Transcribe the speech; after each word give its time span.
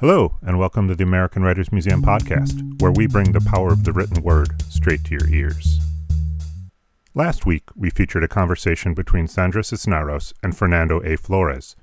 Hello, 0.00 0.36
and 0.42 0.58
welcome 0.58 0.88
to 0.88 0.94
the 0.94 1.04
American 1.04 1.42
Writers 1.42 1.72
Museum 1.72 2.02
podcast, 2.02 2.82
where 2.82 2.92
we 2.92 3.06
bring 3.06 3.32
the 3.32 3.40
power 3.40 3.72
of 3.72 3.84
the 3.84 3.94
written 3.94 4.22
word 4.22 4.60
straight 4.70 5.02
to 5.04 5.12
your 5.12 5.26
ears. 5.26 5.80
Last 7.14 7.46
week, 7.46 7.62
we 7.74 7.88
featured 7.88 8.22
a 8.22 8.28
conversation 8.28 8.92
between 8.92 9.26
Sandra 9.26 9.64
Cisneros 9.64 10.34
and 10.42 10.54
Fernando 10.54 11.00
A. 11.00 11.16
Flores. 11.16 11.76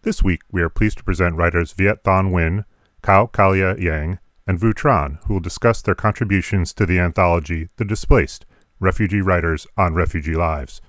This 0.00 0.22
week, 0.22 0.40
we 0.50 0.62
are 0.62 0.70
pleased 0.70 0.96
to 0.96 1.04
present 1.04 1.36
writers 1.36 1.72
Viet 1.72 2.02
Thanh 2.04 2.30
Nguyen, 2.30 2.64
Kao 3.02 3.26
Kalia 3.26 3.78
Yang, 3.78 4.18
and 4.46 4.58
Vu 4.58 4.72
Tran, 4.72 5.22
who 5.24 5.34
will 5.34 5.40
discuss 5.40 5.82
their 5.82 5.94
contributions 5.94 6.72
to 6.72 6.86
the 6.86 6.98
anthology 6.98 7.68
The 7.76 7.84
Displaced 7.84 8.46
Refugee 8.80 9.20
Writers 9.20 9.66
on 9.76 9.92
Refugee 9.92 10.36
Lives. 10.36 10.80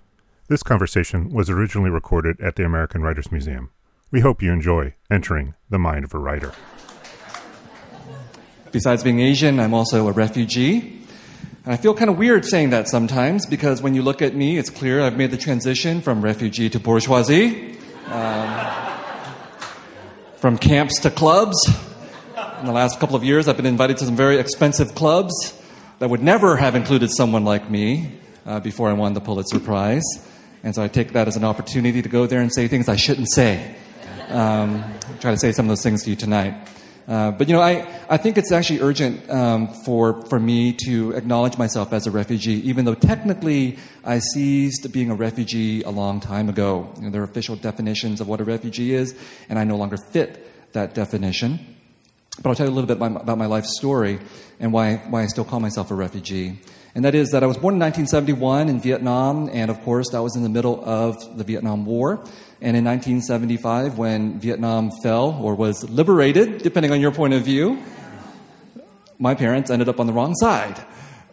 This 0.48 0.64
conversation 0.64 1.28
was 1.28 1.50
originally 1.50 1.90
recorded 1.90 2.40
at 2.40 2.56
the 2.56 2.64
American 2.64 3.02
Writers 3.02 3.34
Museum. 3.34 3.72
We 4.12 4.22
hope 4.22 4.42
you 4.42 4.52
enjoy 4.52 4.96
entering 5.12 5.54
the 5.70 5.78
mind 5.78 6.04
of 6.04 6.16
a 6.16 6.18
writer. 6.18 6.54
Besides 8.72 9.04
being 9.04 9.20
Asian, 9.20 9.60
I'm 9.60 9.76
also 9.76 10.08
a 10.08 10.12
refugee. 10.12 11.04
And 11.64 11.74
I 11.74 11.78
feel 11.78 11.94
kind 11.94 12.10
of 12.10 12.18
weird 12.18 12.44
saying 12.44 12.72
that 12.72 12.88
sometimes 12.88 13.46
because 13.46 13.84
when 13.84 13.94
you 13.94 14.02
look 14.02 14.24
at 14.24 14.34
me, 14.34 14.58
it's 14.58 14.72
clear 14.72 15.04
I've 15.04 15.16
made 15.16 15.30
the 15.30 15.38
transition 15.38 16.02
from 16.02 16.24
refugee 16.24 16.72
to 16.72 16.80
bourgeoisie, 16.80 17.78
um, 18.08 18.72
from 20.38 20.58
camps 20.58 21.00
to 21.02 21.12
clubs. 21.12 21.70
In 22.62 22.66
the 22.66 22.72
last 22.72 23.00
couple 23.00 23.16
of 23.16 23.24
years, 23.24 23.48
I've 23.48 23.58
been 23.58 23.68
invited 23.68 23.98
to 23.98 24.06
some 24.06 24.16
very 24.16 24.40
expensive 24.40 24.96
clubs 24.96 25.54
that 26.00 26.10
would 26.10 26.24
never 26.24 26.56
have 26.56 26.74
included 26.74 27.12
someone 27.12 27.46
like 27.46 27.70
me 27.70 28.18
uh, 28.48 28.60
before 28.60 28.90
I 28.90 28.94
won 28.94 29.14
the 29.14 29.22
Pulitzer 29.22 29.60
Prize. 29.60 30.04
And 30.64 30.74
so 30.74 30.82
I 30.82 30.88
take 30.88 31.14
that 31.14 31.28
as 31.28 31.36
an 31.36 31.44
opportunity 31.44 32.02
to 32.02 32.10
go 32.10 32.26
there 32.26 32.42
and 32.42 32.52
say 32.52 32.68
things 32.68 32.90
I 32.90 32.96
shouldn't 32.96 33.30
say. 33.30 33.76
Um, 34.30 34.84
try 35.20 35.32
to 35.32 35.38
say 35.38 35.52
some 35.52 35.66
of 35.66 35.70
those 35.70 35.82
things 35.82 36.04
to 36.04 36.12
you 36.12 36.16
tonight. 36.16 36.68
Uh, 37.08 37.32
but 37.32 37.48
you 37.48 37.56
know, 37.56 37.62
I, 37.62 37.88
I 38.08 38.18
think 38.18 38.38
it's 38.38 38.52
actually 38.52 38.82
urgent 38.82 39.28
um, 39.32 39.68
for, 39.84 40.24
for 40.28 40.40
me 40.40 40.74
to 40.86 41.14
acknowledge 41.14 41.58
myself 41.58 41.92
as 41.92 42.06
a 42.06 42.12
refugee, 42.12 42.62
even 42.70 42.86
though 42.86 42.94
technically 42.94 43.80
I 44.04 44.20
ceased 44.20 44.92
being 44.92 45.10
a 45.10 45.16
refugee 45.16 45.82
a 45.82 45.90
long 45.90 46.20
time 46.20 46.50
ago. 46.50 46.94
You 46.98 47.06
know, 47.06 47.10
there 47.10 47.22
are 47.22 47.26
official 47.26 47.56
definitions 47.56 48.22
of 48.22 48.28
what 48.28 48.40
a 48.40 48.44
refugee 48.44 48.94
is, 48.94 49.16
and 49.50 49.58
I 49.58 49.64
no 49.64 49.76
longer 49.76 49.98
fit 49.98 50.74
that 50.74 50.94
definition. 50.94 51.60
But 52.44 52.50
I'll 52.50 52.56
tell 52.56 52.68
you 52.68 52.72
a 52.72 52.76
little 52.76 52.88
bit 52.88 52.98
about 52.98 53.38
my 53.40 53.48
life 53.48 53.66
story 53.66 54.20
and 54.60 54.72
why, 54.72 54.98
why 55.10 55.24
I 55.24 55.26
still 55.26 55.46
call 55.46 55.60
myself 55.60 55.90
a 55.90 55.96
refugee. 55.96 56.60
And 56.94 57.06
that 57.06 57.16
is 57.16 57.32
that 57.32 57.44
I 57.44 57.48
was 57.48 57.58
born 57.58 57.76
in 57.76 57.80
1971 57.80 58.70
in 58.70 58.82
Vietnam, 58.82 59.50
and 59.52 59.72
of 59.72 59.82
course, 59.82 60.10
that 60.12 60.22
was 60.22 60.36
in 60.36 60.44
the 60.44 60.50
middle 60.50 60.84
of 60.86 61.38
the 61.38 61.44
Vietnam 61.44 61.86
War. 61.86 62.24
And 62.62 62.76
in 62.76 62.84
1975, 62.84 63.98
when 63.98 64.40
Vietnam 64.40 64.92
fell 65.02 65.40
or 65.42 65.56
was 65.56 65.90
liberated, 65.90 66.62
depending 66.62 66.92
on 66.92 67.00
your 67.00 67.12
point 67.12 67.34
of 67.34 67.44
view, 67.44 67.82
my 69.18 69.34
parents 69.34 69.72
ended 69.72 69.88
up 69.88 70.00
on 70.00 70.08
the 70.08 70.14
wrong 70.14 70.36
side. 70.36 70.84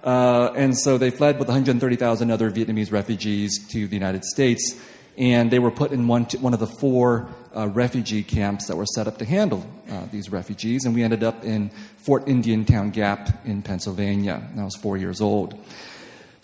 Uh, 0.04 0.52
and 0.54 0.78
so 0.78 0.98
they 0.98 1.10
fled 1.10 1.40
with 1.40 1.48
130,000 1.48 2.30
other 2.30 2.48
Vietnamese 2.52 2.92
refugees 2.92 3.66
to 3.70 3.88
the 3.88 3.96
United 3.96 4.24
States. 4.24 4.80
And 5.18 5.50
they 5.50 5.58
were 5.58 5.72
put 5.72 5.90
in 5.90 6.06
one, 6.06 6.24
one 6.40 6.54
of 6.54 6.60
the 6.60 6.68
four 6.68 7.28
uh, 7.56 7.66
refugee 7.68 8.22
camps 8.22 8.68
that 8.68 8.76
were 8.76 8.86
set 8.86 9.08
up 9.08 9.18
to 9.18 9.24
handle 9.24 9.66
uh, 9.90 10.06
these 10.12 10.30
refugees. 10.30 10.84
And 10.84 10.94
we 10.94 11.02
ended 11.02 11.24
up 11.24 11.42
in 11.42 11.70
Fort 11.96 12.28
Indiantown 12.28 12.90
Gap 12.90 13.44
in 13.44 13.62
Pennsylvania. 13.62 14.48
I 14.56 14.62
was 14.62 14.76
four 14.76 14.96
years 14.96 15.20
old. 15.20 15.58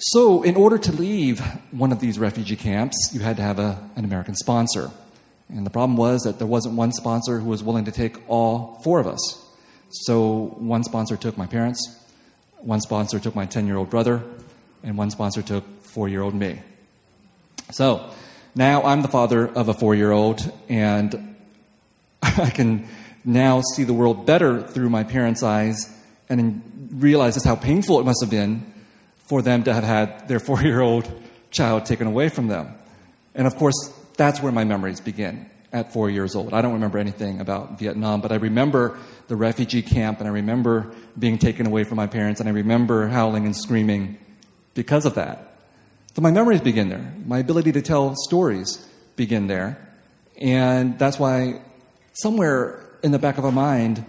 So, 0.07 0.43
in 0.43 0.57
order 0.57 0.79
to 0.79 0.91
leave 0.91 1.39
one 1.71 1.93
of 1.93 2.01
these 2.01 2.19
refugee 2.19 2.57
camps, 2.57 3.13
you 3.15 3.21
had 3.21 3.37
to 3.37 3.43
have 3.43 3.61
a, 3.61 3.79
an 3.95 4.05
American 4.05 4.35
sponsor. 4.35 4.91
And 5.49 5.65
the 5.65 5.71
problem 5.71 5.97
was 5.97 6.23
that 6.23 6.39
there 6.39 6.47
wasn't 6.47 6.75
one 6.75 6.91
sponsor 6.91 7.39
who 7.39 7.49
was 7.49 7.63
willing 7.63 7.85
to 7.85 7.93
take 7.93 8.17
all 8.29 8.81
four 8.83 8.99
of 8.99 9.07
us. 9.07 9.21
So, 9.91 10.57
one 10.59 10.83
sponsor 10.83 11.17
took 11.17 11.39
my 11.39 11.47
parents, 11.47 12.05
one 12.59 12.81
sponsor 12.81 13.21
took 13.21 13.37
my 13.37 13.47
10 13.47 13.69
year 13.69 13.77
old 13.77 13.91
brother, 13.91 14.25
and 14.83 14.99
one 14.99 15.13
sponsor 15.13 15.41
took 15.41 15.65
four 15.85 16.09
year 16.09 16.23
old 16.23 16.35
me. 16.35 16.61
So, 17.71 18.11
now 18.57 18.83
I'm 18.83 19.03
the 19.03 19.09
father 19.09 19.47
of 19.47 19.69
a 19.69 19.75
four 19.75 19.95
year 19.95 20.11
old, 20.11 20.53
and 20.69 21.37
I 22.25 22.51
can 22.51 22.89
now 23.25 23.63
see 23.77 23.85
the 23.85 23.95
world 23.95 24.27
better 24.27 24.63
through 24.63 24.91
my 24.91 25.05
parents' 25.05 25.45
eyes 25.45 25.97
and 26.29 26.91
realize 26.93 27.35
just 27.35 27.47
how 27.47 27.55
painful 27.55 28.01
it 28.01 28.05
must 28.05 28.21
have 28.21 28.31
been 28.31 28.72
for 29.33 29.41
them 29.41 29.65
to 29.65 29.73
have 29.73 29.83
had 29.83 30.29
their 30.29 30.39
four 30.39 30.61
year 30.61 30.83
old 30.83 31.11
child 31.51 31.87
taken 31.87 32.07
away 32.07 32.29
from 32.29 32.49
them. 32.49 32.75
And 33.35 33.47
of 33.47 33.57
course, 33.57 33.91
that's 34.19 34.43
where 34.43 34.53
my 34.53 34.65
memories 34.65 35.01
begin 35.01 35.49
at 35.73 35.91
four 35.91 36.11
years 36.11 36.35
old. 36.35 36.53
I 36.53 36.61
don't 36.61 36.75
remember 36.75 36.99
anything 36.99 37.41
about 37.41 37.79
Vietnam, 37.79 38.21
but 38.21 38.31
I 38.31 38.35
remember 38.35 38.99
the 39.29 39.37
refugee 39.37 39.81
camp 39.81 40.19
and 40.19 40.29
I 40.29 40.33
remember 40.33 40.93
being 41.19 41.39
taken 41.39 41.67
away 41.67 41.85
from 41.85 41.97
my 41.97 42.07
parents 42.07 42.41
and 42.41 42.49
I 42.51 42.53
remember 42.53 43.09
howling 43.09 43.47
and 43.47 43.57
screaming 43.57 44.19
because 44.75 45.07
of 45.07 45.15
that. 45.15 45.57
So 46.15 46.21
my 46.21 46.31
memories 46.31 46.61
begin 46.61 46.91
there. 46.91 47.15
My 47.25 47.39
ability 47.39 47.73
to 47.73 47.81
tell 47.81 48.15
stories 48.15 48.87
begin 49.17 49.47
there. 49.47 49.79
And 50.37 50.99
that's 50.99 51.19
why 51.19 51.63
somewhere 52.13 52.85
in 53.03 53.13
the 53.13 53.19
back 53.19 53.39
of 53.39 53.45
my 53.45 53.51
mind, 53.51 54.05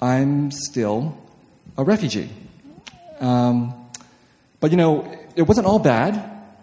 I'm 0.00 0.52
still 0.52 1.18
a 1.76 1.82
refugee. 1.82 2.30
Um, 3.18 3.79
but 4.60 4.70
you 4.70 4.76
know, 4.76 5.10
it 5.34 5.42
wasn't 5.42 5.66
all 5.66 5.78
bad. 5.78 6.14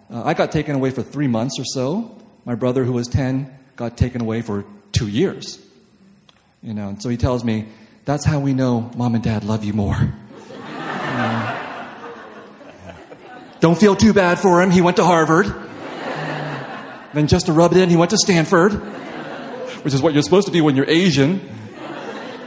Uh, 0.09 0.23
I 0.23 0.33
got 0.33 0.51
taken 0.51 0.75
away 0.75 0.91
for 0.91 1.01
three 1.03 1.27
months 1.27 1.59
or 1.59 1.65
so. 1.65 2.15
My 2.45 2.55
brother, 2.55 2.83
who 2.83 2.93
was 2.93 3.07
10, 3.07 3.53
got 3.75 3.97
taken 3.97 4.21
away 4.21 4.41
for 4.41 4.63
two 4.91 5.07
years. 5.07 5.59
You 6.61 6.73
know, 6.73 6.89
and 6.89 7.01
so 7.01 7.09
he 7.09 7.17
tells 7.17 7.43
me, 7.43 7.67
that's 8.05 8.23
how 8.23 8.39
we 8.39 8.53
know 8.53 8.89
mom 8.95 9.15
and 9.15 9.23
dad 9.23 9.43
love 9.43 9.63
you 9.63 9.73
more. 9.73 10.13
Uh, 10.63 11.73
don't 13.59 13.77
feel 13.77 13.95
too 13.95 14.13
bad 14.13 14.39
for 14.39 14.61
him. 14.61 14.71
He 14.71 14.81
went 14.81 14.97
to 14.97 15.03
Harvard. 15.03 15.47
then 17.13 17.27
just 17.27 17.47
to 17.47 17.51
rub 17.51 17.73
it 17.73 17.79
in, 17.79 17.89
he 17.89 17.97
went 17.97 18.11
to 18.11 18.17
Stanford, 18.17 18.73
which 19.83 19.93
is 19.93 20.01
what 20.01 20.13
you're 20.13 20.23
supposed 20.23 20.47
to 20.47 20.53
be 20.53 20.61
when 20.61 20.75
you're 20.75 20.89
Asian. 20.89 21.41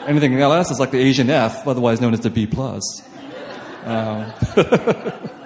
Anything 0.06 0.40
else 0.40 0.70
is 0.70 0.80
like 0.80 0.92
the 0.92 0.98
Asian 0.98 1.28
F, 1.28 1.68
otherwise 1.68 2.00
known 2.00 2.14
as 2.14 2.20
the 2.20 2.30
B 2.30 2.46
plus. 2.46 3.02
Um, 3.84 4.32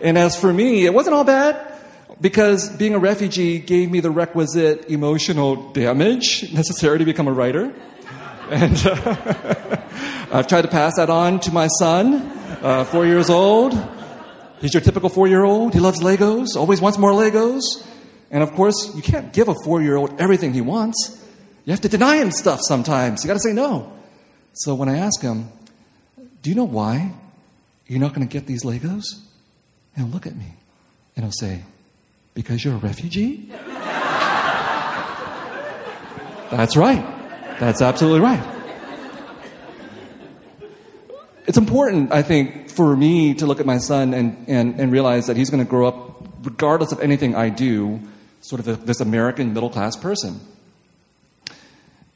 And 0.00 0.18
as 0.18 0.38
for 0.38 0.52
me, 0.52 0.84
it 0.84 0.92
wasn't 0.92 1.14
all 1.14 1.24
bad 1.24 1.74
because 2.20 2.68
being 2.68 2.94
a 2.94 2.98
refugee 2.98 3.58
gave 3.58 3.90
me 3.90 4.00
the 4.00 4.10
requisite 4.10 4.90
emotional 4.90 5.72
damage 5.72 6.52
necessary 6.52 6.98
to 6.98 7.04
become 7.04 7.28
a 7.28 7.32
writer. 7.32 7.74
And 8.50 8.76
uh, 8.86 9.76
I've 10.32 10.46
tried 10.46 10.62
to 10.62 10.68
pass 10.68 10.96
that 10.96 11.10
on 11.10 11.40
to 11.40 11.52
my 11.52 11.68
son, 11.78 12.14
uh, 12.62 12.84
four 12.84 13.06
years 13.06 13.30
old. 13.30 13.74
He's 14.60 14.74
your 14.74 14.80
typical 14.80 15.08
four 15.08 15.28
year 15.28 15.44
old. 15.44 15.74
He 15.74 15.80
loves 15.80 16.00
Legos, 16.00 16.56
always 16.56 16.80
wants 16.80 16.98
more 16.98 17.12
Legos. 17.12 17.62
And 18.30 18.42
of 18.42 18.52
course, 18.52 18.94
you 18.94 19.02
can't 19.02 19.32
give 19.32 19.48
a 19.48 19.54
four 19.64 19.82
year 19.82 19.96
old 19.96 20.20
everything 20.20 20.52
he 20.52 20.60
wants. 20.60 21.22
You 21.64 21.72
have 21.72 21.80
to 21.82 21.88
deny 21.88 22.16
him 22.16 22.30
stuff 22.30 22.60
sometimes. 22.62 23.24
You 23.24 23.28
got 23.28 23.34
to 23.34 23.40
say 23.40 23.52
no. 23.52 23.92
So 24.52 24.74
when 24.74 24.88
I 24.88 24.98
ask 24.98 25.20
him, 25.20 25.48
Do 26.42 26.50
you 26.50 26.56
know 26.56 26.64
why 26.64 27.12
you're 27.86 28.00
not 28.00 28.14
going 28.14 28.26
to 28.26 28.32
get 28.32 28.46
these 28.46 28.64
Legos? 28.64 29.20
And 29.96 30.12
look 30.12 30.26
at 30.26 30.36
me 30.36 30.54
and 31.14 31.24
he'll 31.24 31.32
say, 31.32 31.62
Because 32.34 32.64
you're 32.64 32.74
a 32.74 32.78
refugee? 32.78 33.48
That's 36.50 36.76
right. 36.76 37.04
That's 37.58 37.82
absolutely 37.82 38.20
right. 38.20 38.56
It's 41.46 41.58
important, 41.58 42.12
I 42.12 42.22
think, 42.22 42.70
for 42.70 42.96
me 42.96 43.34
to 43.34 43.46
look 43.46 43.60
at 43.60 43.66
my 43.66 43.78
son 43.78 44.14
and, 44.14 44.44
and, 44.48 44.80
and 44.80 44.92
realize 44.92 45.26
that 45.26 45.36
he's 45.36 45.48
going 45.48 45.64
to 45.64 45.68
grow 45.68 45.86
up, 45.86 46.28
regardless 46.42 46.92
of 46.92 47.00
anything 47.00 47.34
I 47.36 47.48
do, 47.50 48.00
sort 48.40 48.60
of 48.60 48.68
a, 48.68 48.76
this 48.76 49.00
American 49.00 49.54
middle 49.54 49.70
class 49.70 49.96
person. 49.96 50.40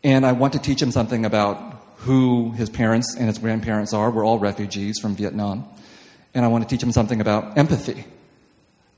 And 0.03 0.27
I 0.27 0.33
want 0.33 0.53
to 0.55 0.59
teach 0.59 0.83
him 0.83 0.91
something 0.91 1.25
about 1.25 1.80
who 2.01 2.53
his 2.53 2.71
parents 2.71 3.15
and 3.17 3.27
his 3.27 3.39
grandparents 3.39 3.93
are. 3.93 4.11
We're 4.11 4.25
all 4.25 4.39
refugees 4.39 4.99
from 4.99 5.17
Vietnam. 5.17 5.69
And 6.35 6.45
I 6.45 6.49
want 6.49 6.65
to 6.65 6.69
teach 6.69 6.81
them 6.81 6.93
something 6.93 7.21
about 7.21 7.59
empathy, 7.59 8.05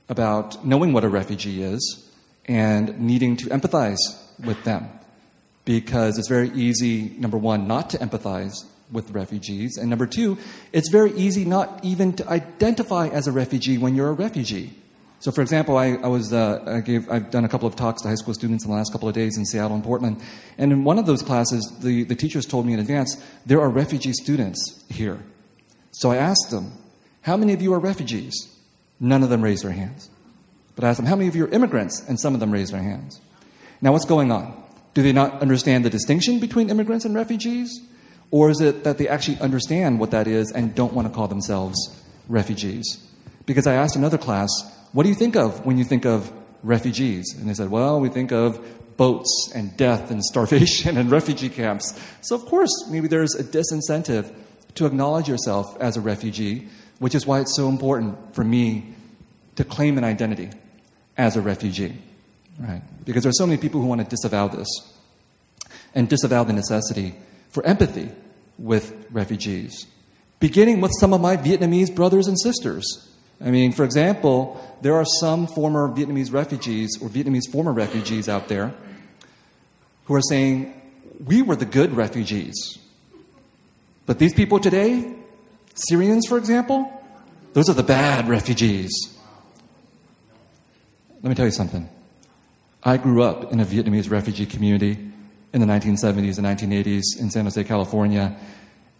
about 0.07 0.65
knowing 0.65 0.93
what 0.93 1.03
a 1.03 1.09
refugee 1.09 1.63
is 1.63 2.09
and 2.45 2.99
needing 2.99 3.35
to 3.37 3.45
empathize 3.47 3.97
with 4.43 4.63
them. 4.63 4.89
Because 5.65 6.17
it's 6.17 6.27
very 6.27 6.49
easy, 6.49 7.15
number 7.17 7.37
one, 7.37 7.67
not 7.67 7.89
to 7.91 7.97
empathize 7.97 8.65
with 8.91 9.11
refugees. 9.11 9.77
And 9.77 9.89
number 9.89 10.05
two, 10.05 10.37
it's 10.71 10.89
very 10.89 11.11
easy 11.13 11.45
not 11.45 11.79
even 11.83 12.13
to 12.13 12.29
identify 12.29 13.07
as 13.07 13.27
a 13.27 13.31
refugee 13.31 13.77
when 13.77 13.95
you're 13.95 14.09
a 14.09 14.13
refugee. 14.13 14.75
So, 15.23 15.31
for 15.31 15.41
example, 15.41 15.77
I, 15.77 15.93
I 16.03 16.07
was, 16.07 16.33
uh, 16.33 16.61
I 16.67 16.81
gave, 16.81 17.09
I've 17.09 17.31
done 17.31 17.45
a 17.45 17.47
couple 17.47 17.65
of 17.65 17.77
talks 17.77 18.01
to 18.01 18.09
high 18.09 18.15
school 18.15 18.33
students 18.33 18.65
in 18.65 18.69
the 18.69 18.75
last 18.75 18.91
couple 18.91 19.07
of 19.07 19.15
days 19.15 19.37
in 19.37 19.45
Seattle 19.45 19.73
and 19.73 19.81
Portland. 19.81 20.21
And 20.57 20.73
in 20.73 20.83
one 20.83 20.99
of 20.99 21.05
those 21.05 21.21
classes, 21.21 21.63
the, 21.79 22.03
the 22.03 22.13
teachers 22.13 22.45
told 22.45 22.65
me 22.65 22.73
in 22.73 22.79
advance, 22.79 23.15
there 23.45 23.61
are 23.61 23.69
refugee 23.69 24.11
students 24.11 24.83
here. 24.89 25.23
So 25.91 26.11
I 26.11 26.17
asked 26.17 26.51
them, 26.51 26.73
how 27.21 27.37
many 27.37 27.53
of 27.53 27.61
you 27.61 27.73
are 27.73 27.79
refugees? 27.79 28.53
None 28.99 29.23
of 29.23 29.29
them 29.29 29.41
raised 29.41 29.63
their 29.63 29.71
hands. 29.71 30.09
But 30.75 30.83
I 30.83 30.89
asked 30.89 30.97
them, 30.97 31.05
How 31.05 31.15
many 31.15 31.29
of 31.29 31.37
you 31.37 31.45
are 31.45 31.51
immigrants? 31.51 32.03
And 32.05 32.19
some 32.19 32.33
of 32.33 32.41
them 32.41 32.51
raised 32.51 32.73
their 32.73 32.83
hands. 32.83 33.21
Now, 33.81 33.93
what's 33.93 34.03
going 34.03 34.29
on? 34.29 34.61
Do 34.93 35.03
they 35.03 35.13
not 35.13 35.41
understand 35.41 35.85
the 35.85 35.89
distinction 35.89 36.39
between 36.39 36.69
immigrants 36.69 37.05
and 37.05 37.15
refugees? 37.15 37.79
Or 38.29 38.49
is 38.49 38.59
it 38.59 38.83
that 38.83 38.97
they 38.97 39.07
actually 39.07 39.39
understand 39.39 40.01
what 40.01 40.11
that 40.11 40.27
is 40.27 40.51
and 40.51 40.75
don't 40.75 40.91
want 40.93 41.07
to 41.07 41.13
call 41.13 41.29
themselves 41.29 41.77
refugees? 42.27 43.01
Because 43.45 43.67
I 43.67 43.75
asked 43.75 43.95
another 43.95 44.17
class, 44.17 44.49
what 44.93 45.03
do 45.03 45.09
you 45.09 45.15
think 45.15 45.35
of 45.35 45.65
when 45.65 45.77
you 45.77 45.83
think 45.83 46.05
of 46.05 46.31
refugees? 46.63 47.35
And 47.37 47.49
they 47.49 47.53
said, 47.53 47.69
well, 47.69 47.99
we 47.99 48.09
think 48.09 48.31
of 48.31 48.63
boats 48.95 49.51
and 49.53 49.75
death 49.75 50.11
and 50.11 50.23
starvation 50.23 50.97
and 50.99 51.11
refugee 51.11 51.49
camps. 51.49 51.99
So, 52.21 52.35
of 52.35 52.45
course, 52.45 52.71
maybe 52.89 53.07
there's 53.07 53.35
a 53.35 53.43
disincentive 53.43 54.33
to 54.75 54.85
acknowledge 54.85 55.27
yourself 55.27 55.75
as 55.79 55.97
a 55.97 56.01
refugee, 56.01 56.67
which 56.99 57.15
is 57.15 57.25
why 57.25 57.39
it's 57.39 57.55
so 57.55 57.69
important 57.69 58.35
for 58.35 58.43
me 58.43 58.93
to 59.55 59.63
claim 59.63 59.97
an 59.97 60.03
identity 60.03 60.49
as 61.17 61.35
a 61.35 61.41
refugee. 61.41 61.97
Right? 62.59 62.81
Because 63.05 63.23
there's 63.23 63.37
so 63.37 63.47
many 63.47 63.59
people 63.59 63.81
who 63.81 63.87
want 63.87 64.01
to 64.01 64.07
disavow 64.07 64.47
this 64.47 64.67
and 65.95 66.07
disavow 66.07 66.43
the 66.43 66.53
necessity 66.53 67.15
for 67.49 67.65
empathy 67.65 68.09
with 68.57 69.07
refugees, 69.11 69.87
beginning 70.39 70.81
with 70.81 70.91
some 70.99 71.13
of 71.13 71.21
my 71.21 71.37
Vietnamese 71.37 71.93
brothers 71.93 72.27
and 72.27 72.39
sisters. 72.39 73.09
I 73.43 73.51
mean, 73.51 73.73
for 73.73 73.83
example, 73.83 74.59
there 74.81 74.95
are 74.95 75.05
some 75.19 75.47
former 75.47 75.89
Vietnamese 75.89 76.31
refugees 76.31 76.97
or 77.01 77.09
Vietnamese 77.09 77.51
former 77.51 77.73
refugees 77.73 78.29
out 78.29 78.47
there 78.47 78.73
who 80.05 80.15
are 80.15 80.21
saying, 80.21 80.73
We 81.25 81.41
were 81.41 81.57
the 81.57 81.65
good 81.65 81.93
refugees. 81.93 82.55
But 84.05 84.19
these 84.19 84.33
people 84.33 84.59
today, 84.59 85.13
Syrians, 85.75 86.25
for 86.27 86.37
example, 86.37 86.89
those 87.53 87.69
are 87.69 87.73
the 87.73 87.83
bad 87.83 88.29
refugees. 88.29 88.91
Let 91.21 91.29
me 91.29 91.35
tell 91.35 91.45
you 91.45 91.51
something. 91.51 91.89
I 92.81 92.97
grew 92.97 93.23
up 93.23 93.51
in 93.51 93.59
a 93.59 93.65
Vietnamese 93.65 94.09
refugee 94.09 94.45
community 94.45 94.97
in 95.53 95.61
the 95.61 95.67
1970s 95.67 96.37
and 96.37 96.47
1980s 96.47 97.19
in 97.19 97.29
San 97.29 97.45
Jose, 97.45 97.63
California, 97.63 98.35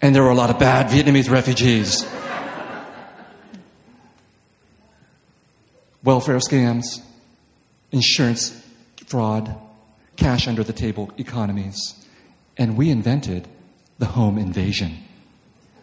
and 0.01 0.16
there 0.16 0.24
were 0.24 0.30
a 0.30 0.36
lot 0.36 0.50
of 0.50 0.60
bad 0.60 0.88
Vietnamese 0.88 1.30
refugees. 1.30 2.06
Welfare 6.04 6.40
scams, 6.40 7.02
insurance 7.92 8.62
fraud, 9.08 9.56
cash 10.18 10.48
under 10.48 10.64
the 10.64 10.74
table 10.74 11.12
economies. 11.18 11.78
And 12.58 12.76
we 12.76 12.90
invented 12.90 13.48
the 14.00 14.08
home 14.08 14.38
invasion. 14.38 14.98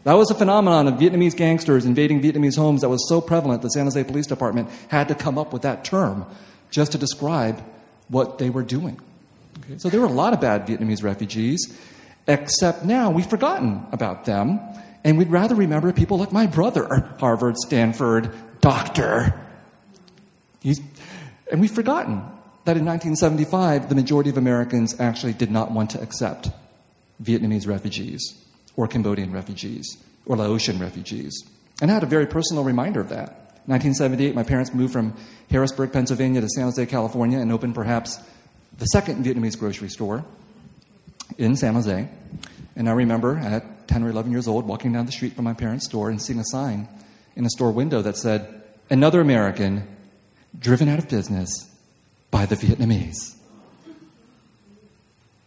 That 0.05 0.15
was 0.15 0.31
a 0.31 0.35
phenomenon 0.35 0.89
of 0.89 0.95
Vietnamese 0.95 1.37
gangsters 1.37 1.85
invading 1.85 2.23
Vietnamese 2.23 2.57
homes 2.57 2.81
that 2.83 2.89
was 2.89 3.07
so 3.09 3.21
prevalent, 3.21 3.63
the 3.63 3.69
San 3.69 3.85
Jose 3.85 4.03
Police 4.05 4.27
Department 4.27 4.69
had 4.89 5.09
to 5.09 5.15
come 5.15 5.39
up 5.39 5.53
with 5.53 5.63
that 5.63 5.85
term 5.85 6.27
just 6.71 6.93
to 6.93 6.99
describe 6.99 7.63
what 8.09 8.39
they 8.39 8.51
were 8.51 8.63
doing. 8.63 9.01
Okay? 9.65 9.79
So 9.79 9.89
there 9.89 10.01
were 10.01 10.07
a 10.07 10.13
lot 10.13 10.33
of 10.33 10.41
bad 10.41 10.67
Vietnamese 10.67 11.03
refugees, 11.03 11.79
except 12.27 12.85
now 12.85 13.11
we've 13.11 13.29
forgotten 13.29 13.87
about 13.93 14.25
them, 14.25 14.61
and 15.05 15.17
we'd 15.19 15.31
rather 15.31 15.55
remember 15.55 15.93
people 15.93 16.19
like 16.19 16.33
my 16.33 16.47
brother, 16.47 17.15
Harvard, 17.19 17.57
Stanford, 17.57 18.35
doctor. 18.61 19.35
And 20.65 21.61
we've 21.61 21.71
forgotten 21.71 22.23
that 22.65 22.77
in 22.77 22.85
1975, 22.85 23.89
the 23.89 23.95
majority 23.95 24.31
of 24.31 24.37
Americans 24.37 24.99
actually 25.01 25.33
did 25.33 25.51
not 25.51 25.71
want 25.71 25.91
to 25.91 26.01
accept 26.01 26.51
Vietnamese 27.23 27.67
refugees 27.67 28.35
or 28.77 28.87
Cambodian 28.87 29.33
refugees 29.33 29.97
or 30.27 30.37
Laotian 30.37 30.79
refugees. 30.79 31.43
And 31.81 31.91
I 31.91 31.95
had 31.95 32.03
a 32.03 32.07
very 32.07 32.27
personal 32.27 32.65
reminder 32.65 33.01
of 33.01 33.09
that. 33.09 33.41
1978, 33.67 34.35
my 34.35 34.43
parents 34.43 34.75
moved 34.75 34.93
from 34.93 35.15
Harrisburg, 35.51 35.93
Pennsylvania 35.93 36.41
to 36.41 36.49
San 36.49 36.65
Jose, 36.65 36.85
California, 36.87 37.39
and 37.39 37.53
opened 37.53 37.75
perhaps 37.75 38.19
the 38.79 38.87
second 38.87 39.25
Vietnamese 39.25 39.59
grocery 39.59 39.89
store 39.89 40.25
in 41.39 41.57
San 41.57 41.75
Jose. 41.75 42.09
And 42.77 42.89
I 42.89 42.93
remember 42.93 43.37
at 43.39 43.89
10 43.89 44.05
or 44.05 44.11
11 44.11 44.33
years 44.33 44.49
old 44.49 44.67
walking 44.67 44.93
down 44.93 45.07
the 45.07 45.13
street 45.13 45.35
from 45.35 45.45
my 45.45 45.55
parents' 45.55 45.87
store 45.87 46.11
and 46.11 46.21
seeing 46.21 46.39
a 46.39 46.45
sign 46.45 46.89
in 47.37 47.45
a 47.45 47.51
store 47.51 47.71
window 47.71 48.03
that 48.03 48.17
said, 48.17 48.63
Another 48.89 49.21
American 49.21 49.87
driven 50.59 50.89
out 50.89 50.99
of 50.99 51.09
business 51.09 51.51
by 52.31 52.47
the 52.47 52.57
Vietnamese. 52.57 53.35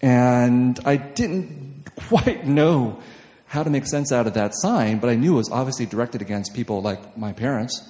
And 0.01 0.79
I 0.85 0.97
didn't 0.97 1.89
quite 1.95 2.45
know 2.45 3.01
how 3.47 3.63
to 3.63 3.69
make 3.69 3.85
sense 3.85 4.11
out 4.11 4.27
of 4.27 4.33
that 4.33 4.53
sign, 4.55 4.99
but 4.99 5.09
I 5.09 5.15
knew 5.15 5.33
it 5.33 5.37
was 5.37 5.51
obviously 5.51 5.85
directed 5.85 6.21
against 6.21 6.53
people 6.53 6.81
like 6.81 7.17
my 7.17 7.31
parents. 7.31 7.87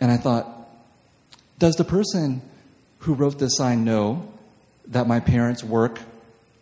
And 0.00 0.10
I 0.10 0.16
thought, 0.16 0.46
does 1.58 1.74
the 1.76 1.84
person 1.84 2.42
who 3.00 3.14
wrote 3.14 3.38
this 3.38 3.56
sign 3.56 3.84
know 3.84 4.32
that 4.86 5.06
my 5.06 5.20
parents 5.20 5.64
work 5.64 6.00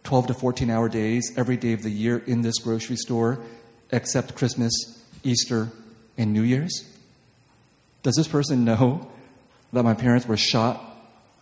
12 0.05 0.29
to 0.29 0.35
14 0.35 0.71
hour 0.71 0.89
days 0.89 1.33
every 1.37 1.57
day 1.57 1.73
of 1.73 1.83
the 1.83 1.91
year 1.91 2.23
in 2.27 2.43
this 2.43 2.59
grocery 2.59 2.97
store 2.97 3.41
except 3.91 4.35
Christmas, 4.35 4.73
Easter, 5.23 5.71
and 6.17 6.33
New 6.33 6.43
Year's? 6.43 6.85
Does 8.03 8.15
this 8.17 8.29
person 8.29 8.65
know 8.65 9.11
that 9.75 9.83
my 9.83 9.95
parents 9.95 10.27
were 10.27 10.37
shot 10.37 10.83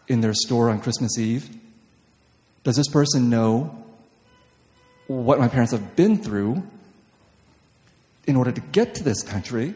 in 0.09 0.21
their 0.21 0.35
store 0.35 0.71
on 0.71 0.81
Christmas 0.81 1.19
Eve? 1.19 1.49
Does 2.65 2.77
this 2.77 2.89
person 2.89 3.31
know 3.31 3.85
what 5.07 5.39
my 5.39 5.49
parents 5.49 5.73
have 5.73 5.97
been 5.97 6.19
through 6.19 6.63
in 8.27 8.37
order 8.37 8.53
to 8.53 8.61
get 8.61 8.95
to 8.97 9.05
this 9.05 9.23
country 9.23 9.75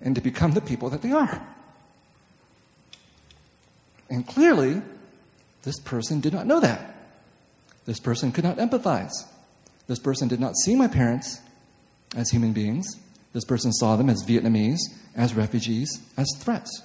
and 0.00 0.14
to 0.14 0.20
become 0.20 0.52
the 0.52 0.60
people 0.60 0.90
that 0.90 1.02
they 1.02 1.12
are? 1.12 1.42
And 4.10 4.26
clearly, 4.26 4.82
this 5.62 5.78
person 5.80 6.20
did 6.20 6.32
not 6.32 6.46
know 6.46 6.60
that. 6.60 6.94
This 7.84 8.00
person 8.00 8.32
could 8.32 8.44
not 8.44 8.56
empathize. 8.56 9.12
This 9.86 9.98
person 9.98 10.28
did 10.28 10.40
not 10.40 10.56
see 10.56 10.76
my 10.76 10.88
parents 10.88 11.40
as 12.14 12.30
human 12.30 12.52
beings. 12.52 12.86
This 13.32 13.44
person 13.44 13.72
saw 13.72 13.96
them 13.96 14.08
as 14.08 14.24
Vietnamese, 14.24 14.80
as 15.14 15.34
refugees, 15.34 16.00
as 16.16 16.26
threats. 16.38 16.82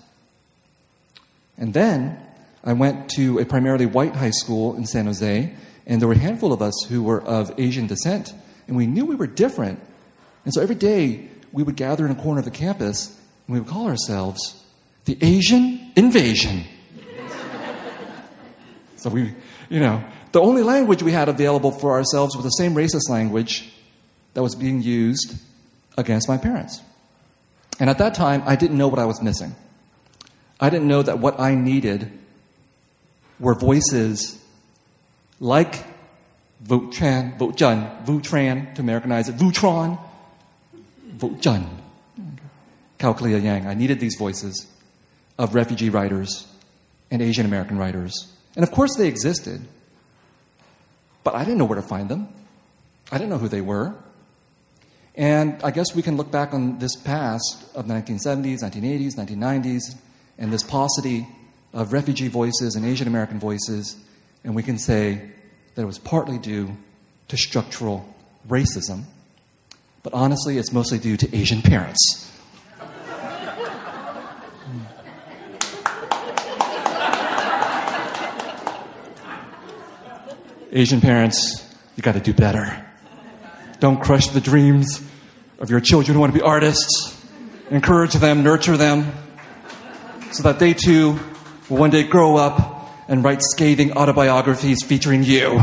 And 1.58 1.74
then 1.74 2.20
I 2.64 2.74
went 2.74 3.10
to 3.12 3.40
a 3.40 3.46
primarily 3.46 3.86
white 3.86 4.16
high 4.16 4.32
school 4.32 4.76
in 4.76 4.86
San 4.86 5.06
Jose, 5.06 5.54
and 5.86 6.02
there 6.02 6.08
were 6.08 6.16
a 6.16 6.18
handful 6.18 6.54
of 6.54 6.62
us 6.62 6.74
who 6.90 7.04
were 7.04 7.22
of 7.22 7.54
Asian 7.58 7.88
descent, 7.88 8.34
and 8.68 8.76
we 8.76 8.88
knew 8.88 9.06
we 9.06 9.16
were 9.16 9.28
different. 9.28 9.80
And 10.46 10.54
so 10.54 10.62
every 10.62 10.76
day 10.76 11.30
we 11.52 11.64
would 11.64 11.76
gather 11.76 12.06
in 12.06 12.12
a 12.12 12.16
corner 12.16 12.40
of 12.40 12.46
the 12.46 12.52
campus, 12.52 13.08
and 13.48 13.54
we 13.54 13.60
would 13.60 13.70
call 13.70 13.88
ourselves 13.88 14.64
the 15.06 15.18
Asian 15.22 15.92
Invasion. 15.96 16.64
so 18.98 19.10
we, 19.10 19.34
you 19.70 19.80
know, 19.80 20.04
the 20.32 20.42
only 20.42 20.64
language 20.64 21.04
we 21.04 21.12
had 21.12 21.30
available 21.30 21.72
for 21.72 21.92
ourselves 21.92 22.36
was 22.36 22.44
the 22.44 22.50
same 22.52 22.74
racist 22.74 23.10
language 23.10 23.72
that 24.34 24.42
was 24.42 24.56
being 24.56 24.82
used 24.82 25.36
against 25.98 26.28
my 26.28 26.38
parents. 26.38 26.82
And 27.80 27.90
at 27.90 27.98
that 27.98 28.14
time, 28.14 28.44
I 28.46 28.56
didn't 28.56 28.78
know 28.78 28.88
what 28.88 29.00
I 29.00 29.06
was 29.06 29.22
missing. 29.22 29.56
I 30.60 30.70
didn't 30.70 30.88
know 30.88 31.02
that 31.02 31.20
what 31.20 31.40
I 31.40 31.56
needed 31.56 32.12
were 33.40 33.56
voices 33.56 34.40
like 35.40 35.84
Vu 36.62 36.90
Tran, 36.92 37.38
Vu 37.38 37.52
Tran, 37.52 38.76
to 38.76 38.82
Americanize 38.82 39.28
it, 39.28 39.36
Vu 39.36 39.52
Tron, 39.52 39.98
Vu 41.04 41.38
Chun, 41.40 41.68
Kao 42.98 43.14
Yang. 43.26 43.68
I 43.68 43.74
needed 43.74 44.00
these 44.00 44.16
voices 44.16 44.68
of 45.38 45.56
refugee 45.56 45.90
writers 45.90 46.48
and 47.12 47.22
Asian 47.22 47.46
American 47.46 47.78
writers. 47.78 48.32
And 48.56 48.64
of 48.64 48.72
course 48.72 48.96
they 48.96 49.08
existed, 49.08 49.62
but 51.24 51.36
I 51.36 51.44
didn't 51.44 51.58
know 51.58 51.66
where 51.66 51.82
to 51.82 51.88
find 51.88 52.08
them. 52.08 52.30
I 53.12 53.18
didn't 53.18 53.32
know 53.32 53.38
who 53.38 53.50
they 53.50 53.62
were. 53.62 53.94
And 55.16 55.62
I 55.64 55.72
guess 55.72 55.94
we 55.94 56.02
can 56.02 56.18
look 56.18 56.32
back 56.32 56.54
on 56.54 56.80
this 56.80 56.96
past 56.96 57.64
of 57.76 57.88
the 57.88 57.94
1970s, 57.94 58.64
1980s, 58.64 59.16
1990s, 59.16 59.96
and 60.40 60.52
this 60.52 60.64
paucity 60.64 61.28
of 61.72 61.94
refugee 61.94 62.28
voices 62.28 62.76
and 62.76 62.86
Asian 62.86 63.08
American 63.08 63.40
voices, 63.40 63.96
and 64.44 64.56
we 64.56 64.64
can 64.64 64.78
say 64.78 65.30
that 65.76 65.84
it 65.84 65.86
was 65.86 66.00
partly 66.00 66.38
due 66.38 66.76
to 67.28 67.38
structural 67.38 68.08
racism, 68.48 69.04
but 70.02 70.14
honestly, 70.14 70.58
it's 70.58 70.72
mostly 70.72 70.98
due 70.98 71.18
to 71.18 71.36
Asian 71.36 71.62
parents. 71.62 72.32
Asian 80.72 81.02
parents, 81.02 81.72
you 81.96 82.02
got 82.02 82.14
to 82.14 82.20
do 82.20 82.34
better. 82.34 82.84
Don't 83.84 84.00
crush 84.00 84.30
the 84.30 84.40
dreams 84.40 85.06
of 85.60 85.70
your 85.70 85.82
children 85.82 86.14
who 86.14 86.22
want 86.22 86.32
to 86.32 86.40
be 86.40 86.42
artists. 86.42 87.22
Encourage 87.70 88.14
them, 88.14 88.42
nurture 88.42 88.78
them, 88.78 89.12
so 90.32 90.44
that 90.44 90.58
they 90.58 90.74
too 90.74 91.20
will 91.68 91.76
one 91.76 91.90
day 91.90 92.04
grow 92.04 92.38
up 92.38 92.90
and 93.10 93.26
write 93.26 93.42
scathing 93.42 93.92
autobiographies 93.92 94.84
featuring 94.84 95.24
you. 95.24 95.50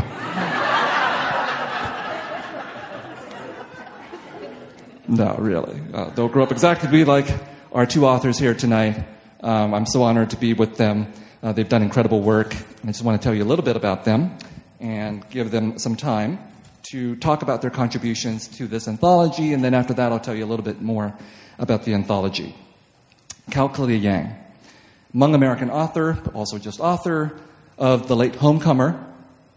no, 5.09 5.35
really. 5.39 5.81
Uh, 5.95 6.11
they'll 6.11 6.29
grow 6.29 6.43
up 6.43 6.53
exactly 6.53 7.07
like 7.07 7.27
our 7.73 7.87
two 7.87 8.05
authors 8.05 8.39
here 8.39 8.53
tonight. 8.53 9.03
Um, 9.41 9.73
I'm 9.73 9.87
so 9.87 10.03
honored 10.03 10.29
to 10.29 10.37
be 10.37 10.53
with 10.53 10.77
them. 10.77 11.11
Uh, 11.43 11.53
they've 11.53 11.67
done 11.67 11.83
incredible 11.83 12.21
work, 12.21 12.55
I 12.55 12.89
just 12.89 13.03
want 13.03 13.19
to 13.19 13.25
tell 13.25 13.35
you 13.35 13.45
a 13.45 13.49
little 13.49 13.65
bit 13.65 13.77
about 13.77 14.05
them 14.05 14.37
and 14.79 15.27
give 15.31 15.51
them 15.51 15.79
some 15.79 15.97
time 15.97 16.50
to 16.91 17.15
talk 17.17 17.43
about 17.43 17.63
their 17.63 17.71
contributions 17.71 18.49
to 18.49 18.67
this 18.67 18.89
anthology, 18.89 19.53
and 19.53 19.63
then 19.63 19.75
after 19.75 19.95
that, 19.95 20.11
I'll 20.11 20.19
tell 20.19 20.35
you 20.35 20.45
a 20.45 20.51
little 20.51 20.65
bit 20.65 20.83
more 20.83 21.15
about 21.57 21.85
the 21.85 21.95
anthology. 21.95 22.53
Kao 23.53 23.69
Yang, 23.87 24.35
Hmong 25.15 25.35
American 25.35 25.71
author, 25.71 26.19
but 26.25 26.35
also 26.35 26.59
just 26.59 26.81
author 26.81 27.39
of 27.79 28.09
The 28.09 28.17
Late 28.17 28.33
Homecomer, 28.33 29.05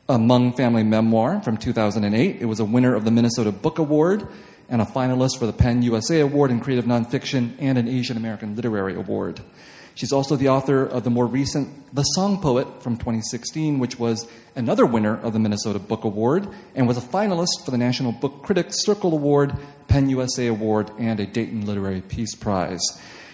a 0.07 0.17
Hmong 0.17 0.55
family 0.55 0.83
memoir 0.83 1.41
from 1.41 1.57
2008. 1.57 2.37
It 2.39 2.45
was 2.45 2.59
a 2.59 2.65
winner 2.65 2.93
of 2.93 3.03
the 3.03 3.11
Minnesota 3.11 3.51
Book 3.51 3.79
Award 3.79 4.27
and 4.69 4.79
a 4.79 4.85
finalist 4.85 5.39
for 5.39 5.47
the 5.47 5.53
PEN 5.53 5.81
USA 5.81 6.19
Award 6.19 6.51
in 6.51 6.59
Creative 6.59 6.85
Nonfiction 6.85 7.53
and 7.57 7.79
an 7.79 7.87
Asian 7.87 8.15
American 8.15 8.55
Literary 8.55 8.93
Award. 8.93 9.41
She's 9.95 10.11
also 10.11 10.35
the 10.35 10.49
author 10.49 10.85
of 10.85 11.03
the 11.03 11.09
more 11.09 11.27
recent 11.27 11.95
The 11.95 12.03
Song 12.03 12.41
Poet 12.41 12.81
from 12.81 12.97
2016, 12.97 13.79
which 13.79 13.99
was 13.99 14.27
another 14.55 14.85
winner 14.85 15.19
of 15.19 15.33
the 15.33 15.39
Minnesota 15.39 15.79
Book 15.79 16.03
Award 16.03 16.47
and 16.73 16.87
was 16.87 16.97
a 16.97 17.01
finalist 17.01 17.63
for 17.63 17.71
the 17.71 17.77
National 17.77 18.11
Book 18.11 18.41
Critics 18.41 18.83
Circle 18.83 19.13
Award, 19.13 19.55
PEN 19.87 20.09
USA 20.09 20.47
Award, 20.47 20.89
and 20.97 21.19
a 21.19 21.27
Dayton 21.27 21.65
Literary 21.65 22.01
Peace 22.01 22.33
Prize. 22.33 22.81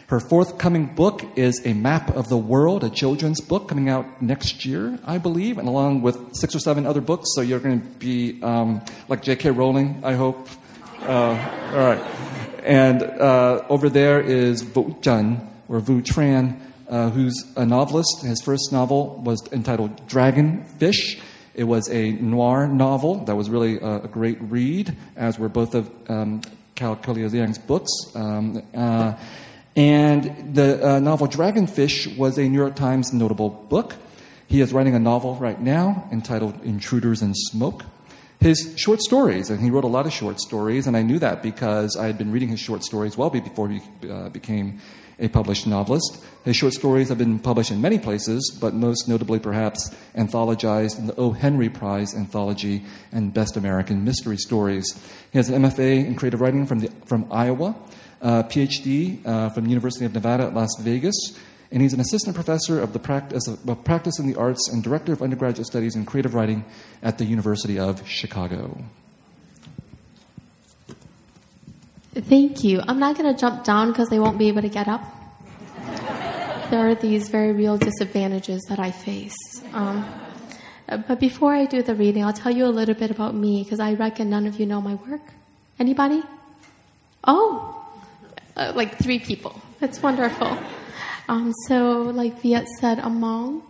Her 0.07 0.19
forthcoming 0.19 0.87
book 0.95 1.23
is 1.37 1.61
A 1.65 1.73
Map 1.73 2.15
of 2.15 2.29
the 2.29 2.37
World, 2.37 2.83
a 2.83 2.89
children's 2.89 3.41
book 3.41 3.69
coming 3.69 3.89
out 3.89 4.21
next 4.21 4.65
year, 4.65 4.97
I 5.05 5.19
believe, 5.19 5.59
and 5.59 5.67
along 5.67 6.01
with 6.01 6.35
six 6.35 6.55
or 6.55 6.59
seven 6.59 6.87
other 6.87 6.99
books. 6.99 7.29
So 7.35 7.41
you're 7.41 7.59
going 7.59 7.79
to 7.79 7.87
be 7.99 8.41
um, 8.41 8.81
like 9.07 9.21
J.K. 9.21 9.51
Rowling, 9.51 10.01
I 10.03 10.15
hope. 10.15 10.49
Uh, 11.03 11.37
all 11.73 11.77
right. 11.77 12.03
And 12.63 13.03
uh, 13.03 13.65
over 13.69 13.87
there 13.87 14.19
is 14.19 14.63
Vu 14.63 14.95
Zhen, 14.95 15.47
or 15.69 15.79
Vu 15.79 16.01
Tran, 16.01 16.59
uh, 16.89 17.11
who's 17.11 17.45
a 17.55 17.65
novelist. 17.65 18.23
His 18.23 18.41
first 18.41 18.71
novel 18.71 19.21
was 19.23 19.47
entitled 19.53 20.07
Dragon 20.07 20.63
Fish. 20.63 21.21
It 21.53 21.63
was 21.65 21.87
a 21.89 22.13
noir 22.13 22.67
novel 22.67 23.25
that 23.25 23.35
was 23.35 23.49
really 23.49 23.79
a, 23.79 24.01
a 24.03 24.07
great 24.07 24.41
read, 24.41 24.95
as 25.15 25.37
were 25.37 25.49
both 25.49 25.75
of 25.75 25.89
um, 26.09 26.41
Kao 26.75 26.97
Liang's 27.05 27.57
books. 27.57 27.91
Um, 28.15 28.63
uh, 28.73 29.13
and 29.75 30.55
the 30.55 30.95
uh, 30.95 30.99
novel 30.99 31.27
Dragonfish 31.27 32.17
was 32.17 32.37
a 32.37 32.43
New 32.43 32.57
York 32.57 32.75
Times 32.75 33.13
notable 33.13 33.49
book. 33.49 33.95
He 34.47 34.61
is 34.61 34.73
writing 34.73 34.95
a 34.95 34.99
novel 34.99 35.35
right 35.35 35.59
now 35.59 36.07
entitled 36.11 36.59
Intruders 36.63 37.21
in 37.21 37.35
Smoke. 37.35 37.83
His 38.39 38.73
short 38.77 39.01
stories, 39.01 39.49
and 39.49 39.59
he 39.61 39.69
wrote 39.69 39.83
a 39.83 39.87
lot 39.87 40.05
of 40.05 40.13
short 40.13 40.39
stories, 40.39 40.87
and 40.87 40.95
I 40.95 41.01
knew 41.01 41.19
that 41.19 41.43
because 41.43 41.97
I 41.97 42.07
had 42.07 42.17
been 42.17 42.31
reading 42.31 42.49
his 42.49 42.59
short 42.59 42.83
stories 42.83 43.17
well 43.17 43.29
before 43.29 43.69
he 43.69 43.81
uh, 44.09 44.29
became 44.29 44.79
a 45.19 45.27
published 45.27 45.67
novelist. 45.67 46.23
His 46.45 46.55
short 46.55 46.73
stories 46.73 47.09
have 47.09 47.17
been 47.17 47.39
published 47.39 47.71
in 47.71 47.81
many 47.81 47.99
places, 47.99 48.57
but 48.59 48.73
most 48.73 49.07
notably, 49.07 49.39
perhaps, 49.39 49.93
anthologized 50.15 50.97
in 50.97 51.07
the 51.07 51.15
O. 51.15 51.31
Henry 51.31 51.69
Prize 51.69 52.15
anthology 52.15 52.83
and 53.11 53.33
Best 53.33 53.57
American 53.57 54.03
Mystery 54.03 54.37
Stories. 54.37 54.85
He 55.31 55.37
has 55.37 55.49
an 55.49 55.61
MFA 55.61 56.05
in 56.05 56.15
creative 56.15 56.41
writing 56.41 56.65
from, 56.65 56.79
the, 56.79 56.91
from 57.05 57.27
Iowa 57.31 57.75
uh, 58.21 58.43
PhD 58.43 59.25
uh, 59.25 59.49
from 59.49 59.65
the 59.65 59.69
University 59.69 60.05
of 60.05 60.13
Nevada 60.13 60.45
at 60.45 60.53
Las 60.53 60.69
Vegas, 60.79 61.15
and 61.71 61.81
he's 61.81 61.93
an 61.93 61.99
assistant 61.99 62.35
professor 62.35 62.79
of 62.81 62.93
the 62.93 62.99
practice 62.99 63.47
of 63.47 63.83
practice 63.83 64.17
in 64.19 64.27
the 64.27 64.35
arts 64.35 64.69
and 64.69 64.83
director 64.83 65.13
of 65.13 65.21
undergraduate 65.21 65.67
studies 65.67 65.95
in 65.95 66.05
creative 66.05 66.33
writing 66.33 66.65
at 67.03 67.17
the 67.17 67.25
University 67.25 67.77
of 67.77 68.07
Chicago. 68.07 68.83
Thank 72.21 72.63
you. 72.63 72.81
I'm 72.85 72.99
not 72.99 73.17
going 73.17 73.33
to 73.33 73.39
jump 73.39 73.63
down 73.63 73.91
because 73.91 74.09
they 74.09 74.19
won't 74.19 74.37
be 74.37 74.49
able 74.49 74.61
to 74.61 74.69
get 74.69 74.87
up. 74.87 75.01
there 76.69 76.89
are 76.89 76.95
these 76.95 77.29
very 77.29 77.53
real 77.53 77.77
disadvantages 77.77 78.61
that 78.67 78.79
I 78.79 78.91
face. 78.91 79.37
Um, 79.71 80.05
but 80.87 81.19
before 81.19 81.53
I 81.53 81.65
do 81.65 81.81
the 81.81 81.95
reading, 81.95 82.23
I'll 82.23 82.33
tell 82.33 82.51
you 82.51 82.65
a 82.65 82.67
little 82.67 82.95
bit 82.95 83.09
about 83.11 83.35
me 83.35 83.63
because 83.63 83.79
I 83.79 83.93
reckon 83.93 84.29
none 84.29 84.47
of 84.47 84.59
you 84.59 84.65
know 84.65 84.81
my 84.81 84.95
work. 84.95 85.21
Anybody? 85.79 86.23
Oh, 87.23 87.87
uh, 88.57 88.73
like 88.75 88.97
three 88.97 89.19
people. 89.19 89.61
That's 89.79 90.01
wonderful. 90.01 90.57
Um, 91.29 91.53
so, 91.67 92.01
like 92.01 92.41
Viet 92.41 92.67
said, 92.79 92.97
Hmong. 92.97 93.61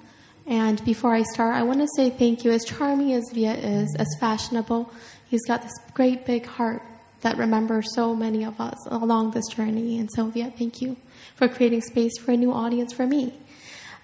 And 0.48 0.84
before 0.86 1.14
I 1.14 1.22
start, 1.22 1.56
I 1.56 1.62
want 1.62 1.82
to 1.82 1.88
say 1.96 2.10
thank 2.10 2.44
you. 2.44 2.52
As 2.52 2.66
charming 2.66 3.14
as 3.14 3.26
Viet 3.32 3.60
is, 3.60 3.96
as 4.00 4.08
fashionable, 4.20 4.92
he's 5.30 5.46
got 5.46 5.62
this 5.62 5.74
great 5.94 6.26
big 6.26 6.48
heart 6.48 6.82
that 7.22 7.38
remember 7.38 7.82
so 7.82 8.16
many 8.16 8.44
of 8.44 8.60
us 8.60 8.78
along 8.88 9.32
this 9.32 9.48
journey. 9.48 10.00
And 10.00 10.10
Viet, 10.34 10.58
thank 10.58 10.82
you 10.82 10.98
for 11.36 11.48
creating 11.48 11.82
space 11.82 12.18
for 12.18 12.32
a 12.32 12.38
new 12.38 12.52
audience 12.52 12.94
for 12.94 13.06
me. 13.06 13.34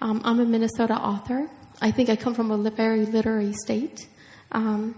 Um, 0.00 0.20
I'm 0.24 0.40
a 0.40 0.44
Minnesota 0.44 0.94
author. 0.94 1.48
I 1.80 1.90
think 1.90 2.08
I 2.08 2.16
come 2.16 2.34
from 2.34 2.50
a 2.50 2.70
very 2.70 3.06
literary 3.06 3.52
state. 3.52 4.06
Um, 4.52 4.94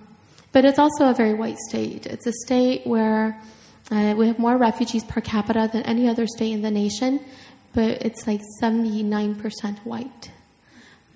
but 0.52 0.64
it's 0.64 0.78
also 0.78 1.08
a 1.08 1.14
very 1.14 1.34
white 1.34 1.58
state. 1.58 2.06
It's 2.06 2.26
a 2.26 2.32
state 2.32 2.86
where 2.86 3.40
uh, 3.90 4.14
we 4.16 4.26
have 4.26 4.38
more 4.38 4.56
refugees 4.56 5.04
per 5.04 5.20
capita 5.20 5.68
than 5.72 5.82
any 5.82 6.08
other 6.08 6.26
state 6.26 6.52
in 6.52 6.62
the 6.62 6.70
nation, 6.70 7.20
but 7.74 8.02
it's 8.02 8.26
like 8.26 8.40
79% 8.62 9.78
white. 9.84 10.30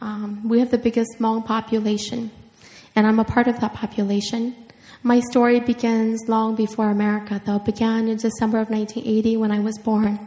Um, 0.00 0.48
we 0.48 0.58
have 0.60 0.70
the 0.70 0.78
biggest 0.78 1.18
Hmong 1.18 1.44
population, 1.44 2.30
and 2.96 3.06
I'm 3.06 3.18
a 3.18 3.24
part 3.24 3.46
of 3.46 3.60
that 3.60 3.74
population. 3.74 4.56
My 5.04 5.18
story 5.18 5.58
begins 5.58 6.28
long 6.28 6.54
before 6.54 6.88
America, 6.88 7.42
though. 7.44 7.56
It 7.56 7.64
began 7.64 8.06
in 8.06 8.18
December 8.18 8.60
of 8.60 8.70
1980 8.70 9.36
when 9.36 9.50
I 9.50 9.58
was 9.58 9.76
born. 9.76 10.20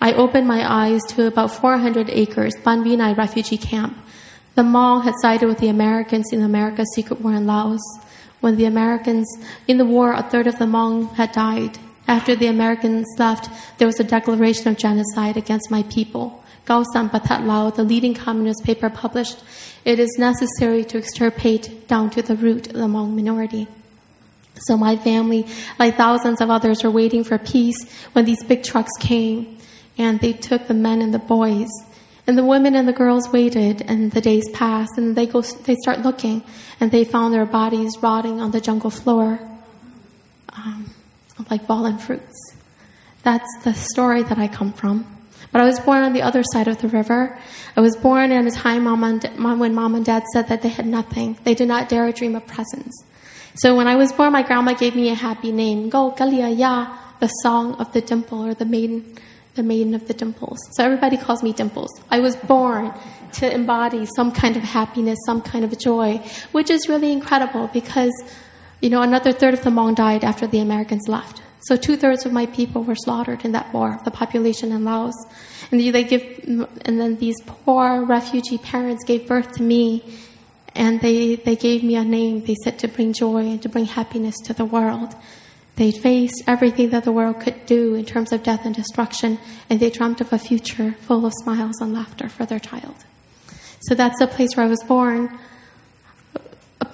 I 0.00 0.14
opened 0.14 0.48
my 0.48 0.64
eyes 0.66 1.02
to 1.08 1.26
about 1.26 1.50
400 1.50 2.08
acres, 2.08 2.54
Ban 2.64 2.82
Vinai 2.82 3.14
refugee 3.14 3.58
camp. 3.58 3.98
The 4.54 4.62
Hmong 4.62 5.04
had 5.04 5.12
sided 5.20 5.46
with 5.46 5.58
the 5.58 5.68
Americans 5.68 6.32
in 6.32 6.40
America's 6.40 6.90
secret 6.94 7.20
war 7.20 7.34
in 7.34 7.46
Laos. 7.46 7.82
When 8.40 8.56
the 8.56 8.64
Americans, 8.64 9.26
in 9.68 9.76
the 9.76 9.84
war, 9.84 10.14
a 10.14 10.22
third 10.22 10.46
of 10.46 10.58
the 10.58 10.64
Hmong 10.64 11.12
had 11.16 11.32
died. 11.32 11.78
After 12.08 12.34
the 12.34 12.46
Americans 12.46 13.06
left, 13.18 13.50
there 13.76 13.86
was 13.86 14.00
a 14.00 14.04
declaration 14.04 14.68
of 14.68 14.78
genocide 14.78 15.36
against 15.36 15.70
my 15.70 15.82
people. 15.82 16.42
Khao 16.66 16.82
San 16.94 17.10
Pathet 17.10 17.44
Lao, 17.44 17.68
the 17.68 17.84
leading 17.84 18.14
communist 18.14 18.64
paper, 18.64 18.88
published, 18.88 19.44
It 19.84 19.98
is 19.98 20.16
necessary 20.16 20.82
to 20.84 20.96
extirpate 20.96 21.86
down 21.88 22.08
to 22.10 22.22
the 22.22 22.36
root 22.36 22.72
the 22.72 22.88
Hmong 22.88 23.14
minority. 23.14 23.68
So 24.56 24.76
my 24.76 24.96
family, 24.96 25.46
like 25.78 25.96
thousands 25.96 26.40
of 26.40 26.50
others, 26.50 26.84
were 26.84 26.90
waiting 26.90 27.24
for 27.24 27.38
peace 27.38 27.76
when 28.12 28.24
these 28.24 28.42
big 28.44 28.62
trucks 28.62 28.92
came 29.00 29.58
and 29.98 30.20
they 30.20 30.32
took 30.32 30.66
the 30.68 30.74
men 30.74 31.02
and 31.02 31.12
the 31.12 31.18
boys. 31.18 31.68
And 32.26 32.38
the 32.38 32.44
women 32.44 32.74
and 32.74 32.88
the 32.88 32.92
girls 32.92 33.28
waited 33.30 33.82
and 33.82 34.12
the 34.12 34.20
days 34.20 34.48
passed 34.50 34.92
and 34.96 35.14
they 35.14 35.26
go, 35.26 35.42
they 35.42 35.74
start 35.76 36.00
looking 36.00 36.42
and 36.80 36.90
they 36.90 37.04
found 37.04 37.34
their 37.34 37.44
bodies 37.44 37.98
rotting 38.00 38.40
on 38.40 38.50
the 38.50 38.60
jungle 38.60 38.90
floor. 38.90 39.40
Um, 40.56 40.90
like 41.50 41.66
fallen 41.66 41.98
fruits. 41.98 42.54
That's 43.22 43.48
the 43.64 43.74
story 43.74 44.22
that 44.22 44.38
I 44.38 44.48
come 44.48 44.72
from. 44.72 45.06
But 45.50 45.60
I 45.60 45.64
was 45.64 45.78
born 45.80 46.02
on 46.02 46.12
the 46.12 46.22
other 46.22 46.42
side 46.52 46.68
of 46.68 46.78
the 46.78 46.88
river. 46.88 47.38
I 47.76 47.80
was 47.80 47.96
born 47.96 48.32
in 48.32 48.46
a 48.46 48.50
time 48.50 48.84
mom 48.84 49.04
and, 49.04 49.38
mom, 49.38 49.58
when 49.58 49.74
mom 49.74 49.94
and 49.94 50.04
dad 50.04 50.24
said 50.32 50.48
that 50.48 50.62
they 50.62 50.68
had 50.68 50.86
nothing. 50.86 51.38
They 51.44 51.54
did 51.54 51.68
not 51.68 51.88
dare 51.88 52.10
dream 52.12 52.34
of 52.34 52.46
presents. 52.46 53.04
So 53.56 53.76
when 53.76 53.86
I 53.86 53.96
was 53.96 54.12
born, 54.12 54.32
my 54.32 54.42
grandma 54.42 54.74
gave 54.74 54.96
me 54.96 55.10
a 55.10 55.14
happy 55.14 55.52
name, 55.52 55.90
Kao 55.90 56.10
Kalia 56.10 56.56
Yang, 56.56 56.88
the 57.20 57.28
song 57.28 57.74
of 57.76 57.92
the 57.92 58.00
dimple 58.00 58.44
or 58.44 58.54
the 58.54 58.64
maiden, 58.64 59.16
the 59.54 59.62
maiden 59.62 59.94
of 59.94 60.08
the 60.08 60.14
dimples. 60.14 60.58
So 60.72 60.84
everybody 60.84 61.16
calls 61.16 61.42
me 61.42 61.52
Dimples. 61.52 61.90
I 62.10 62.18
was 62.18 62.34
born 62.34 62.92
to 63.34 63.52
embody 63.52 64.06
some 64.16 64.32
kind 64.32 64.56
of 64.56 64.62
happiness, 64.62 65.18
some 65.24 65.40
kind 65.40 65.64
of 65.64 65.78
joy, 65.78 66.18
which 66.52 66.68
is 66.68 66.88
really 66.88 67.12
incredible 67.12 67.68
because 67.72 68.12
you 68.80 68.90
know, 68.90 69.02
another 69.02 69.32
third 69.32 69.54
of 69.54 69.62
the 69.62 69.70
Hmong 69.70 69.94
died 69.94 70.24
after 70.24 70.46
the 70.46 70.58
Americans 70.58 71.08
left. 71.08 71.40
So 71.60 71.76
two 71.76 71.96
thirds 71.96 72.26
of 72.26 72.32
my 72.32 72.44
people 72.44 72.82
were 72.82 72.96
slaughtered 72.96 73.44
in 73.44 73.52
that 73.52 73.72
war, 73.72 73.98
the 74.04 74.10
population 74.10 74.72
in 74.72 74.84
Laos. 74.84 75.14
And 75.70 75.80
they 75.80 76.04
give, 76.04 76.22
and 76.46 77.00
then 77.00 77.16
these 77.16 77.36
poor 77.46 78.04
refugee 78.04 78.58
parents 78.58 79.02
gave 79.04 79.26
birth 79.26 79.52
to 79.52 79.62
me, 79.62 80.04
and 80.74 81.00
they, 81.00 81.36
they 81.36 81.56
gave 81.56 81.84
me 81.84 81.96
a 81.96 82.04
name. 82.04 82.44
They 82.44 82.56
said 82.64 82.78
to 82.80 82.88
bring 82.88 83.12
joy 83.12 83.46
and 83.46 83.62
to 83.62 83.68
bring 83.68 83.86
happiness 83.86 84.34
to 84.44 84.52
the 84.52 84.64
world. 84.64 85.14
They 85.76 85.90
faced 85.90 86.42
everything 86.46 86.90
that 86.90 87.04
the 87.04 87.12
world 87.12 87.40
could 87.40 87.66
do 87.66 87.94
in 87.94 88.04
terms 88.04 88.32
of 88.32 88.42
death 88.42 88.64
and 88.64 88.74
destruction, 88.74 89.38
and 89.68 89.80
they 89.80 89.90
dreamt 89.90 90.20
of 90.20 90.32
a 90.32 90.38
future 90.38 90.92
full 91.00 91.26
of 91.26 91.32
smiles 91.42 91.80
and 91.80 91.92
laughter 91.92 92.28
for 92.28 92.46
their 92.46 92.60
child. 92.60 92.94
So 93.80 93.94
that's 93.94 94.18
the 94.18 94.26
place 94.26 94.56
where 94.56 94.66
I 94.66 94.68
was 94.68 94.82
born. 94.84 95.36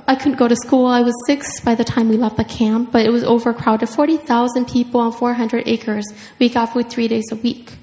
I 0.08 0.16
couldn't 0.16 0.38
go 0.38 0.48
to 0.48 0.56
school. 0.56 0.86
I 0.86 1.02
was 1.02 1.14
six 1.26 1.60
by 1.60 1.74
the 1.74 1.84
time 1.84 2.08
we 2.08 2.16
left 2.16 2.36
the 2.36 2.44
camp, 2.44 2.90
but 2.90 3.04
it 3.06 3.10
was 3.10 3.22
overcrowded. 3.22 3.88
40,000 3.88 4.66
people 4.66 5.00
on 5.00 5.12
400 5.12 5.68
acres. 5.68 6.04
We 6.38 6.48
got 6.48 6.72
food 6.72 6.90
three 6.90 7.06
days 7.06 7.26
a 7.30 7.36
week. 7.36 7.74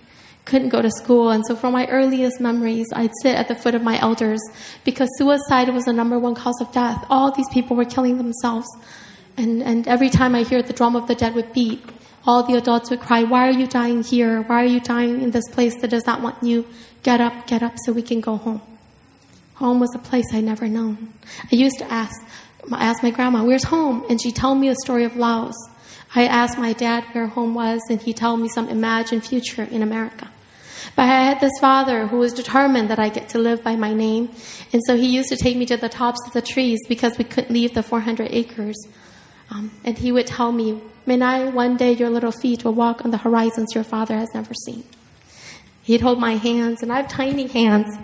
Couldn't 0.48 0.70
go 0.70 0.82
to 0.82 0.90
school. 0.90 1.30
And 1.30 1.46
so, 1.46 1.58
from 1.58 1.74
my 1.74 1.88
earliest 1.88 2.40
memories, 2.40 2.88
I'd 2.96 3.12
sit 3.22 3.36
at 3.36 3.50
the 3.50 3.56
foot 3.56 3.76
of 3.76 3.84
my 3.84 4.00
elders 4.00 4.40
because 4.86 5.10
suicide 5.18 5.68
was 5.74 5.84
the 5.84 5.92
number 5.92 6.18
one 6.18 6.36
cause 6.36 6.62
of 6.62 6.72
death. 6.72 7.06
All 7.10 7.34
these 7.34 7.50
people 7.50 7.76
were 7.76 7.84
killing 7.84 8.18
themselves. 8.18 8.66
And, 9.36 9.62
and 9.62 9.86
every 9.90 10.10
time 10.10 10.36
I 10.36 10.44
hear 10.44 10.62
the 10.62 10.72
drum 10.72 10.96
of 10.96 11.06
the 11.10 11.16
dead 11.16 11.36
would 11.36 11.52
beat, 11.52 11.84
all 12.26 12.44
the 12.44 12.56
adults 12.56 12.90
would 12.90 13.02
cry, 13.02 13.24
Why 13.24 13.50
are 13.50 13.52
you 13.52 13.68
dying 13.68 14.04
here? 14.04 14.42
Why 14.42 14.64
are 14.64 14.72
you 14.76 14.80
dying 14.80 15.22
in 15.22 15.32
this 15.32 15.50
place 15.52 15.76
that 15.82 15.90
does 15.90 16.06
not 16.06 16.22
want 16.22 16.42
you? 16.42 16.66
Get 17.04 17.20
up, 17.20 17.46
get 17.46 17.62
up 17.62 17.74
so 17.84 17.92
we 17.92 18.02
can 18.02 18.22
go 18.22 18.38
home. 18.38 18.62
Home 19.56 19.82
was 19.82 19.94
a 19.96 20.00
place 20.00 20.28
I'd 20.34 20.46
never 20.46 20.70
known. 20.70 21.12
I 21.52 21.58
used 21.58 21.80
to 21.80 21.92
ask, 21.92 22.16
ask 22.72 23.04
my 23.04 23.12
grandma, 23.12 23.44
where's 23.44 23.66
home? 23.66 24.06
And 24.10 24.22
she'd 24.22 24.38
tell 24.38 24.56
me 24.56 24.70
a 24.70 24.76
story 24.76 25.04
of 25.04 25.18
Laos. 25.18 25.56
I 26.16 26.26
asked 26.26 26.58
my 26.58 26.72
dad 26.72 27.04
where 27.12 27.28
home 27.28 27.54
was, 27.54 27.82
and 27.90 28.02
he 28.02 28.14
told 28.14 28.40
me 28.40 28.48
some 28.48 28.70
imagined 28.70 29.26
future 29.26 29.64
in 29.64 29.84
America. 29.84 30.30
But 30.98 31.04
I 31.04 31.26
had 31.26 31.40
this 31.40 31.54
father 31.62 32.08
who 32.08 32.18
was 32.18 32.34
determined 32.34 32.90
that 32.90 32.98
I 32.98 33.10
get 33.10 33.30
to 33.30 33.38
live 33.38 33.64
by 33.64 33.76
my 33.76 33.94
name, 33.94 34.32
and 34.74 34.82
so 34.88 34.98
he 34.98 35.06
used 35.06 35.30
to 35.30 35.38
take 35.38 35.56
me 35.56 35.68
to 35.68 35.78
the 35.78 35.90
tops 35.90 36.20
of 36.26 36.34
the 36.34 36.42
trees 36.42 36.80
because 36.90 37.20
we 37.20 37.24
couldn't 37.24 37.54
leave 37.54 37.76
the 37.76 37.84
400 37.84 38.30
acres. 38.32 38.76
Um, 39.52 39.70
and 39.84 39.96
he 39.96 40.12
would 40.12 40.26
tell 40.26 40.52
me, 40.52 40.82
Minai, 41.06 41.54
one 41.54 41.78
day 41.78 41.92
your 41.92 42.10
little 42.10 42.32
feet 42.32 42.66
will 42.66 42.74
walk 42.74 43.06
on 43.06 43.12
the 43.12 43.18
horizons 43.18 43.76
your 43.76 43.84
father 43.84 44.16
has 44.18 44.30
never 44.34 44.56
seen. 44.66 44.86
He'd 45.84 46.02
hold 46.02 46.20
my 46.20 46.36
hands, 46.36 46.82
and 46.82 46.92
I 46.92 46.98
have 46.98 47.08
tiny 47.08 47.46
hands, 47.46 47.96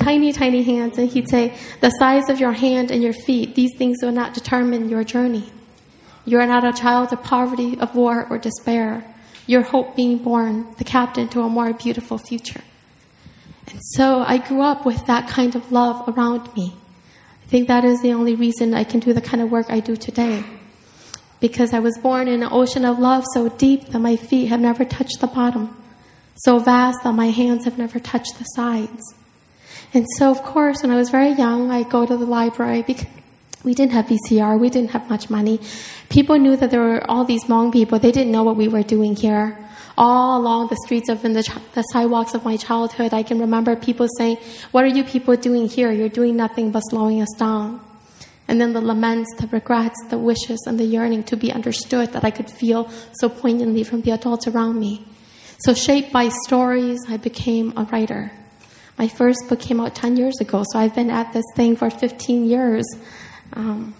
tiny, 0.00 0.32
tiny 0.32 0.64
hands, 0.64 0.98
and 0.98 1.08
he'd 1.08 1.30
say, 1.30 1.56
The 1.80 1.90
size 1.90 2.28
of 2.28 2.40
your 2.40 2.54
hand 2.54 2.90
and 2.90 3.04
your 3.04 3.12
feet, 3.12 3.54
these 3.54 3.70
things 3.78 3.98
will 4.02 4.10
not 4.10 4.34
determine 4.34 4.88
your 4.88 5.04
journey. 5.04 5.52
You 6.24 6.40
are 6.40 6.46
not 6.48 6.64
a 6.64 6.72
child 6.72 7.12
of 7.12 7.22
poverty, 7.22 7.78
of 7.78 7.94
war, 7.94 8.26
or 8.28 8.36
despair. 8.36 9.04
Your 9.46 9.62
hope 9.62 9.96
being 9.96 10.18
born, 10.18 10.74
the 10.78 10.84
captain 10.84 11.28
to 11.28 11.42
a 11.42 11.48
more 11.48 11.72
beautiful 11.72 12.18
future. 12.18 12.62
And 13.68 13.80
so 13.94 14.22
I 14.26 14.38
grew 14.38 14.62
up 14.62 14.84
with 14.84 15.06
that 15.06 15.28
kind 15.28 15.54
of 15.54 15.72
love 15.72 16.08
around 16.08 16.54
me. 16.54 16.74
I 17.42 17.46
think 17.48 17.68
that 17.68 17.84
is 17.84 18.02
the 18.02 18.12
only 18.12 18.34
reason 18.34 18.74
I 18.74 18.84
can 18.84 19.00
do 19.00 19.12
the 19.12 19.20
kind 19.20 19.42
of 19.42 19.50
work 19.50 19.66
I 19.68 19.80
do 19.80 19.96
today. 19.96 20.44
Because 21.40 21.72
I 21.72 21.80
was 21.80 21.98
born 21.98 22.28
in 22.28 22.42
an 22.42 22.48
ocean 22.52 22.84
of 22.84 22.98
love 22.98 23.24
so 23.34 23.48
deep 23.48 23.88
that 23.88 23.98
my 23.98 24.16
feet 24.16 24.46
have 24.46 24.60
never 24.60 24.84
touched 24.84 25.20
the 25.20 25.26
bottom, 25.26 25.76
so 26.36 26.58
vast 26.58 27.02
that 27.02 27.14
my 27.14 27.30
hands 27.30 27.64
have 27.64 27.78
never 27.78 27.98
touched 27.98 28.38
the 28.38 28.44
sides. 28.44 29.02
And 29.92 30.06
so, 30.16 30.30
of 30.30 30.42
course, 30.42 30.82
when 30.82 30.90
I 30.90 30.96
was 30.96 31.10
very 31.10 31.32
young, 31.32 31.70
I 31.70 31.82
go 31.82 32.06
to 32.06 32.16
the 32.16 32.24
library 32.24 32.82
because 32.82 33.06
we 33.64 33.74
didn't 33.74 33.92
have 33.92 34.06
VCR, 34.06 34.58
we 34.58 34.68
didn't 34.68 34.90
have 34.90 35.08
much 35.08 35.30
money. 35.30 35.60
People 36.08 36.36
knew 36.36 36.56
that 36.56 36.70
there 36.70 36.80
were 36.80 37.10
all 37.10 37.24
these 37.24 37.44
Hmong 37.44 37.72
people. 37.72 37.98
They 37.98 38.12
didn't 38.12 38.32
know 38.32 38.42
what 38.42 38.56
we 38.56 38.68
were 38.68 38.82
doing 38.82 39.14
here. 39.14 39.58
All 39.96 40.40
along 40.40 40.68
the 40.68 40.76
streets 40.84 41.08
of 41.08 41.22
the, 41.22 41.28
the 41.74 41.82
sidewalks 41.92 42.34
of 42.34 42.44
my 42.44 42.56
childhood, 42.56 43.12
I 43.12 43.22
can 43.22 43.38
remember 43.38 43.76
people 43.76 44.08
saying, 44.18 44.38
What 44.70 44.84
are 44.84 44.88
you 44.88 45.04
people 45.04 45.36
doing 45.36 45.68
here? 45.68 45.92
You're 45.92 46.08
doing 46.08 46.36
nothing 46.36 46.70
but 46.70 46.80
slowing 46.80 47.20
us 47.20 47.32
down. 47.38 47.80
And 48.48 48.60
then 48.60 48.72
the 48.72 48.80
laments, 48.80 49.30
the 49.38 49.46
regrets, 49.46 49.96
the 50.08 50.18
wishes, 50.18 50.60
and 50.66 50.78
the 50.78 50.84
yearning 50.84 51.24
to 51.24 51.36
be 51.36 51.52
understood 51.52 52.12
that 52.12 52.24
I 52.24 52.30
could 52.30 52.50
feel 52.50 52.90
so 53.14 53.28
poignantly 53.28 53.84
from 53.84 54.02
the 54.02 54.10
adults 54.10 54.46
around 54.46 54.80
me. 54.80 55.04
So, 55.58 55.74
shaped 55.74 56.12
by 56.12 56.28
stories, 56.46 56.98
I 57.08 57.18
became 57.18 57.72
a 57.76 57.84
writer. 57.84 58.32
My 58.98 59.08
first 59.08 59.48
book 59.48 59.60
came 59.60 59.80
out 59.80 59.94
10 59.94 60.16
years 60.16 60.40
ago, 60.40 60.64
so 60.70 60.78
I've 60.78 60.94
been 60.94 61.10
at 61.10 61.32
this 61.32 61.44
thing 61.54 61.76
for 61.76 61.88
15 61.88 62.44
years. 62.44 62.84
Um, 63.52 63.94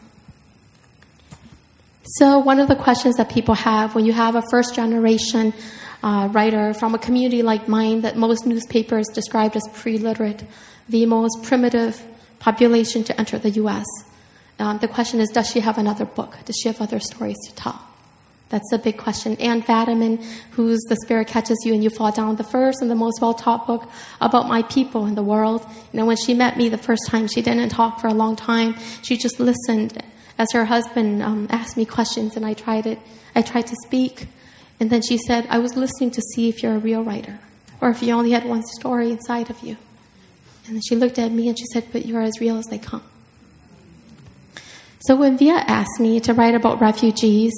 so, 2.04 2.38
one 2.38 2.58
of 2.58 2.68
the 2.68 2.76
questions 2.76 3.16
that 3.16 3.30
people 3.30 3.54
have 3.54 3.94
when 3.94 4.04
you 4.04 4.12
have 4.12 4.34
a 4.34 4.42
first 4.50 4.74
generation 4.74 5.54
uh, 6.02 6.28
writer 6.32 6.74
from 6.74 6.94
a 6.94 6.98
community 6.98 7.42
like 7.42 7.68
mine 7.68 8.00
that 8.00 8.16
most 8.16 8.46
newspapers 8.46 9.06
described 9.14 9.56
as 9.56 9.62
pre 9.72 9.98
literate, 9.98 10.44
the 10.88 11.06
most 11.06 11.42
primitive 11.42 12.02
population 12.38 13.04
to 13.04 13.18
enter 13.18 13.38
the 13.38 13.50
US, 13.50 13.86
um, 14.58 14.78
the 14.78 14.88
question 14.88 15.20
is 15.20 15.28
Does 15.28 15.50
she 15.50 15.60
have 15.60 15.78
another 15.78 16.04
book? 16.04 16.36
Does 16.44 16.56
she 16.56 16.68
have 16.68 16.80
other 16.80 17.00
stories 17.00 17.38
to 17.46 17.54
tell? 17.54 17.91
That's 18.52 18.70
a 18.70 18.78
big 18.78 18.98
question. 18.98 19.34
Anne 19.40 19.62
Fadiman, 19.62 20.22
who's 20.50 20.78
The 20.82 20.96
Spirit 20.96 21.26
Catches 21.26 21.56
You 21.64 21.72
and 21.72 21.82
You 21.82 21.88
Fall 21.88 22.12
Down, 22.12 22.36
the 22.36 22.44
first 22.44 22.82
and 22.82 22.90
the 22.90 22.94
most 22.94 23.18
well 23.22 23.32
taught 23.32 23.66
book 23.66 23.90
about 24.20 24.46
my 24.46 24.60
people 24.64 25.06
in 25.06 25.14
the 25.14 25.22
world. 25.22 25.64
You 25.90 26.00
know, 26.00 26.04
when 26.04 26.18
she 26.18 26.34
met 26.34 26.58
me 26.58 26.68
the 26.68 26.76
first 26.76 27.08
time, 27.08 27.28
she 27.28 27.40
didn't 27.40 27.70
talk 27.70 27.98
for 27.98 28.08
a 28.08 28.12
long 28.12 28.36
time. 28.36 28.76
She 29.00 29.16
just 29.16 29.40
listened 29.40 30.02
as 30.36 30.52
her 30.52 30.66
husband 30.66 31.22
um, 31.22 31.46
asked 31.48 31.78
me 31.78 31.86
questions, 31.86 32.36
and 32.36 32.44
I 32.44 32.52
tried 32.52 32.86
it. 32.86 32.98
I 33.34 33.40
tried 33.40 33.68
to 33.68 33.76
speak, 33.86 34.26
and 34.78 34.90
then 34.90 35.00
she 35.00 35.16
said, 35.16 35.46
"I 35.48 35.58
was 35.58 35.74
listening 35.74 36.10
to 36.10 36.20
see 36.34 36.50
if 36.50 36.62
you're 36.62 36.76
a 36.76 36.78
real 36.78 37.02
writer, 37.02 37.40
or 37.80 37.88
if 37.88 38.02
you 38.02 38.12
only 38.12 38.32
had 38.32 38.44
one 38.44 38.64
story 38.64 39.10
inside 39.10 39.48
of 39.48 39.62
you." 39.62 39.78
And 40.66 40.74
then 40.74 40.82
she 40.86 40.94
looked 40.94 41.18
at 41.18 41.32
me 41.32 41.48
and 41.48 41.58
she 41.58 41.64
said, 41.72 41.86
"But 41.90 42.04
you're 42.04 42.20
as 42.20 42.38
real 42.38 42.58
as 42.58 42.66
they 42.66 42.78
come." 42.78 43.02
So 45.06 45.16
when 45.16 45.38
Viet 45.38 45.64
asked 45.66 45.98
me 45.98 46.20
to 46.20 46.34
write 46.34 46.54
about 46.54 46.82
refugees, 46.82 47.54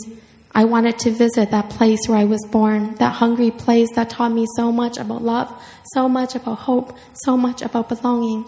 I 0.57 0.65
wanted 0.65 1.01
to 1.01 1.11
visit 1.11 1.51
that 1.51 1.69
place 1.69 1.99
where 2.07 2.17
I 2.17 2.25
was 2.25 2.41
born, 2.51 2.95
that 2.97 3.15
hungry 3.15 3.51
place 3.51 3.89
that 3.97 4.09
taught 4.11 4.31
me 4.31 4.47
so 4.57 4.71
much 4.71 4.99
about 4.99 5.23
love, 5.23 5.53
so 5.95 6.09
much 6.09 6.37
about 6.37 6.61
hope, 6.61 6.97
so 7.25 7.37
much 7.37 7.61
about 7.61 7.89
belonging. 7.89 8.47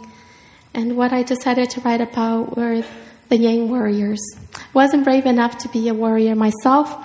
And 0.72 0.96
what 0.96 1.12
I 1.12 1.24
decided 1.24 1.68
to 1.70 1.80
write 1.80 2.00
about 2.00 2.56
were 2.56 2.84
the 3.28 3.36
Yang 3.36 3.70
warriors. 3.70 4.20
I 4.54 4.60
wasn't 4.72 5.02
brave 5.02 5.26
enough 5.26 5.58
to 5.58 5.68
be 5.68 5.88
a 5.88 5.94
warrior 5.94 6.36
myself, 6.36 6.96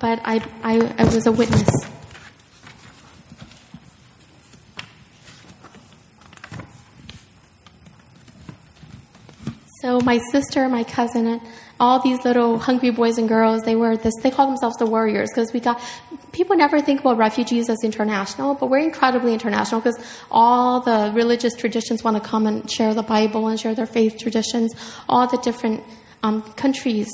but 0.00 0.20
I, 0.24 0.44
I, 0.64 0.92
I 0.98 1.04
was 1.04 1.28
a 1.28 1.32
witness. 1.32 1.68
So 9.82 10.00
my 10.00 10.18
sister, 10.32 10.68
my 10.68 10.82
cousin, 10.82 11.40
all 11.80 12.00
these 12.00 12.24
little 12.24 12.58
hungry 12.58 12.90
boys 12.90 13.18
and 13.18 13.28
girls, 13.28 13.62
they 13.62 13.76
were 13.76 13.96
this, 13.96 14.14
they 14.22 14.30
call 14.30 14.46
themselves 14.46 14.76
the 14.76 14.86
warriors 14.86 15.30
because 15.32 15.52
we 15.52 15.60
got, 15.60 15.80
people 16.32 16.56
never 16.56 16.80
think 16.80 17.00
about 17.00 17.16
refugees 17.16 17.68
as 17.68 17.78
international, 17.84 18.54
but 18.54 18.68
we're 18.68 18.78
incredibly 18.78 19.32
international 19.32 19.80
because 19.80 19.98
all 20.30 20.80
the 20.80 21.12
religious 21.14 21.54
traditions 21.54 22.02
want 22.02 22.16
to 22.16 22.28
come 22.28 22.46
and 22.46 22.70
share 22.70 22.94
the 22.94 23.02
Bible 23.02 23.46
and 23.48 23.60
share 23.60 23.74
their 23.74 23.86
faith 23.86 24.18
traditions. 24.18 24.74
All 25.08 25.26
the 25.28 25.38
different 25.38 25.84
um, 26.24 26.42
countries, 26.54 27.08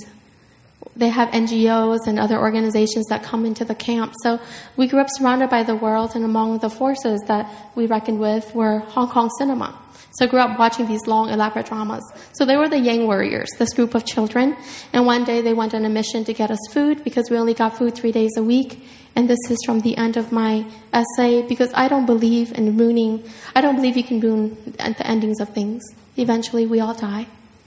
they 0.96 1.09
have 1.09 1.29
NGOs 1.31 2.07
and 2.07 2.18
other 2.18 2.38
organizations 2.38 3.07
that 3.07 3.22
come 3.22 3.44
into 3.44 3.64
the 3.64 3.74
camp. 3.74 4.14
So 4.22 4.40
we 4.77 4.87
grew 4.87 5.00
up 5.00 5.09
surrounded 5.11 5.50
by 5.50 5.62
the 5.62 5.74
world, 5.74 6.12
and 6.14 6.24
among 6.24 6.59
the 6.59 6.70
forces 6.70 7.20
that 7.27 7.50
we 7.74 7.87
reckoned 7.87 8.20
with 8.20 8.55
were 8.55 8.79
Hong 8.79 9.11
Kong 9.11 9.29
cinema. 9.38 9.79
So 10.14 10.27
I 10.27 10.29
grew 10.29 10.38
up 10.38 10.59
watching 10.61 10.87
these 10.87 11.07
long, 11.09 11.29
elaborate 11.29 11.66
dramas. 11.66 12.05
So 12.35 12.44
they 12.44 12.57
were 12.57 12.68
the 12.68 12.79
Yang 12.79 13.07
Warriors, 13.07 13.50
this 13.59 13.74
group 13.74 13.96
of 13.96 14.05
children. 14.05 14.57
And 14.92 15.07
one 15.07 15.24
day 15.24 15.40
they 15.40 15.55
went 15.55 15.74
on 15.74 15.85
a 15.85 15.88
mission 15.88 16.24
to 16.24 16.33
get 16.33 16.53
us 16.53 16.61
food 16.70 17.03
because 17.03 17.31
we 17.31 17.37
only 17.37 17.55
got 17.55 17.77
food 17.77 17.96
three 17.96 18.12
days 18.12 18.31
a 18.37 18.42
week. 18.42 18.87
And 19.16 19.29
this 19.29 19.50
is 19.50 19.59
from 19.66 19.81
the 19.81 19.96
end 19.96 20.16
of 20.16 20.31
my 20.31 20.66
essay 20.92 21.42
because 21.42 21.70
I 21.74 21.88
don't 21.88 22.07
believe 22.07 22.53
in 22.53 22.77
ruining, 22.77 23.24
I 23.57 23.61
don't 23.61 23.74
believe 23.74 23.96
you 23.96 24.05
can 24.05 24.20
ruin 24.20 24.57
the 24.77 25.07
endings 25.07 25.40
of 25.40 25.48
things. 25.48 25.83
Eventually 26.16 26.64
we 26.64 26.79
all 26.79 26.94
die. 26.94 27.27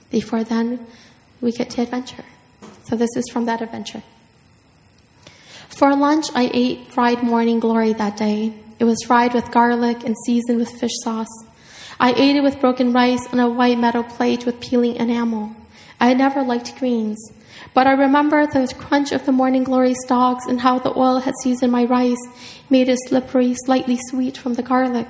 Before 0.10 0.45
then, 0.45 0.88
we 1.41 1.51
get 1.51 1.69
to 1.71 1.81
adventure. 1.81 2.23
So 2.86 2.95
this 2.95 3.10
is 3.17 3.25
from 3.31 3.45
that 3.45 3.62
adventure. 3.62 4.03
For 5.67 5.93
lunch, 5.95 6.27
I 6.33 6.49
ate 6.53 6.88
fried 6.93 7.23
morning 7.23 7.60
glory 7.60 7.91
that 7.93 8.15
day. 8.15 8.53
It 8.79 8.86
was 8.86 8.97
fried 9.05 9.33
with 9.33 9.51
garlic 9.51 10.05
and 10.05 10.15
seasoned 10.25 10.60
with 10.60 10.69
fish 10.69 10.95
sauce. 11.03 11.27
I 11.99 12.13
ate 12.13 12.36
it 12.36 12.43
with 12.43 12.60
broken 12.60 12.93
rice 12.93 13.25
on 13.33 13.39
a 13.39 13.49
white 13.49 13.79
metal 13.79 14.03
plate 14.03 14.45
with 14.45 14.60
peeling 14.60 14.97
enamel. 14.97 15.55
I 15.99 16.13
never 16.13 16.43
liked 16.43 16.77
greens, 16.77 17.17
but 17.73 17.88
I 17.88 17.93
remember 17.93 18.45
the 18.45 18.71
crunch 18.77 19.12
of 19.12 19.25
the 19.25 19.31
morning 19.31 19.63
glory 19.63 19.95
stalks 19.95 20.45
and 20.45 20.62
how 20.62 20.77
the 20.77 20.95
oil 20.95 21.19
had 21.19 21.33
seasoned 21.41 21.71
my 21.71 21.86
rice, 21.86 22.21
made 22.69 22.88
it 22.88 22.99
slippery, 23.07 23.55
slightly 23.65 23.97
sweet 24.10 24.38
from 24.38 24.53
the 24.53 24.62
garlic. 24.62 25.07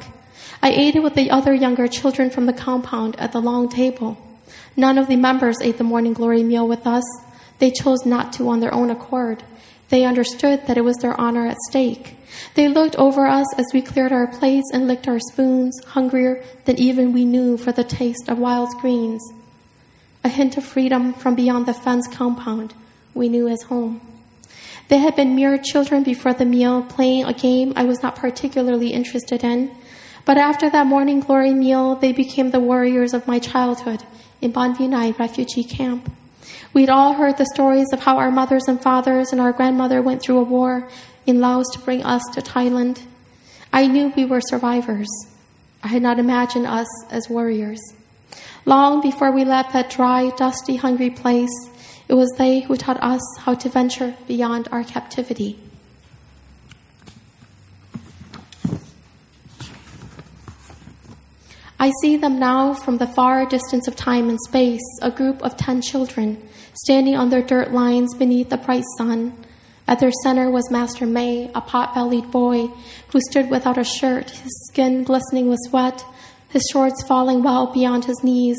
I 0.62 0.72
ate 0.72 0.96
it 0.96 1.04
with 1.04 1.16
the 1.16 1.30
other 1.30 1.54
younger 1.54 1.88
children 1.88 2.30
from 2.30 2.46
the 2.46 2.54
compound 2.54 3.20
at 3.20 3.32
the 3.32 3.42
long 3.42 3.70
table. 3.70 4.18
None 4.76 4.98
of 4.98 5.08
the 5.08 5.16
members 5.16 5.62
ate 5.62 5.78
the 5.78 5.84
morning 5.84 6.14
glory 6.14 6.44
meal 6.44 6.68
with 6.68 6.88
us. 6.88 7.04
They 7.60 7.72
chose 7.72 8.06
not 8.06 8.32
to 8.34 8.50
on 8.50 8.60
their 8.60 8.74
own 8.74 8.90
accord. 8.90 9.44
They 9.90 10.04
understood 10.04 10.68
that 10.68 10.78
it 10.78 10.86
was 10.86 10.98
their 10.98 11.20
honor 11.20 11.48
at 11.48 11.58
stake. 11.70 12.17
They 12.56 12.68
looked 12.68 12.96
over 12.96 13.26
us 13.28 13.48
as 13.58 13.66
we 13.74 13.82
cleared 13.82 14.12
our 14.12 14.28
plates 14.28 14.70
and 14.74 14.88
licked 14.88 15.08
our 15.08 15.20
spoons, 15.20 15.80
hungrier 15.88 16.44
than 16.66 16.78
even 16.78 17.14
we 17.14 17.26
knew 17.26 17.58
for 17.58 17.72
the 17.72 17.84
taste 17.84 18.28
of 18.28 18.40
wild 18.40 18.70
greens. 18.82 19.22
A 20.24 20.30
hint 20.30 20.58
of 20.58 20.66
freedom 20.66 21.14
from 21.14 21.36
beyond 21.36 21.66
the 21.66 21.74
fence 21.74 22.08
compound 22.08 22.74
we 23.14 23.30
knew 23.30 23.48
as 23.48 23.64
home. 23.64 24.02
They 24.90 25.00
had 25.00 25.16
been 25.16 25.36
mere 25.36 25.58
children 25.58 26.04
before 26.04 26.34
the 26.34 26.46
meal, 26.46 26.82
playing 26.82 27.26
a 27.26 27.34
game 27.34 27.74
I 27.76 27.84
was 27.84 28.02
not 28.02 28.16
particularly 28.16 28.94
interested 28.94 29.44
in. 29.44 29.76
But 30.26 30.38
after 30.38 30.70
that 30.70 30.88
morning 30.88 31.20
glory 31.20 31.54
meal, 31.54 31.96
they 31.96 32.12
became 32.12 32.52
the 32.52 32.60
warriors 32.60 33.14
of 33.14 33.28
my 33.28 33.40
childhood 33.40 34.04
in 34.42 34.52
Ban 34.52 34.76
Vinai 34.76 35.18
refugee 35.18 35.64
camp. 35.64 36.12
We'd 36.74 36.90
all 36.90 37.14
heard 37.14 37.38
the 37.38 37.48
stories 37.54 37.88
of 37.92 38.02
how 38.02 38.18
our 38.18 38.32
mothers 38.32 38.68
and 38.68 38.82
fathers 38.82 39.32
and 39.32 39.42
our 39.42 39.52
grandmother 39.52 40.02
went 40.02 40.22
through 40.22 40.40
a 40.40 40.44
war 40.44 40.88
in 41.28 41.42
Laos 41.42 41.70
to 41.74 41.80
bring 41.80 42.04
us 42.04 42.24
to 42.34 42.42
Thailand. 42.42 43.04
I 43.72 43.86
knew 43.86 44.14
we 44.16 44.26
were 44.26 44.42
survivors. 44.42 45.10
I 45.84 45.90
had 45.90 46.02
not 46.02 46.18
imagined 46.18 46.66
us 46.66 46.88
as 47.12 47.30
warriors. 47.30 47.80
Long 48.66 49.02
before 49.02 49.32
we 49.32 49.46
left 49.46 49.74
that 49.74 49.90
dry, 49.90 50.30
dusty, 50.32 50.78
hungry 50.78 51.10
place, 51.10 51.70
it 52.08 52.14
was 52.14 52.32
they 52.38 52.62
who 52.62 52.78
taught 52.78 53.04
us 53.04 53.22
how 53.40 53.54
to 53.56 53.70
venture 53.70 54.16
beyond 54.28 54.70
our 54.72 54.84
captivity. 54.84 55.60
I 61.80 61.92
see 62.02 62.18
them 62.18 62.40
now 62.40 62.74
from 62.74 62.98
the 62.98 63.08
far 63.08 63.46
distance 63.46 63.88
of 63.88 63.96
time 63.96 64.30
and 64.30 64.40
space, 64.48 64.82
a 65.02 65.12
group 65.12 65.44
of 65.44 65.58
ten 65.58 65.82
children, 65.82 66.42
standing 66.74 67.16
on 67.16 67.30
their 67.30 67.44
dirt 67.44 67.72
lines 67.72 68.16
beneath 68.16 68.50
the 68.50 68.58
bright 68.58 68.84
sun. 68.98 69.34
At 69.88 70.00
their 70.00 70.12
center 70.24 70.50
was 70.50 70.70
Master 70.70 71.06
May, 71.06 71.50
a 71.56 71.62
pot 71.62 71.94
bellied 71.94 72.30
boy 72.30 72.68
who 73.10 73.22
stood 73.30 73.50
without 73.50 73.78
a 73.78 73.86
shirt, 73.86 74.30
his 74.30 74.68
skin 74.68 75.04
glistening 75.04 75.48
with 75.48 75.60
sweat, 75.70 76.04
his 76.50 76.68
shorts 76.72 77.04
falling 77.08 77.42
well 77.42 77.68
beyond 77.68 78.06
his 78.06 78.22
knees, 78.24 78.58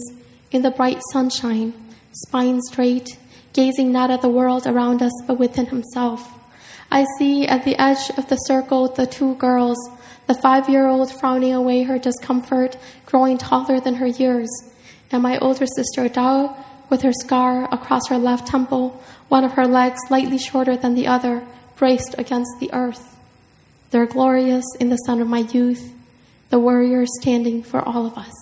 in 0.51 0.63
the 0.63 0.71
bright 0.71 1.01
sunshine, 1.13 1.75
spine 2.13 2.63
straight, 2.63 3.19
gazing 3.53 3.93
not 3.93 4.11
at 4.11 4.23
the 4.23 4.29
world 4.29 4.67
around 4.67 5.03
us 5.03 5.13
but 5.27 5.39
within 5.39 5.67
himself. 5.67 6.33
I 6.91 7.05
see 7.19 7.47
at 7.47 7.65
the 7.65 7.77
edge 7.79 8.11
of 8.17 8.29
the 8.29 8.37
circle 8.37 8.89
the 8.89 9.07
two 9.07 9.35
girls, 9.35 9.77
the 10.27 10.35
five 10.35 10.69
year 10.71 10.87
old 10.87 11.13
frowning 11.21 11.53
away 11.53 11.83
her 11.83 11.99
discomfort, 11.99 12.79
growing 13.05 13.37
taller 13.37 13.81
than 13.81 13.97
her 13.97 14.07
years, 14.07 14.49
and 15.11 15.23
my 15.23 15.37
older 15.39 15.67
sister 15.67 16.09
Dao 16.09 16.57
with 16.91 17.03
her 17.03 17.13
scar 17.13 17.73
across 17.73 18.09
her 18.09 18.19
left 18.19 18.47
temple, 18.47 19.03
one 19.29 19.45
of 19.45 19.53
her 19.53 19.67
legs 19.67 19.99
slightly 20.07 20.39
shorter 20.39 20.77
than 20.77 20.95
the 20.95 21.07
other, 21.07 21.47
braced 21.77 22.15
against 22.19 22.51
the 22.61 22.73
earth. 22.73 23.17
They're 23.91 24.07
glorious 24.07 24.65
in 24.81 24.89
the 24.89 24.97
sun 24.97 25.21
of 25.21 25.29
my 25.29 25.41
youth, 25.41 25.93
the 26.51 26.59
warriors 26.59 27.09
standing 27.21 27.63
for 27.63 27.81
all 27.81 28.07
of 28.07 28.17
us. 28.17 28.35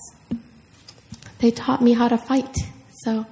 They 1.39 1.51
taught 1.51 1.83
me 1.83 1.93
how 1.93 2.09
to 2.09 2.19
fight, 2.19 2.57
so 3.03 3.27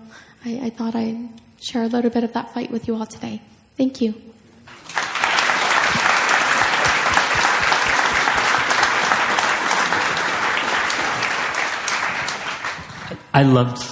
I, 0.44 0.60
I 0.64 0.70
thought 0.70 0.94
I'd 0.94 1.28
share 1.62 1.82
a 1.82 1.88
little 1.88 2.10
bit 2.10 2.24
of 2.24 2.32
that 2.34 2.52
fight 2.52 2.70
with 2.70 2.86
you 2.86 2.96
all 2.96 3.06
today. 3.06 3.40
Thank 3.76 4.00
you. 4.00 4.14
I 13.36 13.42
loved 13.42 13.82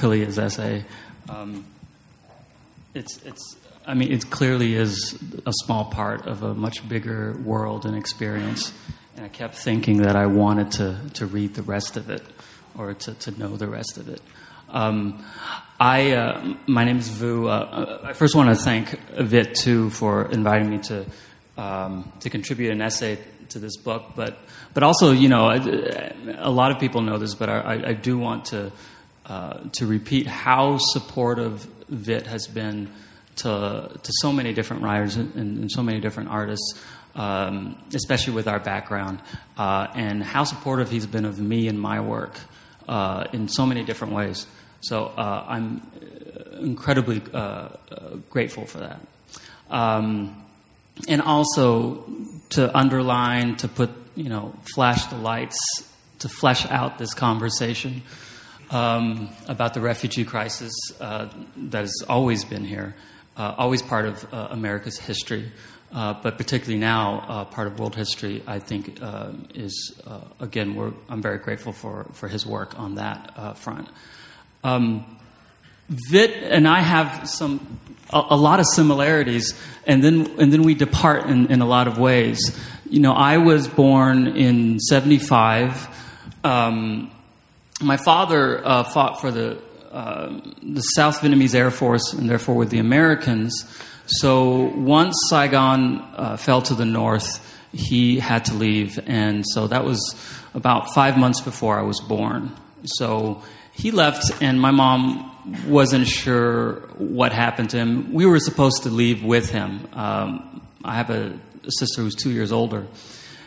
Kalia's 0.00 0.38
essay. 0.38 0.84
Um, 1.28 1.66
it's, 2.94 3.18
it's, 3.24 3.56
I 3.86 3.94
mean, 3.94 4.10
it 4.10 4.30
clearly 4.30 4.74
is 4.74 5.18
a 5.44 5.52
small 5.64 5.84
part 5.84 6.26
of 6.26 6.42
a 6.42 6.54
much 6.54 6.88
bigger 6.88 7.36
world 7.44 7.84
and 7.84 7.94
experience. 7.94 8.72
And 9.16 9.26
I 9.26 9.28
kept 9.28 9.56
thinking 9.56 9.98
that 9.98 10.16
I 10.16 10.26
wanted 10.26 10.72
to, 10.72 10.98
to 11.14 11.26
read 11.26 11.54
the 11.54 11.62
rest 11.62 11.96
of 11.98 12.08
it 12.08 12.22
or 12.76 12.94
to, 12.94 13.14
to 13.14 13.38
know 13.38 13.56
the 13.56 13.68
rest 13.68 13.98
of 13.98 14.08
it. 14.08 14.22
Um, 14.70 15.22
I, 15.78 16.12
uh, 16.12 16.54
my 16.66 16.84
name 16.84 16.98
is 16.98 17.08
Vu. 17.08 17.48
Uh, 17.48 18.00
I 18.04 18.12
first 18.14 18.34
want 18.34 18.48
to 18.48 18.54
thank 18.54 18.98
Viet 19.10 19.54
too 19.54 19.90
for 19.90 20.30
inviting 20.30 20.70
me 20.70 20.78
to 20.78 21.04
um, 21.58 22.10
to 22.20 22.30
contribute 22.30 22.70
an 22.70 22.80
essay 22.80 23.18
to 23.50 23.58
this 23.58 23.76
book, 23.76 24.12
but 24.14 24.38
but 24.72 24.82
also 24.82 25.12
you 25.12 25.28
know 25.28 25.50
a 26.38 26.50
lot 26.50 26.70
of 26.70 26.78
people 26.78 27.02
know 27.02 27.18
this, 27.18 27.34
but 27.34 27.48
I, 27.48 27.88
I 27.88 27.92
do 27.92 28.18
want 28.18 28.46
to 28.46 28.72
uh, 29.30 29.60
to 29.78 29.86
repeat 29.86 30.26
how 30.26 30.78
supportive 30.78 31.66
Viet 31.88 32.26
has 32.26 32.48
been 32.48 32.90
to 33.36 33.90
to 34.02 34.12
so 34.20 34.32
many 34.32 34.52
different 34.52 34.82
writers 34.82 35.16
and, 35.16 35.34
and 35.36 35.70
so 35.70 35.82
many 35.82 36.00
different 36.00 36.30
artists. 36.30 36.74
Um, 37.12 37.76
especially 37.92 38.34
with 38.34 38.46
our 38.46 38.60
background, 38.60 39.18
uh, 39.58 39.88
and 39.96 40.22
how 40.22 40.44
supportive 40.44 40.92
he's 40.92 41.06
been 41.06 41.24
of 41.24 41.40
me 41.40 41.66
and 41.66 41.78
my 41.80 42.00
work 42.00 42.38
uh, 42.88 43.24
in 43.32 43.48
so 43.48 43.66
many 43.66 43.82
different 43.84 44.14
ways. 44.14 44.46
So 44.80 45.06
uh, 45.06 45.44
I'm 45.48 45.82
incredibly 46.60 47.20
uh, 47.34 47.70
grateful 48.30 48.64
for 48.64 48.78
that. 48.78 49.00
Um, 49.70 50.40
and 51.08 51.20
also 51.20 52.04
to 52.50 52.76
underline, 52.76 53.56
to 53.56 53.68
put, 53.68 53.90
you 54.14 54.28
know, 54.28 54.54
flash 54.74 55.06
the 55.06 55.16
lights, 55.16 55.58
to 56.20 56.28
flesh 56.28 56.64
out 56.66 56.98
this 56.98 57.12
conversation 57.12 58.02
um, 58.70 59.28
about 59.48 59.74
the 59.74 59.80
refugee 59.80 60.24
crisis 60.24 60.72
uh, 61.00 61.28
that 61.56 61.80
has 61.80 62.04
always 62.08 62.44
been 62.44 62.64
here, 62.64 62.94
uh, 63.36 63.54
always 63.58 63.82
part 63.82 64.06
of 64.06 64.32
uh, 64.32 64.48
America's 64.50 64.98
history. 64.98 65.50
Uh, 65.92 66.14
but 66.22 66.38
particularly 66.38 66.78
now, 66.78 67.24
uh, 67.28 67.44
part 67.44 67.66
of 67.66 67.76
world 67.80 67.96
history, 67.96 68.44
I 68.46 68.60
think, 68.60 69.00
is 69.54 70.00
again, 70.38 70.94
I'm 71.08 71.20
very 71.20 71.38
grateful 71.38 71.72
for, 71.72 72.06
for 72.12 72.28
his 72.28 72.46
work 72.46 72.78
on 72.78 72.94
that 72.94 73.58
front. 73.58 73.88
Um, 74.62 75.18
Viet 75.88 76.30
and 76.44 76.68
I 76.68 76.80
have 76.80 77.28
some 77.28 77.80
a, 78.10 78.24
a, 78.30 78.36
lot 78.36 78.60
of 78.60 78.66
similarities, 78.66 79.58
and 79.84 80.04
then 80.04 80.38
and 80.38 80.52
then 80.52 80.62
we 80.62 80.74
depart 80.74 81.26
in, 81.26 81.50
in 81.50 81.60
a 81.60 81.66
lot 81.66 81.88
of 81.88 81.98
ways. 81.98 82.56
You 82.88 83.00
know, 83.00 83.12
I 83.12 83.38
was 83.38 83.66
born 83.66 84.28
in 84.28 84.78
'75. 84.78 85.88
Um, 86.44 87.10
my 87.80 87.96
father 87.96 88.64
uh, 88.66 88.84
fought 88.84 89.20
for 89.20 89.30
the 89.30 89.58
uh, 89.90 90.40
the 90.62 90.82
South 90.82 91.20
Vietnamese 91.20 91.54
Air 91.54 91.70
Force, 91.70 92.12
and 92.12 92.28
therefore 92.28 92.54
with 92.54 92.70
the 92.70 92.78
Americans. 92.78 93.64
So 94.06 94.72
once 94.76 95.16
Saigon 95.28 96.00
uh, 96.16 96.36
fell 96.36 96.62
to 96.62 96.74
the 96.74 96.84
north, 96.84 97.44
he 97.72 98.18
had 98.18 98.44
to 98.46 98.54
leave, 98.54 99.00
and 99.06 99.44
so 99.52 99.66
that 99.66 99.84
was 99.84 100.14
about 100.54 100.94
five 100.94 101.16
months 101.16 101.40
before 101.40 101.78
I 101.78 101.82
was 101.82 102.00
born. 102.00 102.52
So 102.84 103.42
he 103.72 103.90
left, 103.90 104.42
and 104.42 104.60
my 104.60 104.70
mom 104.70 105.30
wasn't 105.66 106.06
sure 106.06 106.80
what 106.98 107.32
happened 107.32 107.70
to 107.70 107.78
him. 107.78 108.12
We 108.12 108.26
were 108.26 108.38
supposed 108.38 108.82
to 108.84 108.90
leave 108.90 109.24
with 109.24 109.50
him. 109.50 109.88
Um, 109.92 110.62
I 110.84 110.94
have 110.94 111.10
a, 111.10 111.32
a, 111.64 111.70
sister 111.70 112.02
who's 112.02 112.14
two 112.14 112.30
years 112.30 112.52
older, 112.52 112.86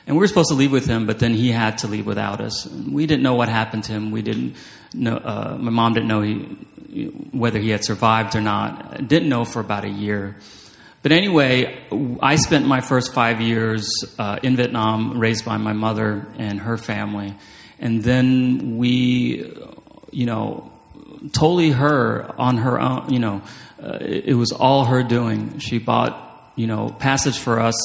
and 0.05 0.15
we 0.15 0.19
were 0.19 0.27
supposed 0.27 0.49
to 0.49 0.55
leave 0.55 0.71
with 0.71 0.85
him, 0.85 1.05
but 1.05 1.19
then 1.19 1.33
he 1.33 1.51
had 1.51 1.79
to 1.79 1.87
leave 1.87 2.05
without 2.05 2.41
us. 2.41 2.67
We 2.67 3.05
didn't 3.05 3.23
know 3.23 3.35
what 3.35 3.49
happened 3.49 3.85
to 3.85 3.93
him. 3.93 4.11
We 4.11 4.21
didn't 4.21 4.55
know. 4.93 5.15
Uh, 5.17 5.57
my 5.59 5.71
mom 5.71 5.93
didn't 5.93 6.09
know 6.09 6.21
he, 6.21 7.05
whether 7.31 7.59
he 7.59 7.69
had 7.69 7.83
survived 7.83 8.35
or 8.35 8.41
not. 8.41 9.07
Didn't 9.07 9.29
know 9.29 9.45
for 9.45 9.59
about 9.59 9.85
a 9.85 9.89
year. 9.89 10.35
But 11.01 11.11
anyway, 11.11 11.81
I 12.21 12.35
spent 12.35 12.65
my 12.65 12.81
first 12.81 13.13
five 13.13 13.41
years 13.41 13.89
uh, 14.17 14.39
in 14.41 14.55
Vietnam, 14.55 15.19
raised 15.19 15.45
by 15.45 15.57
my 15.57 15.73
mother 15.73 16.27
and 16.37 16.59
her 16.61 16.77
family, 16.77 17.35
and 17.79 18.03
then 18.03 18.77
we 18.77 19.53
you 20.13 20.25
know, 20.25 20.71
totally 21.31 21.71
her 21.71 22.33
on 22.37 22.57
her 22.57 22.79
own. 22.79 23.11
You 23.11 23.19
know, 23.19 23.41
uh, 23.81 23.97
it, 23.99 24.25
it, 24.25 24.33
was 24.35 24.51
all 24.51 24.85
her 24.85 25.03
doing. 25.03 25.59
She 25.59 25.79
bought, 25.79 26.51
you 26.55 26.67
know, 26.67 26.89
passage 26.89 27.37
for 27.37 27.59
us, 27.59 27.75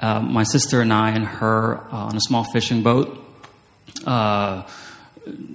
uh, 0.00 0.20
my 0.20 0.44
sister 0.44 0.80
and 0.80 0.92
I, 0.92 1.10
and 1.10 1.24
her 1.24 1.78
uh, 1.92 2.06
on 2.06 2.16
a 2.16 2.20
small 2.20 2.44
fishing 2.44 2.82
boat. 2.82 3.18
Uh, 4.06 4.62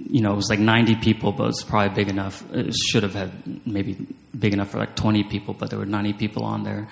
you 0.10 0.22
know, 0.22 0.34
it 0.34 0.36
was 0.36 0.50
like 0.50 0.60
90 0.60 0.96
people, 0.96 1.32
but 1.32 1.50
it's 1.50 1.64
probably 1.64 1.96
big 1.96 2.10
enough. 2.10 2.44
It 2.54 2.74
should 2.74 3.04
have 3.04 3.14
had 3.14 3.68
maybe 3.68 3.98
big 4.38 4.54
enough 4.54 4.72
for 4.72 4.80
like 4.80 4.96
20 4.96 5.24
people, 5.26 5.54
but 5.54 5.70
there 5.70 5.78
were 5.78 5.86
90 5.86 6.14
people 6.14 6.44
on 6.44 6.64
there. 6.64 6.88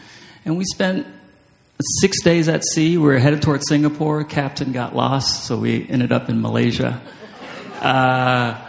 And 0.45 0.57
we 0.57 0.65
spent 0.65 1.07
six 1.99 2.21
days 2.23 2.47
at 2.47 2.63
sea. 2.63 2.97
We 2.97 3.03
were 3.03 3.19
headed 3.19 3.41
towards 3.41 3.65
Singapore. 3.67 4.23
Captain 4.23 4.71
got 4.71 4.95
lost, 4.95 5.45
so 5.45 5.57
we 5.57 5.87
ended 5.89 6.11
up 6.11 6.29
in 6.29 6.41
Malaysia. 6.41 7.01
Uh, 7.81 8.59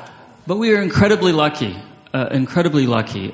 but 0.47 0.57
we 0.57 0.75
are 0.75 0.83
incredibly 0.83 1.33
lucky, 1.33 1.77
uh, 2.15 2.29
incredibly 2.31 2.87
lucky, 2.87 3.33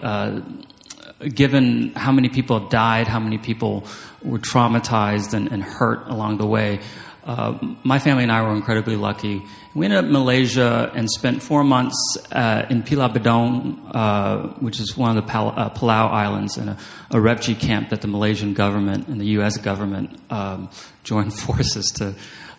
given 1.20 1.92
how 1.94 2.12
many 2.12 2.28
people 2.28 2.58
have 2.58 2.70
died, 2.70 3.06
how 3.06 3.20
many 3.20 3.38
people 3.38 3.84
were 4.22 4.38
traumatized 4.38 5.34
and, 5.34 5.50
and 5.52 5.62
hurt 5.62 6.06
along 6.08 6.38
the 6.38 6.46
way. 6.46 6.80
Uh, 7.24 7.58
my 7.82 7.98
family 7.98 8.22
and 8.22 8.30
I 8.30 8.42
were 8.42 8.54
incredibly 8.54 8.96
lucky. 8.96 9.42
We 9.74 9.86
ended 9.86 10.00
up 10.00 10.04
in 10.04 10.12
Malaysia 10.12 10.92
and 10.94 11.10
spent 11.10 11.42
four 11.42 11.64
months 11.64 11.96
uh, 12.30 12.66
in 12.68 12.82
Pulau 12.82 13.12
Bidong, 13.12 13.90
uh, 13.94 14.48
which 14.60 14.78
is 14.78 14.96
one 14.96 15.16
of 15.16 15.24
the 15.24 15.30
Pal- 15.30 15.54
uh, 15.56 15.70
Palau 15.70 16.10
Islands, 16.10 16.58
in 16.58 16.68
a, 16.68 16.78
a, 17.10 17.20
refugee 17.20 17.58
camp 17.58 17.88
that 17.88 18.02
the 18.02 18.08
Malaysian 18.08 18.52
government 18.52 19.08
and 19.08 19.18
the 19.20 19.26
U.S. 19.38 19.56
government 19.56 20.20
um, 20.30 20.68
joined 21.02 21.32
forces 21.40 21.86
to 21.96 22.14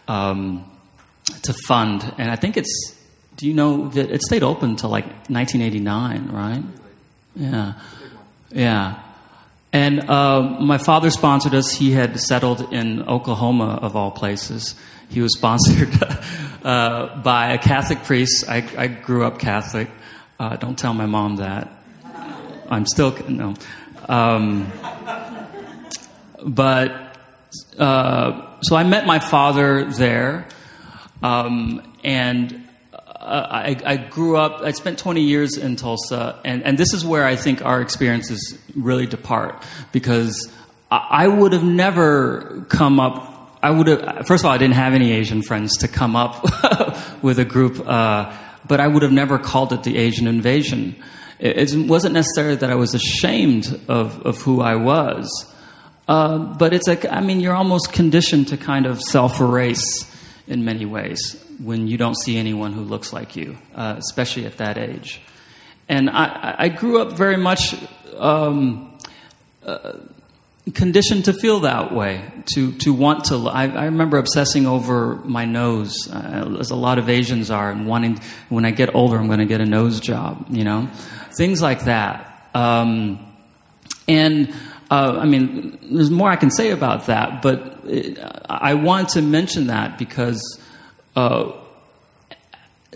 um, 0.07 0.69
to 1.43 1.53
fund. 1.67 2.11
And 2.17 2.31
I 2.31 2.35
think 2.35 2.57
it's 2.57 2.95
do 3.37 3.47
you 3.47 3.53
know 3.53 3.89
that 3.89 4.09
it 4.09 4.23
stayed 4.23 4.43
open 4.43 4.71
until 4.71 4.89
like 4.89 5.05
1989, 5.29 6.29
right? 6.31 6.63
Yeah. 7.35 7.73
Yeah. 8.55 9.01
And 9.73 10.09
uh, 10.09 10.41
my 10.61 10.77
father 10.77 11.09
sponsored 11.09 11.53
us. 11.53 11.73
He 11.73 11.91
had 11.91 12.17
settled 12.21 12.73
in 12.73 13.03
Oklahoma, 13.03 13.79
of 13.81 13.97
all 13.97 14.11
places. 14.11 14.75
He 15.09 15.19
was 15.19 15.33
sponsored 15.37 15.89
uh, 16.63 17.17
by 17.21 17.51
a 17.51 17.57
Catholic 17.57 18.03
priest. 18.03 18.45
I, 18.47 18.65
I 18.77 18.87
grew 18.87 19.25
up 19.25 19.39
Catholic. 19.39 19.89
Uh, 20.39 20.55
don't 20.55 20.79
tell 20.79 20.93
my 20.93 21.05
mom 21.05 21.35
that. 21.37 21.69
I'm 22.69 22.85
still, 22.85 23.13
no. 23.27 23.55
Um, 24.07 24.71
but, 26.41 27.17
uh, 27.77 28.59
so 28.61 28.77
I 28.77 28.83
met 28.83 29.05
my 29.05 29.19
father 29.19 29.83
there. 29.91 30.47
Um, 31.21 31.93
and 32.05 32.64
uh, 33.25 33.47
I, 33.49 33.81
I, 33.85 33.97
grew 33.97 34.37
up, 34.37 34.61
I 34.61 34.71
spent 34.71 34.99
20 34.99 35.21
years 35.21 35.57
in 35.57 35.75
Tulsa, 35.75 36.39
and, 36.45 36.63
and 36.63 36.77
this 36.77 36.93
is 36.93 37.03
where 37.03 37.25
I 37.25 37.35
think 37.35 37.65
our 37.65 37.81
experiences 37.81 38.57
really 38.75 39.07
depart 39.07 39.63
because 39.91 40.51
I, 40.91 41.07
I 41.09 41.27
would 41.27 41.51
have 41.53 41.63
never 41.63 42.65
come 42.69 42.99
up, 42.99 43.57
I 43.63 43.71
would 43.71 43.87
have, 43.87 44.27
first 44.27 44.43
of 44.43 44.45
all, 44.45 44.51
I 44.51 44.57
didn't 44.57 44.75
have 44.75 44.93
any 44.93 45.11
Asian 45.11 45.41
friends 45.41 45.77
to 45.77 45.87
come 45.87 46.15
up 46.15 46.43
with 47.23 47.39
a 47.39 47.45
group, 47.45 47.79
uh, 47.87 48.31
but 48.67 48.79
I 48.79 48.87
would 48.87 49.01
have 49.01 49.11
never 49.11 49.39
called 49.39 49.73
it 49.73 49.83
the 49.83 49.97
Asian 49.97 50.27
invasion. 50.27 50.95
It, 51.39 51.73
it 51.73 51.87
wasn't 51.87 52.13
necessarily 52.13 52.57
that 52.57 52.69
I 52.69 52.75
was 52.75 52.93
ashamed 52.93 53.79
of, 53.87 54.21
of 54.21 54.41
who 54.41 54.61
I 54.61 54.75
was, 54.75 55.51
uh, 56.07 56.37
but 56.37 56.73
it's 56.73 56.87
like, 56.87 57.05
I 57.05 57.21
mean, 57.21 57.39
you're 57.39 57.55
almost 57.55 57.91
conditioned 57.91 58.49
to 58.49 58.57
kind 58.57 58.85
of 58.85 59.01
self 59.01 59.41
erase 59.41 60.11
in 60.47 60.63
many 60.63 60.85
ways 60.85 61.41
when 61.63 61.87
you 61.87 61.97
don't 61.97 62.17
see 62.17 62.37
anyone 62.37 62.73
who 62.73 62.81
looks 62.81 63.13
like 63.13 63.35
you, 63.35 63.57
uh, 63.75 63.95
especially 63.97 64.45
at 64.45 64.57
that 64.57 64.77
age. 64.77 65.21
And 65.87 66.09
I, 66.09 66.55
I 66.57 66.69
grew 66.69 67.01
up 67.01 67.13
very 67.13 67.37
much 67.37 67.75
um, 68.17 68.97
uh, 69.65 69.93
conditioned 70.73 71.25
to 71.25 71.33
feel 71.33 71.61
that 71.61 71.93
way, 71.93 72.23
to, 72.55 72.71
to 72.73 72.91
want 72.91 73.25
to. 73.25 73.47
I, 73.47 73.67
I 73.67 73.85
remember 73.85 74.17
obsessing 74.17 74.65
over 74.65 75.17
my 75.17 75.45
nose, 75.45 76.09
uh, 76.11 76.57
as 76.59 76.71
a 76.71 76.75
lot 76.75 76.97
of 76.97 77.07
Asians 77.07 77.51
are, 77.51 77.69
and 77.69 77.85
wanting, 77.85 78.19
when 78.49 78.65
I 78.65 78.71
get 78.71 78.95
older, 78.95 79.17
I'm 79.17 79.27
going 79.27 79.39
to 79.39 79.45
get 79.45 79.61
a 79.61 79.65
nose 79.65 79.99
job, 79.99 80.47
you 80.49 80.63
know? 80.63 80.89
Things 81.37 81.61
like 81.61 81.85
that. 81.85 82.49
Um, 82.55 83.19
and 84.07 84.53
uh, 84.89 85.17
I 85.19 85.25
mean, 85.25 85.77
there's 85.91 86.09
more 86.09 86.29
I 86.29 86.35
can 86.35 86.51
say 86.51 86.71
about 86.71 87.07
that, 87.07 87.41
but 87.41 87.81
it, 87.85 88.17
I 88.49 88.73
want 88.75 89.09
to 89.09 89.21
mention 89.21 89.67
that 89.67 89.97
because, 89.97 90.59
uh, 91.15 91.51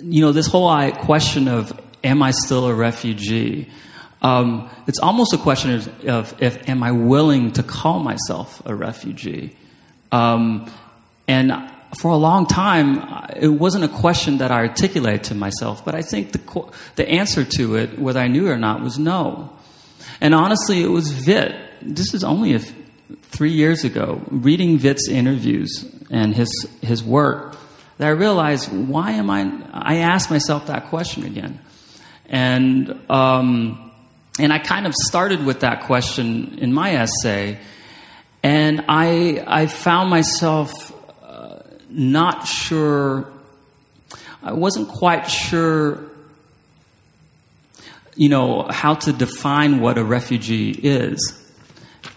you 0.01 0.21
know, 0.21 0.31
this 0.31 0.47
whole 0.47 0.91
question 0.91 1.47
of 1.47 1.79
am 2.03 2.23
I 2.23 2.31
still 2.31 2.67
a 2.67 2.73
refugee? 2.73 3.69
Um, 4.21 4.69
it's 4.87 4.99
almost 4.99 5.33
a 5.33 5.37
question 5.37 5.75
of, 5.75 6.05
of, 6.05 6.41
if 6.41 6.67
am 6.67 6.83
I 6.83 6.91
willing 6.91 7.53
to 7.53 7.63
call 7.63 7.99
myself 7.99 8.61
a 8.65 8.75
refugee? 8.75 9.55
Um, 10.11 10.69
and 11.27 11.53
for 11.97 12.11
a 12.11 12.17
long 12.17 12.45
time, 12.45 13.29
it 13.35 13.47
wasn't 13.47 13.83
a 13.83 13.87
question 13.87 14.39
that 14.39 14.51
I 14.51 14.67
articulated 14.67 15.25
to 15.25 15.35
myself, 15.35 15.85
but 15.85 15.95
I 15.95 16.01
think 16.01 16.33
the, 16.33 16.73
the 16.95 17.07
answer 17.07 17.43
to 17.43 17.75
it, 17.75 17.97
whether 17.97 18.19
I 18.19 18.27
knew 18.27 18.47
it 18.47 18.51
or 18.51 18.57
not, 18.57 18.81
was 18.81 18.99
no. 18.99 19.53
And 20.21 20.35
honestly, 20.35 20.83
it 20.83 20.89
was 20.89 21.11
Viet. 21.11 21.55
This 21.81 22.13
is 22.13 22.23
only 22.23 22.59
three 23.23 23.51
years 23.51 23.83
ago, 23.83 24.21
reading 24.27 24.77
Viet's 24.77 25.07
interviews 25.07 25.85
and 26.11 26.35
his, 26.35 26.49
his 26.81 27.03
work, 27.03 27.55
that 27.99 28.07
I 28.07 28.11
realized 28.11 28.71
why 28.71 29.11
am 29.11 29.29
I, 29.29 29.51
I 29.73 29.97
asked 29.97 30.31
myself 30.31 30.67
that 30.67 30.85
question 30.85 31.25
again. 31.25 31.59
And, 32.27 32.97
um, 33.09 33.91
and 34.39 34.53
I 34.53 34.59
kind 34.59 34.87
of 34.87 34.95
started 34.95 35.45
with 35.45 35.59
that 35.59 35.81
question 35.83 36.59
in 36.59 36.73
my 36.73 36.95
essay, 36.95 37.59
and 38.41 38.85
I, 38.87 39.43
I 39.45 39.67
found 39.67 40.09
myself 40.09 40.93
uh, 41.21 41.59
not 41.89 42.47
sure, 42.47 43.29
I 44.41 44.53
wasn't 44.53 44.87
quite 44.87 45.29
sure, 45.29 45.99
you 48.15 48.29
know, 48.29 48.65
how 48.69 48.93
to 48.93 49.11
define 49.11 49.81
what 49.81 49.97
a 49.97 50.05
refugee 50.05 50.71
is. 50.71 51.35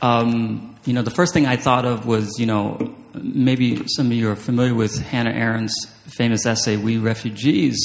Um, 0.01 0.77
you 0.85 0.92
know, 0.92 1.03
the 1.03 1.11
first 1.11 1.35
thing 1.35 1.47
I 1.47 1.57
thought 1.57 1.85
of 1.85 2.07
was, 2.07 2.38
you 2.38 2.47
know, 2.47 2.95
maybe 3.14 3.87
some 3.88 4.07
of 4.07 4.12
you 4.12 4.31
are 4.31 4.37
familiar 4.37 4.75
with 4.75 5.01
Hannah 5.01 5.33
Arendt's 5.33 5.87
famous 6.07 6.46
essay, 6.46 6.77
We 6.77 6.98
Refugees 6.98 7.77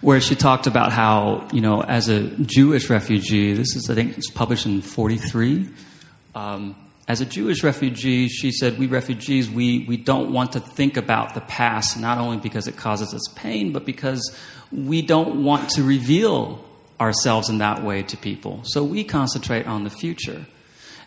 where 0.00 0.20
she 0.20 0.34
talked 0.34 0.66
about 0.66 0.92
how, 0.92 1.46
you 1.52 1.60
know, 1.60 1.82
as 1.82 2.08
a 2.08 2.22
Jewish 2.38 2.88
refugee, 2.88 3.52
this 3.52 3.76
is, 3.76 3.90
I 3.90 3.94
think, 3.94 4.16
it's 4.16 4.30
published 4.30 4.66
in 4.66 4.80
43. 4.80 5.68
Um, 6.34 6.74
as 7.06 7.20
a 7.20 7.26
Jewish 7.26 7.62
refugee, 7.62 8.28
she 8.28 8.50
said, 8.50 8.78
we 8.78 8.86
refugees, 8.86 9.50
we, 9.50 9.84
we 9.86 9.96
don't 9.96 10.32
want 10.32 10.52
to 10.52 10.60
think 10.60 10.96
about 10.96 11.34
the 11.34 11.40
past, 11.42 11.98
not 11.98 12.18
only 12.18 12.38
because 12.38 12.66
it 12.66 12.76
causes 12.76 13.12
us 13.12 13.22
pain, 13.34 13.72
but 13.72 13.84
because 13.84 14.34
we 14.72 15.02
don't 15.02 15.42
want 15.42 15.70
to 15.70 15.82
reveal 15.82 16.64
ourselves 17.00 17.48
in 17.48 17.58
that 17.58 17.82
way 17.82 18.02
to 18.04 18.16
people. 18.16 18.60
So 18.64 18.84
we 18.84 19.04
concentrate 19.04 19.66
on 19.66 19.84
the 19.84 19.90
future. 19.90 20.46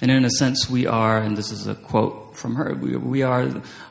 And 0.03 0.11
in 0.11 0.25
a 0.25 0.29
sense, 0.29 0.69
we 0.69 0.85
are, 0.85 1.17
and 1.17 1.37
this 1.37 1.49
is 1.49 1.65
a 1.65 1.75
quote 1.75 2.35
from 2.35 2.55
her, 2.55 2.73
we, 2.73 2.97
we 2.97 3.21
are, 3.21 3.43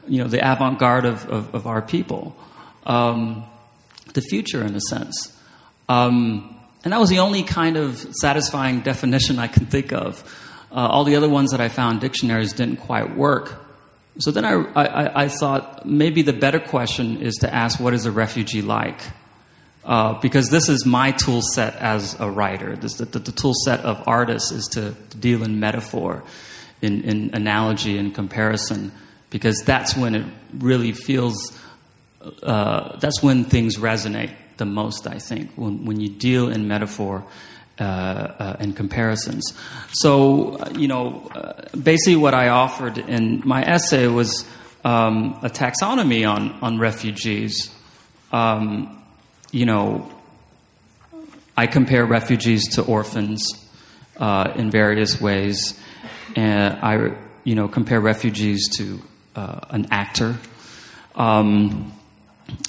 you 0.06 0.22
know, 0.22 0.28
the 0.28 0.40
avant 0.40 0.78
garde 0.78 1.06
of, 1.06 1.26
of, 1.30 1.54
of, 1.54 1.66
our 1.66 1.80
people. 1.80 2.36
Um, 2.84 3.44
the 4.12 4.20
future 4.20 4.62
in 4.62 4.74
a 4.74 4.80
sense. 4.82 5.34
Um, 5.88 6.54
and 6.84 6.92
that 6.92 7.00
was 7.00 7.08
the 7.08 7.20
only 7.20 7.44
kind 7.44 7.78
of 7.78 8.06
satisfying 8.20 8.80
definition 8.80 9.38
I 9.38 9.46
can 9.46 9.64
think 9.64 9.94
of. 9.94 10.22
Uh, 10.70 10.86
all 10.86 11.04
the 11.04 11.16
other 11.16 11.30
ones 11.30 11.52
that 11.52 11.62
I 11.62 11.70
found 11.70 12.02
dictionaries 12.02 12.52
didn't 12.52 12.76
quite 12.76 13.16
work. 13.16 13.64
So 14.18 14.32
then 14.32 14.44
I, 14.44 14.64
I, 14.74 15.22
I, 15.22 15.28
thought 15.28 15.86
maybe 15.86 16.20
the 16.20 16.34
better 16.34 16.60
question 16.60 17.22
is 17.22 17.36
to 17.36 17.50
ask 17.50 17.80
what 17.80 17.94
is 17.94 18.04
a 18.04 18.12
refugee 18.12 18.60
like? 18.60 19.00
Uh, 19.84 20.20
because 20.20 20.48
this 20.48 20.68
is 20.68 20.86
my 20.86 21.10
tool 21.10 21.42
set 21.42 21.74
as 21.76 22.18
a 22.20 22.30
writer. 22.30 22.76
This, 22.76 22.94
the, 22.94 23.04
the, 23.04 23.32
tool 23.32 23.52
set 23.64 23.80
of 23.80 24.00
artists 24.06 24.52
is 24.52 24.68
to, 24.68 24.92
deal 25.18 25.42
in 25.42 25.58
metaphor, 25.58 26.22
in, 26.80 27.02
in 27.02 27.34
analogy, 27.34 27.98
and 27.98 28.14
comparison, 28.14 28.92
because 29.30 29.58
that's 29.66 29.96
when 29.96 30.14
it 30.14 30.24
really 30.54 30.92
feels 30.92 31.52
uh, 32.42 32.96
that's 32.98 33.22
when 33.22 33.44
things 33.44 33.76
resonate 33.76 34.30
the 34.56 34.64
most, 34.64 35.06
I 35.06 35.18
think, 35.18 35.50
when, 35.56 35.84
when 35.84 36.00
you 36.00 36.08
deal 36.08 36.50
in 36.50 36.68
metaphor 36.68 37.24
uh, 37.80 37.82
uh, 37.82 38.56
and 38.60 38.76
comparisons. 38.76 39.52
So, 39.92 40.56
uh, 40.56 40.70
you 40.76 40.88
know, 40.88 41.30
basically 41.80 42.16
what 42.16 42.34
I 42.34 42.48
offered 42.48 42.98
in 42.98 43.42
my 43.44 43.64
essay 43.64 44.06
was 44.06 44.46
um, 44.84 45.38
a 45.42 45.50
taxonomy 45.50 46.28
on, 46.28 46.52
on 46.60 46.78
refugees. 46.78 47.74
Um, 48.30 49.01
you 49.52 49.64
know, 49.64 50.10
I 51.56 51.68
compare 51.68 52.04
refugees 52.04 52.74
to 52.74 52.82
orphans 52.82 53.46
uh, 54.16 54.52
in 54.56 54.72
various 54.72 55.20
ways. 55.20 55.78
And 56.34 56.74
I, 56.82 57.14
you 57.44 57.54
know, 57.54 57.68
compare 57.68 58.00
refugees 58.00 58.68
to 58.78 59.00
an 59.34 59.86
actor. 59.90 60.36
Um, 61.14 61.92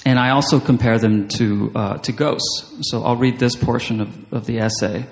and 0.04 0.18
I 0.18 0.30
also 0.30 0.60
compare 0.60 0.98
them 0.98 1.28
to, 1.28 1.72
uh, 1.74 1.98
to 1.98 2.12
ghosts. 2.12 2.74
So 2.82 3.04
I'll 3.04 3.16
read 3.16 3.38
this 3.38 3.56
portion 3.56 4.00
of, 4.00 4.32
of 4.32 4.46
the 4.46 4.58
essay. 4.58 5.06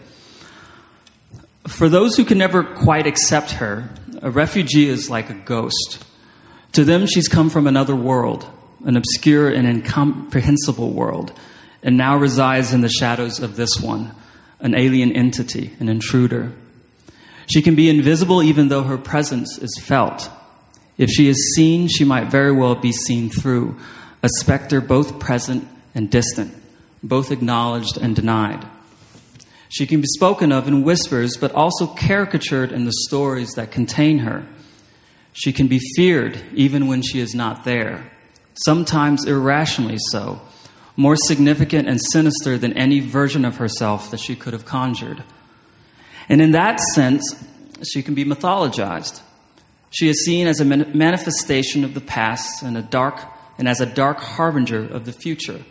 For 1.66 1.88
those 1.88 2.16
who 2.16 2.24
can 2.24 2.38
never 2.38 2.64
quite 2.64 3.06
accept 3.06 3.52
her, 3.52 3.90
a 4.20 4.30
refugee 4.30 4.88
is 4.88 5.10
like 5.10 5.30
a 5.30 5.34
ghost. 5.34 6.04
To 6.72 6.84
them, 6.84 7.06
she's 7.06 7.28
come 7.28 7.50
from 7.50 7.66
another 7.66 7.94
world, 7.94 8.46
an 8.84 8.96
obscure 8.96 9.48
and 9.48 9.66
incomprehensible 9.66 10.90
world, 10.90 11.32
and 11.82 11.96
now 11.96 12.16
resides 12.16 12.72
in 12.72 12.80
the 12.80 12.88
shadows 12.88 13.40
of 13.40 13.56
this 13.56 13.80
one, 13.80 14.14
an 14.60 14.74
alien 14.74 15.12
entity, 15.12 15.72
an 15.80 15.88
intruder. 15.88 16.52
She 17.52 17.62
can 17.62 17.74
be 17.74 17.90
invisible 17.90 18.42
even 18.42 18.68
though 18.68 18.84
her 18.84 18.98
presence 18.98 19.58
is 19.58 19.80
felt. 19.82 20.30
If 20.96 21.10
she 21.10 21.28
is 21.28 21.54
seen, 21.54 21.88
she 21.88 22.04
might 22.04 22.30
very 22.30 22.52
well 22.52 22.74
be 22.74 22.92
seen 22.92 23.28
through 23.28 23.76
a 24.22 24.28
specter 24.38 24.80
both 24.80 25.18
present 25.18 25.66
and 25.94 26.10
distant, 26.10 26.54
both 27.02 27.32
acknowledged 27.32 27.96
and 27.96 28.14
denied. 28.14 28.64
She 29.68 29.86
can 29.86 30.00
be 30.00 30.06
spoken 30.06 30.52
of 30.52 30.68
in 30.68 30.84
whispers, 30.84 31.36
but 31.36 31.52
also 31.52 31.86
caricatured 31.86 32.72
in 32.72 32.84
the 32.84 32.92
stories 33.08 33.50
that 33.52 33.72
contain 33.72 34.18
her. 34.18 34.46
She 35.32 35.52
can 35.52 35.66
be 35.66 35.80
feared 35.96 36.38
even 36.54 36.86
when 36.86 37.02
she 37.02 37.20
is 37.20 37.34
not 37.34 37.64
there, 37.64 38.10
sometimes 38.66 39.24
irrationally 39.24 39.96
so, 40.10 40.42
more 40.96 41.16
significant 41.16 41.88
and 41.88 42.00
sinister 42.12 42.58
than 42.58 42.72
any 42.74 43.00
version 43.00 43.44
of 43.44 43.56
herself 43.56 44.10
that 44.10 44.20
she 44.20 44.36
could 44.36 44.52
have 44.52 44.64
conjured. 44.64 45.22
And 46.28 46.40
in 46.40 46.52
that 46.52 46.80
sense, 46.94 47.22
she 47.82 48.02
can 48.02 48.14
be 48.14 48.24
mythologized. 48.24 49.20
She 49.90 50.08
is 50.08 50.24
seen 50.24 50.46
as 50.46 50.60
a 50.60 50.64
manifestation 50.64 51.84
of 51.84 51.94
the 51.94 52.00
past 52.00 52.62
and 52.62 52.76
a 52.76 52.82
dark 52.82 53.20
and 53.58 53.68
as 53.68 53.80
a 53.80 53.86
dark 53.86 54.18
harbinger 54.18 54.84
of 54.84 55.04
the 55.04 55.12
future. 55.12 55.62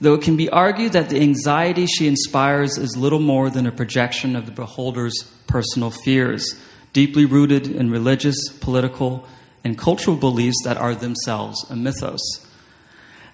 Though 0.00 0.14
it 0.14 0.22
can 0.22 0.36
be 0.36 0.50
argued 0.50 0.92
that 0.92 1.08
the 1.08 1.20
anxiety 1.20 1.86
she 1.86 2.06
inspires 2.06 2.76
is 2.76 2.96
little 2.96 3.20
more 3.20 3.48
than 3.48 3.66
a 3.66 3.72
projection 3.72 4.36
of 4.36 4.44
the 4.44 4.52
beholder's 4.52 5.14
personal 5.46 5.90
fears, 5.90 6.60
deeply 6.92 7.24
rooted 7.24 7.66
in 7.68 7.90
religious, 7.90 8.48
political, 8.60 9.26
and 9.64 9.78
cultural 9.78 10.16
beliefs 10.16 10.62
that 10.64 10.76
are 10.76 10.94
themselves 10.94 11.64
a 11.70 11.76
mythos. 11.76 12.45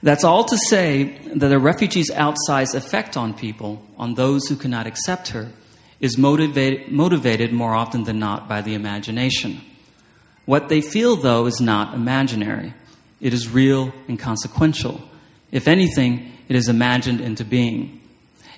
That's 0.02 0.24
all 0.24 0.44
to 0.44 0.58
say 0.68 1.16
that 1.34 1.52
a 1.52 1.58
refugee's 1.58 2.10
outsized 2.10 2.74
effect 2.74 3.16
on 3.16 3.34
people, 3.34 3.86
on 3.96 4.14
those 4.14 4.48
who 4.48 4.56
cannot 4.56 4.86
accept 4.86 5.28
her, 5.28 5.50
is 6.00 6.18
motivated, 6.18 6.90
motivated 6.90 7.52
more 7.52 7.74
often 7.74 8.02
than 8.04 8.18
not 8.18 8.48
by 8.48 8.60
the 8.62 8.74
imagination. 8.74 9.60
What 10.44 10.68
they 10.68 10.80
feel, 10.80 11.14
though, 11.14 11.46
is 11.46 11.60
not 11.60 11.94
imaginary. 11.94 12.74
It 13.20 13.32
is 13.32 13.48
real 13.48 13.92
and 14.08 14.18
consequential. 14.18 15.00
If 15.52 15.68
anything, 15.68 16.32
it 16.48 16.56
is 16.56 16.68
imagined 16.68 17.20
into 17.20 17.44
being. 17.44 18.00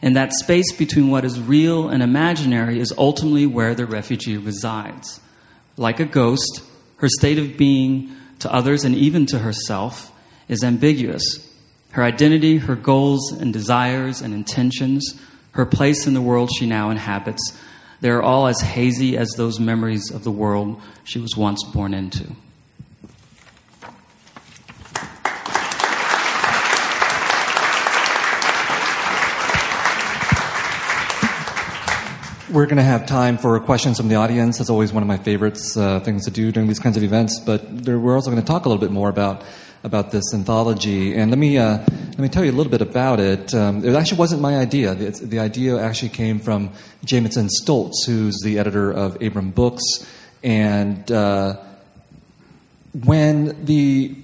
And 0.01 0.17
that 0.17 0.33
space 0.33 0.73
between 0.73 1.11
what 1.11 1.27
is 1.27 1.39
real 1.39 1.91
and 1.91 2.03
imaginary 2.03 2.81
is 2.81 2.95
ultimately 2.97 3.45
where 3.47 3.75
the 3.75 3.85
refugee 3.85 4.39
resides. 4.39 5.21
Like 5.77 6.01
a 6.01 6.07
ghost, 6.07 6.63
her 6.97 7.09
state 7.09 7.39
of 7.39 7.59
being 7.59 8.17
to 8.39 8.53
others, 8.53 8.85
and 8.85 8.95
even 8.95 9.27
to 9.27 9.41
herself, 9.41 10.11
is 10.49 10.63
ambiguous. 10.63 11.51
Her 11.91 12.03
identity, 12.03 12.59
her 12.59 12.77
goals 12.77 13.33
and 13.33 13.53
desires 13.53 14.21
and 14.21 14.35
intentions, 14.35 15.21
her 15.53 15.65
place 15.65 16.07
in 16.07 16.15
the 16.15 16.21
world 16.21 16.51
she 16.53 16.67
now 16.67 16.91
inhabits, 16.91 17.57
they 18.01 18.11
are 18.11 18.23
all 18.23 18.47
as 18.49 18.61
hazy 18.61 19.17
as 19.17 19.31
those 19.37 19.59
memories 19.59 20.11
of 20.11 20.25
the 20.25 20.31
world 20.31 20.81
she 21.05 21.19
was 21.19 21.37
once 21.37 21.63
born 21.65 21.95
into. 21.95 22.37
We're 32.51 32.67
going 32.67 32.77
to 32.77 32.85
have 32.85 33.07
time 33.07 33.37
for 33.37 33.59
questions 33.59 33.97
from 33.97 34.09
the 34.09 34.15
audience. 34.15 34.59
That's 34.59 34.71
always 34.71 34.93
one 34.93 35.03
of 35.03 35.09
my 35.09 35.17
favorites 35.17 35.77
uh, 35.77 35.99
things 36.01 36.27
to 36.27 36.31
do 36.31 36.53
during 36.53 36.69
these 36.69 36.79
kinds 36.79 36.97
of 36.97 37.03
events. 37.03 37.41
But 37.41 37.85
there, 37.85 37.99
we're 37.99 38.15
also 38.15 38.31
going 38.31 38.41
to 38.41 38.47
talk 38.47 38.65
a 38.65 38.69
little 38.69 38.81
bit 38.81 38.93
more 38.93 39.09
about 39.09 39.43
about 39.85 40.11
this 40.11 40.33
anthology. 40.33 41.15
And 41.15 41.31
let 41.31 41.39
me 41.39 41.59
uh, 41.59 41.79
let 41.79 42.19
me 42.19 42.29
tell 42.29 42.45
you 42.45 42.51
a 42.51 42.57
little 42.57 42.71
bit 42.71 42.81
about 42.81 43.21
it. 43.21 43.55
Um, 43.55 43.85
it 43.85 43.95
actually 43.95 44.19
wasn't 44.19 44.41
my 44.41 44.57
idea. 44.57 44.95
The, 44.95 45.11
the, 45.27 45.39
idea 45.39 45.79
actually 45.79 46.09
came 46.09 46.41
from 46.41 46.71
Jamison 47.05 47.49
Stoltz, 47.49 48.07
who's 48.07 48.41
the 48.43 48.59
editor 48.59 48.91
of 48.91 49.21
Abram 49.23 49.51
Books. 49.51 49.83
And 50.43 51.11
uh, 51.13 51.57
when 53.05 53.65
the 53.65 54.17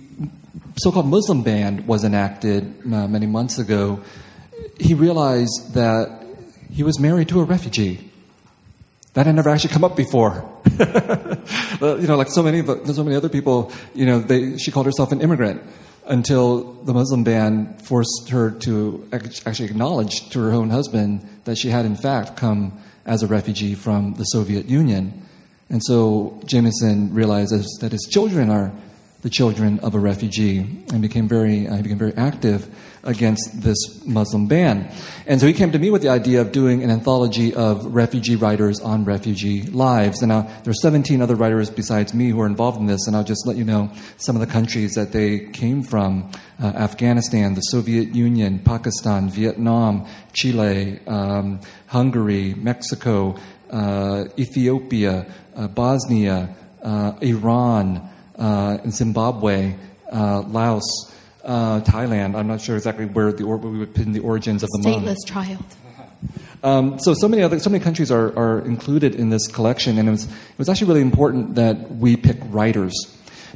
so-called 0.76 1.06
Muslim 1.06 1.42
ban 1.42 1.86
was 1.86 2.04
enacted 2.04 2.64
uh, 2.86 3.06
many 3.06 3.26
months 3.26 3.58
ago, 3.58 4.00
he 4.78 4.94
realized 4.94 5.74
that 5.74 6.24
he 6.72 6.82
was 6.82 6.98
married 6.98 7.28
to 7.28 7.40
a 7.40 7.44
refugee. 7.44 8.09
That 9.14 9.26
had 9.26 9.34
never 9.34 9.50
actually 9.50 9.72
come 9.72 9.84
up 9.84 9.96
before. 9.96 10.44
you 10.78 12.06
know, 12.06 12.16
like 12.16 12.28
so 12.28 12.42
many, 12.42 12.64
so 12.64 13.02
many 13.02 13.16
other 13.16 13.28
people, 13.28 13.72
you 13.94 14.06
know, 14.06 14.20
they, 14.20 14.56
she 14.56 14.70
called 14.70 14.86
herself 14.86 15.10
an 15.10 15.20
immigrant 15.20 15.62
until 16.06 16.74
the 16.84 16.94
Muslim 16.94 17.24
ban 17.24 17.76
forced 17.78 18.28
her 18.30 18.50
to 18.50 19.08
actually 19.12 19.66
acknowledge 19.66 20.28
to 20.30 20.40
her 20.40 20.52
own 20.52 20.70
husband 20.70 21.26
that 21.44 21.56
she 21.56 21.70
had 21.70 21.84
in 21.86 21.96
fact 21.96 22.36
come 22.36 22.78
as 23.06 23.22
a 23.22 23.26
refugee 23.26 23.74
from 23.74 24.14
the 24.14 24.24
Soviet 24.24 24.66
Union. 24.66 25.26
And 25.68 25.82
so 25.84 26.40
Jamison 26.44 27.14
realizes 27.14 27.66
that 27.80 27.92
his 27.92 28.08
children 28.10 28.50
are 28.50 28.72
the 29.22 29.30
children 29.30 29.78
of 29.80 29.94
a 29.94 29.98
refugee 29.98 30.58
and 30.92 31.02
became 31.02 31.28
very, 31.28 31.68
uh, 31.68 31.76
he 31.76 31.82
became 31.82 31.98
very 31.98 32.14
active 32.14 32.68
against 33.02 33.62
this 33.62 34.04
Muslim 34.04 34.46
ban. 34.46 34.90
And 35.26 35.40
so 35.40 35.46
he 35.46 35.52
came 35.52 35.72
to 35.72 35.78
me 35.78 35.90
with 35.90 36.02
the 36.02 36.08
idea 36.08 36.40
of 36.40 36.52
doing 36.52 36.82
an 36.82 36.90
anthology 36.90 37.54
of 37.54 37.86
refugee 37.86 38.36
writers 38.36 38.80
on 38.80 39.04
refugee 39.04 39.62
lives. 39.62 40.22
And 40.22 40.28
now 40.28 40.42
there 40.64 40.70
are 40.70 40.74
17 40.74 41.22
other 41.22 41.34
writers 41.34 41.70
besides 41.70 42.12
me 42.12 42.28
who 42.30 42.40
are 42.40 42.46
involved 42.46 42.78
in 42.78 42.86
this, 42.86 43.06
and 43.06 43.16
I'll 43.16 43.24
just 43.24 43.46
let 43.46 43.56
you 43.56 43.64
know 43.64 43.90
some 44.18 44.36
of 44.36 44.40
the 44.40 44.52
countries 44.52 44.94
that 44.94 45.12
they 45.12 45.40
came 45.52 45.82
from 45.82 46.30
uh, 46.62 46.66
Afghanistan, 46.66 47.54
the 47.54 47.60
Soviet 47.62 48.14
Union, 48.14 48.58
Pakistan, 48.58 49.30
Vietnam, 49.30 50.06
Chile, 50.32 51.00
um, 51.06 51.60
Hungary, 51.86 52.54
Mexico, 52.54 53.36
uh, 53.70 54.24
Ethiopia, 54.38 55.26
uh, 55.56 55.68
Bosnia, 55.68 56.54
uh, 56.82 57.12
Iran, 57.20 58.08
uh, 58.36 58.78
Zimbabwe, 58.88 59.74
uh, 60.12 60.42
Laos 60.42 61.09
uh, 61.44 61.80
Thailand. 61.80 62.36
I'm 62.36 62.46
not 62.46 62.60
sure 62.60 62.76
exactly 62.76 63.06
where 63.06 63.32
the 63.32 63.44
or, 63.44 63.56
we 63.56 63.78
would 63.78 63.94
pin 63.94 64.12
the 64.12 64.20
origins 64.20 64.62
of 64.62 64.68
the 64.70 64.88
stateless 64.88 65.16
child. 65.26 65.64
Um, 66.62 66.98
so 66.98 67.14
so 67.14 67.26
many 67.26 67.42
other 67.42 67.58
so 67.58 67.70
many 67.70 67.82
countries 67.82 68.10
are, 68.10 68.36
are 68.38 68.58
included 68.66 69.14
in 69.14 69.30
this 69.30 69.46
collection, 69.46 69.96
and 69.96 70.06
it 70.06 70.10
was 70.10 70.24
it 70.24 70.58
was 70.58 70.68
actually 70.68 70.88
really 70.88 71.00
important 71.00 71.54
that 71.54 71.90
we 71.92 72.16
pick 72.16 72.36
writers. 72.50 72.92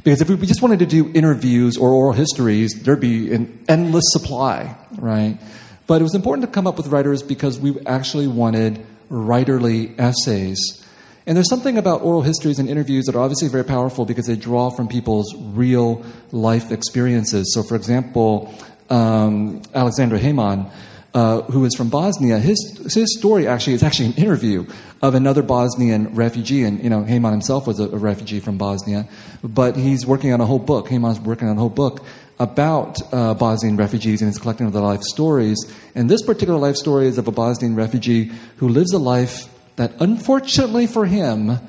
Because 0.03 0.21
if 0.21 0.29
we 0.29 0.47
just 0.47 0.63
wanted 0.63 0.79
to 0.79 0.87
do 0.87 1.11
interviews 1.13 1.77
or 1.77 1.89
oral 1.89 2.13
histories, 2.13 2.73
there'd 2.81 2.99
be 2.99 3.31
an 3.31 3.63
endless 3.67 4.05
supply, 4.07 4.75
right? 4.97 5.37
But 5.85 6.01
it 6.01 6.03
was 6.03 6.15
important 6.15 6.47
to 6.47 6.51
come 6.51 6.65
up 6.65 6.77
with 6.77 6.87
writers 6.87 7.21
because 7.21 7.59
we 7.59 7.77
actually 7.85 8.27
wanted 8.27 8.83
writerly 9.09 9.97
essays 9.99 10.83
and 11.27 11.35
there's 11.35 11.49
something 11.49 11.77
about 11.77 12.01
oral 12.01 12.21
histories 12.21 12.59
and 12.59 12.69
interviews 12.69 13.05
that 13.05 13.15
are 13.15 13.21
obviously 13.21 13.47
very 13.47 13.63
powerful 13.63 14.05
because 14.05 14.27
they 14.27 14.35
draw 14.35 14.69
from 14.69 14.87
people's 14.87 15.33
real 15.35 16.05
life 16.31 16.71
experiences. 16.71 17.51
So, 17.53 17.63
for 17.63 17.75
example, 17.75 18.53
um, 18.91 19.61
Aleksandar 19.73 20.19
Hemon, 20.19 20.71
uh, 21.15 21.41
who 21.43 21.65
is 21.65 21.73
from 21.75 21.89
Bosnia, 21.89 22.37
his, 22.37 22.93
his 22.93 23.17
story 23.17 23.47
actually 23.47 23.73
is 23.73 23.81
actually 23.81 24.07
an 24.07 24.13
interview 24.13 24.67
of 25.01 25.15
another 25.15 25.41
Bosnian 25.41 26.13
refugee. 26.13 26.63
And, 26.63 26.83
you 26.83 26.89
know, 26.91 27.01
Hemon 27.01 27.31
himself 27.31 27.65
was 27.65 27.79
a, 27.79 27.85
a 27.85 27.97
refugee 27.97 28.39
from 28.39 28.59
Bosnia, 28.59 29.07
but 29.43 29.75
he's 29.75 30.05
working 30.05 30.31
on 30.31 30.41
a 30.41 30.45
whole 30.45 30.59
book. 30.59 30.89
Hemon's 30.89 31.19
working 31.19 31.47
on 31.47 31.57
a 31.57 31.59
whole 31.59 31.69
book 31.69 32.05
about 32.37 33.01
uh, 33.13 33.33
Bosnian 33.33 33.77
refugees 33.77 34.21
and 34.21 34.29
he's 34.29 34.37
collecting 34.37 34.69
their 34.69 34.81
life 34.81 35.01
stories. 35.01 35.57
And 35.95 36.07
this 36.07 36.21
particular 36.21 36.59
life 36.59 36.75
story 36.75 37.07
is 37.07 37.17
of 37.17 37.27
a 37.27 37.31
Bosnian 37.31 37.75
refugee 37.75 38.31
who 38.57 38.67
lives 38.67 38.91
a 38.93 38.99
life 38.99 39.47
that 39.75 39.93
unfortunately 39.99 40.87
for 40.87 41.05
him 41.05 41.59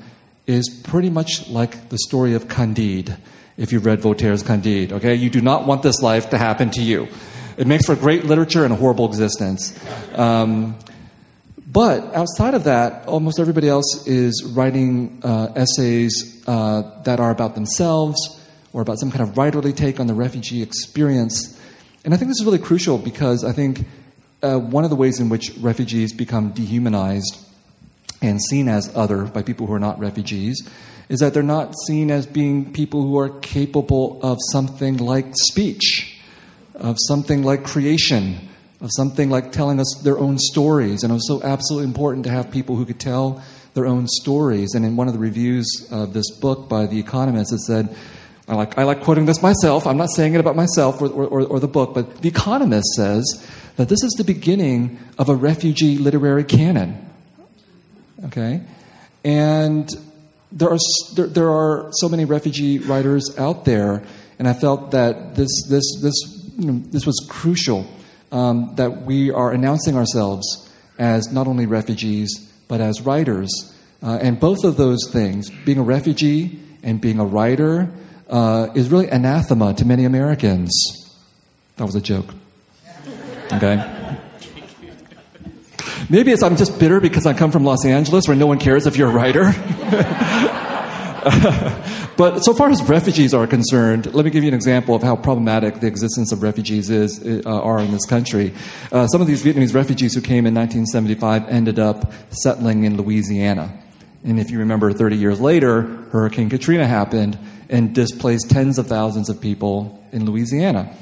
is 0.45 0.69
pretty 0.83 1.09
much 1.09 1.47
like 1.49 1.89
the 1.89 1.97
story 1.97 2.33
of 2.33 2.47
Candide, 2.47 3.17
if 3.57 3.71
you've 3.71 3.85
read 3.85 4.01
Voltaire's 4.01 4.43
Candide. 4.43 4.93
Okay? 4.93 5.15
You 5.15 5.29
do 5.29 5.41
not 5.41 5.67
want 5.67 5.83
this 5.83 6.01
life 6.01 6.29
to 6.29 6.37
happen 6.37 6.71
to 6.71 6.81
you. 6.81 7.07
It 7.57 7.67
makes 7.67 7.85
for 7.85 7.95
great 7.95 8.23
literature 8.23 8.63
and 8.63 8.73
a 8.73 8.77
horrible 8.77 9.07
existence. 9.07 9.77
Um, 10.15 10.77
but 11.69 12.15
outside 12.15 12.53
of 12.53 12.63
that, 12.63 13.07
almost 13.07 13.39
everybody 13.39 13.67
else 13.67 14.07
is 14.07 14.43
writing 14.55 15.19
uh, 15.23 15.51
essays 15.55 16.43
uh, 16.47 17.01
that 17.03 17.19
are 17.19 17.31
about 17.31 17.55
themselves 17.55 18.17
or 18.71 18.81
about 18.81 18.99
some 18.99 19.11
kind 19.11 19.27
of 19.27 19.35
writerly 19.35 19.75
take 19.75 19.99
on 19.99 20.07
the 20.07 20.13
refugee 20.13 20.61
experience. 20.61 21.59
And 22.05 22.13
I 22.13 22.17
think 22.17 22.29
this 22.29 22.39
is 22.39 22.45
really 22.45 22.59
crucial 22.59 22.97
because 22.97 23.43
I 23.43 23.51
think 23.51 23.85
uh, 24.41 24.59
one 24.59 24.85
of 24.85 24.89
the 24.89 24.95
ways 24.95 25.19
in 25.19 25.29
which 25.29 25.51
refugees 25.57 26.13
become 26.13 26.51
dehumanized 26.51 27.43
and 28.21 28.41
seen 28.41 28.67
as 28.67 28.91
other 28.95 29.23
by 29.25 29.41
people 29.41 29.67
who 29.67 29.73
are 29.73 29.79
not 29.79 29.99
refugees 29.99 30.67
is 31.09 31.19
that 31.19 31.33
they're 31.33 31.43
not 31.43 31.73
seen 31.85 32.11
as 32.11 32.25
being 32.25 32.71
people 32.73 33.01
who 33.01 33.17
are 33.17 33.29
capable 33.39 34.19
of 34.21 34.37
something 34.51 34.97
like 34.97 35.25
speech, 35.49 36.19
of 36.75 36.97
something 37.07 37.43
like 37.43 37.63
creation, 37.63 38.49
of 38.81 38.89
something 38.95 39.29
like 39.29 39.51
telling 39.51 39.79
us 39.79 40.01
their 40.03 40.19
own 40.19 40.37
stories. 40.37 41.03
And 41.03 41.11
it 41.11 41.13
was 41.13 41.27
so 41.27 41.41
absolutely 41.43 41.87
important 41.87 42.25
to 42.25 42.31
have 42.31 42.51
people 42.51 42.75
who 42.75 42.85
could 42.85 42.99
tell 42.99 43.41
their 43.73 43.85
own 43.85 44.07
stories. 44.07 44.73
And 44.73 44.85
in 44.85 44.95
one 44.95 45.07
of 45.07 45.13
the 45.13 45.19
reviews 45.19 45.87
of 45.91 46.13
this 46.13 46.29
book 46.31 46.67
by 46.67 46.87
The 46.87 46.99
Economist, 46.99 47.53
it 47.53 47.59
said, 47.59 47.95
I 48.47 48.55
like, 48.55 48.77
I 48.77 48.83
like 48.83 49.01
quoting 49.01 49.25
this 49.25 49.41
myself. 49.41 49.87
I'm 49.87 49.97
not 49.97 50.09
saying 50.09 50.33
it 50.33 50.39
about 50.39 50.55
myself 50.55 51.01
or, 51.01 51.09
or, 51.09 51.45
or 51.45 51.59
the 51.59 51.67
book, 51.67 51.93
but 51.93 52.21
The 52.21 52.29
Economist 52.29 52.87
says 52.95 53.25
that 53.77 53.89
this 53.89 54.03
is 54.03 54.11
the 54.17 54.23
beginning 54.23 54.99
of 55.17 55.29
a 55.29 55.35
refugee 55.35 55.97
literary 55.97 56.43
canon. 56.43 57.03
Okay? 58.25 58.61
And 59.23 59.89
there 60.51 60.69
are, 60.69 60.77
there, 61.15 61.27
there 61.27 61.49
are 61.49 61.89
so 61.93 62.09
many 62.09 62.25
refugee 62.25 62.79
writers 62.79 63.35
out 63.37 63.65
there, 63.65 64.03
and 64.39 64.47
I 64.47 64.53
felt 64.53 64.91
that 64.91 65.35
this, 65.35 65.49
this, 65.69 65.83
this, 66.01 66.15
you 66.57 66.71
know, 66.71 66.81
this 66.85 67.05
was 67.05 67.25
crucial 67.29 67.85
um, 68.31 68.73
that 68.75 69.03
we 69.03 69.31
are 69.31 69.51
announcing 69.51 69.95
ourselves 69.95 70.69
as 70.97 71.31
not 71.31 71.47
only 71.47 71.65
refugees, 71.65 72.51
but 72.67 72.81
as 72.81 73.01
writers. 73.01 73.49
Uh, 74.01 74.17
and 74.21 74.39
both 74.39 74.63
of 74.63 74.77
those 74.77 74.99
things, 75.11 75.49
being 75.65 75.77
a 75.77 75.83
refugee 75.83 76.59
and 76.83 77.01
being 77.01 77.19
a 77.19 77.25
writer, 77.25 77.91
uh, 78.29 78.67
is 78.75 78.89
really 78.89 79.09
anathema 79.09 79.73
to 79.73 79.85
many 79.85 80.05
Americans. 80.05 80.71
That 81.77 81.85
was 81.85 81.95
a 81.95 82.01
joke. 82.01 82.33
Okay? 83.53 83.96
Maybe 86.09 86.31
it's 86.31 86.41
I'm 86.41 86.55
just 86.55 86.79
bitter 86.79 87.01
because 87.01 87.25
I 87.25 87.33
come 87.33 87.51
from 87.51 87.65
Los 87.65 87.83
Angeles 87.85 88.29
where 88.29 88.37
no 88.37 88.47
one 88.47 88.59
cares 88.59 88.87
if 88.87 88.95
you're 88.95 89.09
a 89.09 89.13
writer. 89.13 89.43
but 92.17 92.45
so 92.45 92.53
far 92.53 92.69
as 92.69 92.81
refugees 92.83 93.33
are 93.33 93.45
concerned, 93.45 94.13
let 94.13 94.23
me 94.23 94.31
give 94.31 94.41
you 94.41 94.47
an 94.47 94.53
example 94.53 94.95
of 94.95 95.03
how 95.03 95.17
problematic 95.17 95.81
the 95.81 95.87
existence 95.87 96.31
of 96.31 96.43
refugees 96.43 96.89
is 96.89 97.21
uh, 97.45 97.61
are 97.61 97.79
in 97.79 97.91
this 97.91 98.05
country. 98.05 98.53
Uh, 98.89 99.05
some 99.07 99.19
of 99.19 99.27
these 99.27 99.43
Vietnamese 99.43 99.73
refugees 99.73 100.15
who 100.15 100.21
came 100.21 100.45
in 100.45 100.55
1975 100.55 101.49
ended 101.49 101.77
up 101.77 102.09
settling 102.29 102.85
in 102.85 102.95
Louisiana. 102.95 103.77
And 104.23 104.39
if 104.39 104.49
you 104.49 104.59
remember, 104.59 104.93
30 104.93 105.17
years 105.17 105.41
later, 105.41 105.81
Hurricane 106.11 106.49
Katrina 106.49 106.87
happened 106.87 107.37
and 107.69 107.93
displaced 107.93 108.49
tens 108.49 108.79
of 108.79 108.87
thousands 108.87 109.27
of 109.27 109.41
people 109.41 110.01
in 110.13 110.25
Louisiana. 110.25 110.95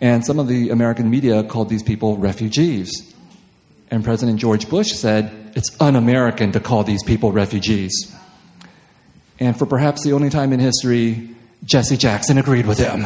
And 0.00 0.24
some 0.24 0.38
of 0.38 0.46
the 0.46 0.70
American 0.70 1.10
media 1.10 1.42
called 1.42 1.68
these 1.68 1.82
people 1.82 2.16
refugees. 2.16 3.11
And 3.92 4.02
President 4.02 4.40
George 4.40 4.70
Bush 4.70 4.92
said, 4.92 5.52
it's 5.54 5.78
un 5.78 5.96
American 5.96 6.50
to 6.52 6.60
call 6.60 6.82
these 6.82 7.02
people 7.02 7.30
refugees. 7.30 8.10
And 9.38 9.54
for 9.54 9.66
perhaps 9.66 10.02
the 10.02 10.14
only 10.14 10.30
time 10.30 10.54
in 10.54 10.60
history, 10.60 11.28
Jesse 11.64 11.98
Jackson 11.98 12.38
agreed 12.38 12.64
with 12.64 12.78
him. 12.78 13.04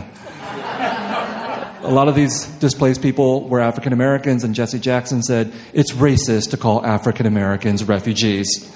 A 1.82 1.90
lot 1.90 2.06
of 2.06 2.14
these 2.14 2.46
displaced 2.60 3.02
people 3.02 3.48
were 3.48 3.58
African 3.58 3.92
Americans, 3.92 4.44
and 4.44 4.54
Jesse 4.54 4.78
Jackson 4.78 5.24
said, 5.24 5.52
it's 5.72 5.90
racist 5.90 6.50
to 6.50 6.56
call 6.56 6.86
African 6.86 7.26
Americans 7.26 7.82
refugees. 7.82 8.72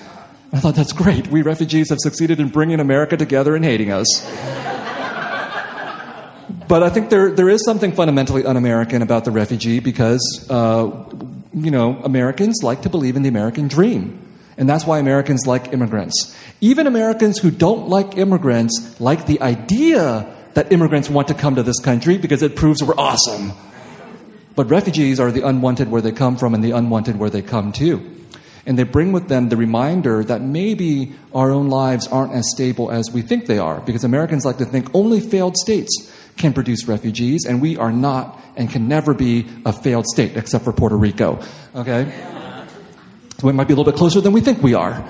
I 0.53 0.59
thought 0.59 0.75
that's 0.75 0.93
great. 0.93 1.29
We 1.29 1.43
refugees 1.43 1.91
have 1.91 2.01
succeeded 2.01 2.41
in 2.41 2.49
bringing 2.49 2.81
America 2.81 3.17
together 3.17 3.55
and 3.55 3.65
hating 3.65 3.93
us. 3.93 4.07
but 6.67 6.83
I 6.83 6.91
think 6.91 7.11
there, 7.11 7.31
there 7.31 7.49
is 7.49 7.65
something 7.65 7.93
fundamentally 7.93 8.45
un 8.45 8.57
American 8.57 9.01
about 9.01 9.25
the 9.25 9.31
refugee 9.31 9.79
because, 9.79 10.21
uh, 10.51 10.89
you 11.53 11.71
know, 11.71 12.01
Americans 12.05 12.63
like 12.63 12.83
to 12.83 12.89
believe 12.89 13.17
in 13.17 13.23
the 13.23 13.29
American 13.29 13.69
dream. 13.69 14.27
And 14.57 14.69
that's 14.69 14.85
why 14.85 14.99
Americans 14.99 15.47
like 15.47 15.73
immigrants. 15.73 16.37
Even 16.61 16.87
Americans 16.87 17.39
who 17.39 17.51
don't 17.51 17.89
like 17.89 18.19
immigrants 18.19 19.01
like 19.01 19.27
the 19.27 19.41
idea 19.41 20.37
that 20.55 20.73
immigrants 20.73 21.09
want 21.09 21.29
to 21.29 21.35
come 21.35 21.55
to 21.55 21.63
this 21.63 21.81
country 21.81 22.19
because 22.19 22.43
it 22.43 22.57
proves 22.57 22.83
we're 22.83 22.95
awesome. 22.97 23.53
But 24.57 24.69
refugees 24.69 25.19
are 25.21 25.31
the 25.31 25.47
unwanted 25.47 25.91
where 25.91 26.03
they 26.03 26.13
come 26.13 26.37
from 26.37 26.55
and 26.55 26.63
the 26.63 26.73
unwanted 26.73 27.19
where 27.19 27.31
they 27.31 27.43
come 27.43 27.73
to. 27.73 28.17
And 28.67 28.79
they 28.79 28.83
bring 28.83 29.13
with 29.13 29.29
them 29.29 29.49
the 29.49 29.57
reminder 29.57 30.23
that 30.25 30.43
maybe 30.43 31.15
our 31.35 31.51
own 31.51 31.69
lives 31.71 32.07
aren't 32.09 32.35
as 32.35 32.51
stable 32.51 32.91
as 32.91 33.11
we 33.11 33.23
think 33.23 33.47
they 33.47 33.59
are. 33.59 33.81
Because 33.81 34.05
Americans 34.05 34.45
like 34.45 34.59
to 34.59 34.67
think 34.67 34.95
only 34.95 35.21
failed 35.21 35.57
states 35.57 36.13
can 36.41 36.53
produce 36.53 36.89
refugees, 36.89 37.45
and 37.45 37.61
we 37.61 37.77
are 37.77 37.93
not 37.93 38.41
and 38.57 38.69
can 38.69 38.89
never 38.89 39.15
be 39.15 39.47
a 39.65 39.73
failed 39.73 40.07
state, 40.07 40.37
except 40.37 40.65
for 40.65 40.73
Puerto 40.73 40.97
Rico. 40.97 41.41
Okay? 41.75 42.11
So 43.39 43.47
we 43.47 43.53
might 43.53 43.69
be 43.69 43.75
a 43.75 43.77
little 43.77 43.91
bit 43.91 43.97
closer 43.97 44.21
than 44.21 44.33
we 44.33 44.41
think 44.41 44.63
we 44.63 44.75
are. 44.75 45.09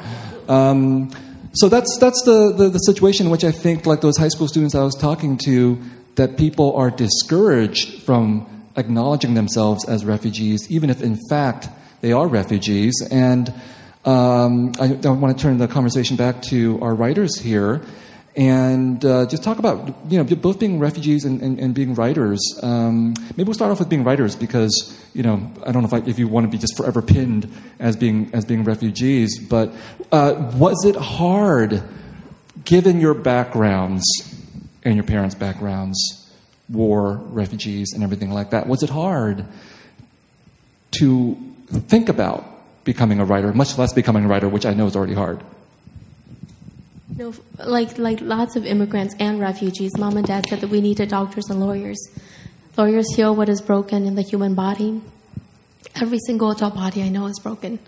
Um, 0.48 1.10
so 1.54 1.68
that's, 1.68 1.96
that's 1.98 2.22
the, 2.24 2.52
the, 2.56 2.68
the 2.68 2.78
situation 2.78 3.26
in 3.26 3.32
which 3.32 3.44
I 3.44 3.50
think, 3.50 3.86
like 3.86 4.02
those 4.02 4.16
high 4.16 4.28
school 4.28 4.46
students 4.46 4.74
I 4.74 4.82
was 4.82 4.94
talking 4.94 5.38
to, 5.46 5.80
that 6.16 6.36
people 6.36 6.76
are 6.76 6.90
discouraged 6.90 8.02
from 8.02 8.46
acknowledging 8.76 9.34
themselves 9.34 9.88
as 9.88 10.04
refugees, 10.04 10.70
even 10.70 10.90
if 10.90 11.02
in 11.02 11.18
fact 11.28 11.68
they 12.02 12.12
are 12.12 12.28
refugees. 12.28 12.94
And 13.10 13.52
um, 14.04 14.72
I, 14.80 14.98
I, 15.04 15.10
want 15.10 15.36
to 15.36 15.42
turn 15.42 15.58
the 15.58 15.68
conversation 15.68 16.16
back 16.16 16.42
to 16.42 16.78
our 16.80 16.94
writers 16.94 17.38
here 17.38 17.82
and 18.36 19.04
uh, 19.04 19.26
just 19.26 19.42
talk 19.42 19.58
about 19.58 19.94
you 20.08 20.22
know 20.22 20.36
both 20.36 20.58
being 20.58 20.78
refugees 20.78 21.24
and, 21.24 21.42
and, 21.42 21.58
and 21.58 21.74
being 21.74 21.94
writers. 21.94 22.40
Um, 22.62 23.14
maybe 23.36 23.44
we'll 23.44 23.54
start 23.54 23.72
off 23.72 23.80
with 23.80 23.88
being 23.88 24.04
writers 24.04 24.36
because 24.36 24.96
you 25.14 25.22
know 25.22 25.50
I 25.64 25.72
don't 25.72 25.82
know 25.82 25.88
if, 25.88 26.04
I, 26.04 26.08
if 26.08 26.18
you 26.18 26.28
want 26.28 26.46
to 26.46 26.50
be 26.50 26.58
just 26.58 26.76
forever 26.76 27.02
pinned 27.02 27.52
as 27.78 27.96
being 27.96 28.30
as 28.32 28.44
being 28.44 28.64
refugees, 28.64 29.38
but 29.38 29.72
uh, 30.12 30.52
was 30.54 30.84
it 30.84 30.96
hard, 30.96 31.82
given 32.64 33.00
your 33.00 33.14
backgrounds 33.14 34.04
and 34.84 34.94
your 34.94 35.04
parents' 35.04 35.34
backgrounds, 35.34 36.30
war, 36.68 37.14
refugees, 37.14 37.92
and 37.92 38.04
everything 38.04 38.30
like 38.30 38.50
that? 38.50 38.66
Was 38.66 38.82
it 38.82 38.90
hard 38.90 39.44
to 40.92 41.36
think 41.72 42.08
about 42.08 42.46
becoming 42.84 43.18
a 43.20 43.24
writer, 43.24 43.52
much 43.52 43.76
less 43.76 43.92
becoming 43.92 44.24
a 44.24 44.28
writer, 44.28 44.48
which 44.48 44.66
I 44.66 44.74
know 44.74 44.86
is 44.86 44.94
already 44.94 45.14
hard? 45.14 45.42
No, 47.16 47.34
like 47.58 47.98
like 47.98 48.20
lots 48.20 48.56
of 48.56 48.64
immigrants 48.64 49.14
and 49.18 49.40
refugees, 49.40 49.96
mom 49.98 50.16
and 50.16 50.26
dad 50.26 50.46
said 50.48 50.60
that 50.60 50.68
we 50.68 50.80
needed 50.80 51.08
doctors 51.08 51.50
and 51.50 51.60
lawyers. 51.60 51.98
Lawyers 52.76 53.14
heal 53.14 53.34
what 53.34 53.48
is 53.48 53.60
broken 53.60 54.06
in 54.06 54.14
the 54.14 54.22
human 54.22 54.54
body. 54.54 55.00
Every 56.00 56.18
single 56.26 56.52
adult 56.52 56.74
body 56.74 57.02
I 57.02 57.08
know 57.08 57.26
is 57.26 57.38
broken. 57.40 57.78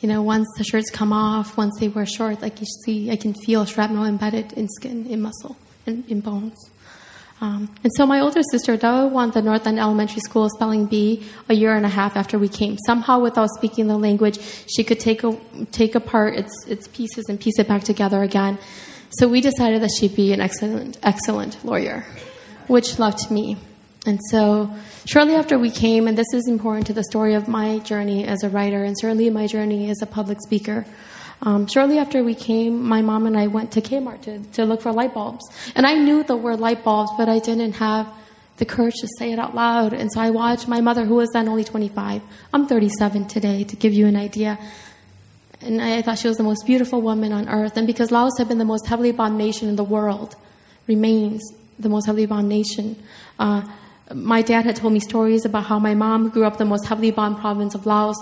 You 0.00 0.08
know, 0.08 0.22
once 0.22 0.48
the 0.58 0.64
shirts 0.64 0.90
come 0.90 1.12
off, 1.12 1.56
once 1.56 1.78
they 1.80 1.88
wear 1.88 2.04
shorts, 2.04 2.42
like 2.42 2.60
you 2.60 2.66
see, 2.84 3.10
I 3.10 3.16
can 3.16 3.32
feel 3.32 3.64
shrapnel 3.64 4.04
embedded 4.04 4.52
in 4.52 4.68
skin, 4.68 5.06
in 5.06 5.22
muscle, 5.22 5.56
in, 5.86 6.04
in 6.08 6.20
bones. 6.20 6.58
Um, 7.44 7.68
and 7.82 7.92
so 7.94 8.06
my 8.06 8.20
older 8.20 8.40
sister, 8.50 8.78
Dawb, 8.78 9.10
won 9.10 9.30
the 9.32 9.42
North 9.42 9.66
End 9.66 9.78
Elementary 9.78 10.20
School 10.20 10.48
spelling 10.48 10.86
bee 10.86 11.26
a 11.50 11.54
year 11.54 11.76
and 11.76 11.84
a 11.84 11.90
half 11.90 12.16
after 12.16 12.38
we 12.38 12.48
came. 12.48 12.78
Somehow, 12.86 13.20
without 13.20 13.50
speaking 13.58 13.86
the 13.86 13.98
language, 13.98 14.38
she 14.66 14.82
could 14.82 14.98
take, 14.98 15.22
a, 15.24 15.36
take 15.70 15.94
apart 15.94 16.36
its, 16.36 16.52
its 16.66 16.88
pieces 16.88 17.26
and 17.28 17.38
piece 17.38 17.58
it 17.58 17.68
back 17.68 17.84
together 17.84 18.22
again. 18.22 18.56
So 19.10 19.28
we 19.28 19.42
decided 19.42 19.82
that 19.82 19.90
she'd 19.90 20.16
be 20.16 20.32
an 20.32 20.40
excellent, 20.40 20.98
excellent 21.02 21.62
lawyer, 21.62 22.06
which 22.66 22.98
left 22.98 23.30
me. 23.30 23.58
And 24.06 24.18
so 24.30 24.74
shortly 25.04 25.34
after 25.34 25.58
we 25.58 25.70
came, 25.70 26.08
and 26.08 26.16
this 26.16 26.32
is 26.32 26.48
important 26.48 26.86
to 26.86 26.94
the 26.94 27.04
story 27.04 27.34
of 27.34 27.46
my 27.46 27.78
journey 27.80 28.24
as 28.24 28.42
a 28.42 28.48
writer, 28.48 28.84
and 28.84 28.98
certainly 28.98 29.28
my 29.28 29.46
journey 29.46 29.90
as 29.90 30.00
a 30.00 30.06
public 30.06 30.38
speaker, 30.40 30.86
um, 31.44 31.66
shortly 31.66 31.98
after 31.98 32.24
we 32.24 32.34
came, 32.34 32.82
my 32.82 33.02
mom 33.02 33.26
and 33.26 33.36
I 33.36 33.48
went 33.48 33.72
to 33.72 33.82
Kmart 33.82 34.22
to, 34.22 34.38
to 34.54 34.64
look 34.64 34.80
for 34.80 34.92
light 34.92 35.12
bulbs. 35.12 35.44
And 35.74 35.86
I 35.86 35.94
knew 35.94 36.22
the 36.22 36.36
word 36.36 36.58
light 36.58 36.82
bulbs, 36.82 37.12
but 37.18 37.28
I 37.28 37.38
didn't 37.38 37.74
have 37.74 38.08
the 38.56 38.64
courage 38.64 38.94
to 39.00 39.08
say 39.18 39.32
it 39.32 39.38
out 39.38 39.54
loud. 39.54 39.92
And 39.92 40.10
so 40.10 40.20
I 40.20 40.30
watched 40.30 40.68
my 40.68 40.80
mother, 40.80 41.04
who 41.04 41.16
was 41.16 41.28
then 41.30 41.48
only 41.48 41.64
25. 41.64 42.22
I'm 42.52 42.66
37 42.66 43.26
today, 43.26 43.64
to 43.64 43.76
give 43.76 43.92
you 43.92 44.06
an 44.06 44.16
idea. 44.16 44.58
And 45.60 45.82
I 45.82 46.02
thought 46.02 46.18
she 46.18 46.28
was 46.28 46.36
the 46.38 46.42
most 46.42 46.64
beautiful 46.64 47.02
woman 47.02 47.32
on 47.32 47.48
earth. 47.48 47.76
And 47.76 47.86
because 47.86 48.10
Laos 48.10 48.38
had 48.38 48.48
been 48.48 48.58
the 48.58 48.64
most 48.64 48.86
heavily 48.86 49.12
bombed 49.12 49.36
nation 49.36 49.68
in 49.68 49.76
the 49.76 49.84
world, 49.84 50.36
remains 50.86 51.42
the 51.78 51.88
most 51.88 52.06
heavily 52.06 52.26
bombed 52.26 52.48
nation. 52.48 52.96
Uh, 53.38 53.62
my 54.14 54.42
dad 54.42 54.64
had 54.64 54.76
told 54.76 54.92
me 54.92 55.00
stories 55.00 55.44
about 55.44 55.64
how 55.64 55.78
my 55.78 55.94
mom 55.94 56.28
grew 56.28 56.44
up 56.44 56.54
in 56.54 56.58
the 56.58 56.64
most 56.64 56.86
heavily 56.86 57.10
bombed 57.10 57.38
province 57.38 57.74
of 57.74 57.86
Laos, 57.86 58.16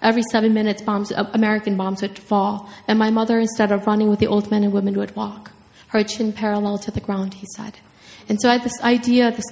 Every 0.00 0.22
seven 0.30 0.54
minutes, 0.54 0.82
bombs, 0.82 1.10
uh, 1.10 1.28
American 1.32 1.76
bombs 1.76 2.02
would 2.02 2.18
fall, 2.18 2.70
and 2.86 2.98
my 2.98 3.10
mother, 3.10 3.38
instead 3.38 3.72
of 3.72 3.86
running 3.86 4.08
with 4.08 4.20
the 4.20 4.28
old 4.28 4.50
men 4.50 4.62
and 4.62 4.72
women, 4.72 4.96
would 4.96 5.16
walk, 5.16 5.50
her 5.88 6.04
chin 6.04 6.32
parallel 6.32 6.78
to 6.78 6.90
the 6.90 7.00
ground, 7.00 7.34
he 7.34 7.46
said. 7.56 7.78
And 8.28 8.40
so 8.40 8.48
I 8.48 8.52
had 8.52 8.62
this 8.62 8.80
idea, 8.82 9.30
this, 9.30 9.44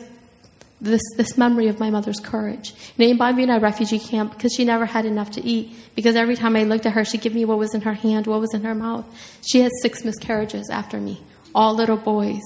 this, 0.80 1.02
this 1.16 1.38
memory 1.38 1.68
of 1.68 1.80
my 1.80 1.90
mother's 1.90 2.20
courage. 2.20 2.74
And 2.98 3.10
invited 3.10 3.36
me 3.36 3.42
in 3.44 3.50
a 3.50 3.58
refugee 3.58 3.98
camp 3.98 4.34
because 4.34 4.52
she 4.52 4.64
never 4.64 4.86
had 4.86 5.06
enough 5.06 5.30
to 5.32 5.44
eat. 5.44 5.74
Because 5.94 6.14
every 6.14 6.36
time 6.36 6.54
I 6.56 6.64
looked 6.64 6.86
at 6.86 6.92
her, 6.92 7.04
she'd 7.04 7.22
give 7.22 7.34
me 7.34 7.44
what 7.44 7.58
was 7.58 7.74
in 7.74 7.80
her 7.82 7.94
hand, 7.94 8.26
what 8.26 8.40
was 8.40 8.52
in 8.52 8.62
her 8.64 8.74
mouth. 8.74 9.06
She 9.46 9.60
had 9.60 9.72
six 9.80 10.04
miscarriages 10.04 10.68
after 10.70 11.00
me, 11.00 11.22
all 11.54 11.74
little 11.74 11.96
boys 11.96 12.42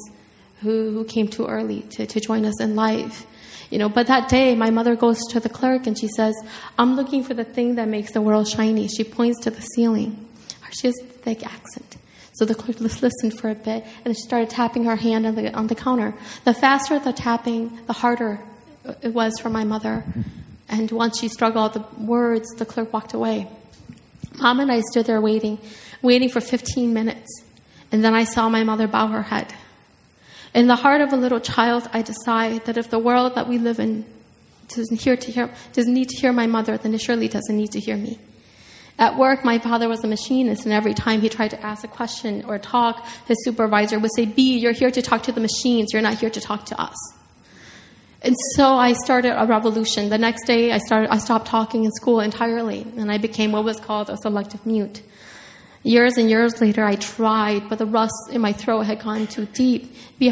who, 0.61 0.93
who 0.93 1.05
came 1.05 1.29
too 1.29 1.47
early 1.47 1.83
to, 1.83 2.07
to 2.07 2.21
join 2.21 2.45
us 2.45 2.61
in 2.61 2.77
life. 2.77 3.27
You 3.71 3.79
know, 3.79 3.89
but 3.89 4.09
that 4.09 4.29
day, 4.29 4.57
my 4.57 4.71
mother 4.71 4.97
goes 4.97 5.19
to 5.31 5.41
the 5.41 5.49
clerk 5.49 5.87
and 5.87 5.99
she 5.99 6.09
says, 6.09 6.35
I'm 6.79 6.97
looking 6.97 7.23
for 7.23 7.35
the 7.35 7.45
thing 7.45 7.77
that 7.77 7.87
makes 7.87 8.13
the 8.13 8.21
world 8.21 8.49
shiny. 8.49 8.89
She 8.89 9.05
points 9.05 9.41
to 9.45 9.51
the 9.51 9.63
ceiling. 9.63 10.27
She 10.73 10.89
has 10.89 10.99
a 11.01 11.05
thick 11.05 11.47
accent. 11.47 11.97
So 12.33 12.45
the 12.45 12.55
clerk 12.55 12.81
listened 12.81 13.39
for 13.39 13.51
a 13.51 13.55
bit 13.55 13.85
and 14.05 14.15
she 14.17 14.23
started 14.23 14.51
tapping 14.51 14.85
her 14.85 14.97
hand 14.97 15.27
on 15.27 15.35
the, 15.37 15.53
on 15.55 15.69
the 15.69 15.75
counter. 15.75 16.15
The 16.45 16.55
faster 16.55 16.99
the 16.99 17.13
tapping, 17.13 17.85
the 17.87 17.93
harder 17.93 18.41
it 19.03 19.13
was 19.15 19.39
for 19.39 19.51
my 19.51 19.65
mother. 19.65 20.05
And 20.69 20.91
once 20.91 21.19
she 21.19 21.29
struggled 21.29 21.75
the 21.75 21.85
words, 21.99 22.49
the 22.57 22.65
clerk 22.65 22.93
walked 22.93 23.13
away. 23.13 23.49
Mom 24.39 24.61
and 24.61 24.71
I 24.71 24.81
stood 24.81 25.07
there 25.07 25.21
waiting, 25.21 25.59
waiting 26.03 26.29
for 26.29 26.41
15 26.41 26.95
minutes. 26.95 27.43
And 27.93 28.05
then 28.05 28.15
I 28.15 28.25
saw 28.25 28.49
my 28.49 28.65
mother 28.65 28.87
bow 28.87 29.09
her 29.09 29.23
head. 29.23 29.53
In 30.55 30.67
the 30.67 30.77
heart 30.77 31.01
of 31.01 31.13
a 31.13 31.17
little 31.17 31.41
child, 31.41 31.89
I 31.93 32.03
decide 32.03 32.65
that 32.65 32.77
if 32.77 32.91
the 32.91 32.99
world 32.99 33.35
that 33.37 33.49
we 33.49 33.59
live 33.59 33.79
in 33.79 34.05
doesn't, 34.69 35.01
hear 35.01 35.17
to 35.17 35.33
hear, 35.33 35.51
doesn't 35.73 35.93
need 35.93 36.09
to 36.09 36.17
hear 36.17 36.33
my 36.33 36.47
mother, 36.47 36.77
then 36.77 36.95
it 36.95 37.01
surely 37.01 37.29
doesn't 37.29 37.57
need 37.57 37.73
to 37.73 37.81
hear 37.81 37.97
me. 37.97 38.19
At 38.99 39.17
work, 39.17 39.45
my 39.45 39.59
father 39.59 39.89
was 39.89 40.05
a 40.05 40.07
machinist, 40.07 40.65
and 40.65 40.73
every 40.73 40.93
time 40.93 41.21
he 41.23 41.29
tried 41.29 41.53
to 41.53 41.65
ask 41.65 41.85
a 41.85 41.89
question 41.89 42.45
or 42.47 42.59
talk, 42.59 43.07
his 43.27 43.43
supervisor 43.45 43.99
would 43.99 44.11
say, 44.15 44.27
B, 44.27 44.59
you're 44.59 44.73
here 44.73 44.91
to 44.91 45.01
talk 45.01 45.23
to 45.25 45.33
the 45.33 45.41
machines, 45.41 45.93
you're 45.93 46.03
not 46.03 46.19
here 46.19 46.31
to 46.31 46.41
talk 46.41 46.67
to 46.67 46.81
us. 46.81 46.97
And 48.23 48.37
so 48.55 48.75
I 48.75 48.93
started 48.93 49.41
a 49.41 49.47
revolution. 49.47 50.11
The 50.11 50.19
next 50.19 50.45
day, 50.45 50.73
I, 50.73 50.79
started, 50.79 51.11
I 51.11 51.17
stopped 51.17 51.47
talking 51.47 51.85
in 51.85 51.93
school 51.93 52.21
entirely, 52.21 52.87
and 52.97 53.11
I 53.11 53.17
became 53.17 53.53
what 53.53 53.65
was 53.65 53.81
called 53.81 54.11
a 54.11 54.19
selective 54.19 54.67
mute. 54.67 55.01
Years 55.83 56.19
and 56.19 56.29
years 56.29 56.61
later, 56.61 56.85
I 56.85 56.97
tried, 56.97 57.71
but 57.71 57.79
the 57.79 57.87
rust 57.87 58.29
in 58.31 58.43
my 58.43 58.53
throat 58.53 58.83
had 58.83 59.01
gone 59.01 59.27
too 59.27 59.47
deep. 59.47 59.97
I'll 60.21 60.31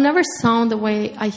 never 0.00 0.22
sound 0.40 0.70
the 0.70 0.78
way 0.78 1.14
I, 1.18 1.32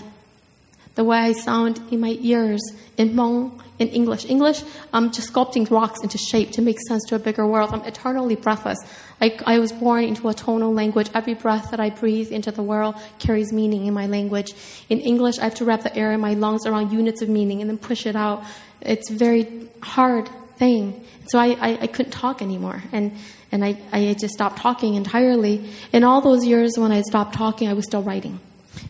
the 0.96 1.04
way 1.04 1.18
I 1.18 1.34
sound 1.34 1.82
in 1.92 2.00
my 2.00 2.18
ears 2.22 2.62
in 2.96 3.10
Hmong, 3.10 3.62
in 3.80 3.90
English. 3.90 4.30
English, 4.30 4.64
I'm 4.94 5.12
just 5.12 5.34
sculpting 5.34 5.70
rocks 5.70 6.02
into 6.02 6.18
shape 6.18 6.54
to 6.54 6.62
make 6.62 6.78
sense 6.88 7.04
to 7.10 7.16
a 7.16 7.20
bigger 7.20 7.46
world. 7.46 7.72
I'm 7.74 7.84
eternally 7.84 8.38
breathless. 8.38 8.78
I, 9.20 9.38
I 9.46 9.60
was 9.60 9.74
born 9.74 10.06
into 10.06 10.30
a 10.30 10.34
tonal 10.34 10.74
language. 10.74 11.10
Every 11.14 11.34
breath 11.34 11.72
that 11.72 11.82
I 11.82 11.90
breathe 11.90 12.32
into 12.32 12.52
the 12.52 12.64
world 12.64 12.96
carries 13.20 13.52
meaning 13.52 13.88
in 13.88 13.94
my 13.94 14.08
language. 14.08 14.54
In 14.88 15.02
English, 15.02 15.38
I 15.40 15.44
have 15.44 15.56
to 15.56 15.66
wrap 15.66 15.84
the 15.84 15.94
air 15.96 16.14
in 16.14 16.22
my 16.22 16.34
lungs 16.34 16.66
around 16.66 16.92
units 16.92 17.22
of 17.22 17.28
meaning 17.28 17.60
and 17.62 17.70
then 17.70 17.78
push 17.78 18.06
it 18.06 18.16
out 18.16 18.46
it's 18.88 19.10
a 19.10 19.14
very 19.14 19.70
hard 19.82 20.30
thing. 20.58 21.06
So 21.28 21.38
I, 21.40 21.58
I, 21.60 21.78
I 21.82 21.88
couldn't 21.88 22.12
talk 22.12 22.42
anymore. 22.42 22.82
And, 22.92 23.12
and 23.52 23.64
I, 23.64 23.78
I 23.92 24.14
just 24.14 24.34
stopped 24.34 24.60
talking 24.60 24.96
entirely. 24.96 25.70
In 25.92 26.04
all 26.04 26.22
those 26.22 26.46
years 26.46 26.78
when 26.78 26.92
I 26.92 27.02
stopped 27.02 27.36
talking, 27.36 27.68
I 27.68 27.74
was 27.74 27.86
still 27.86 28.02
writing. 28.02 28.40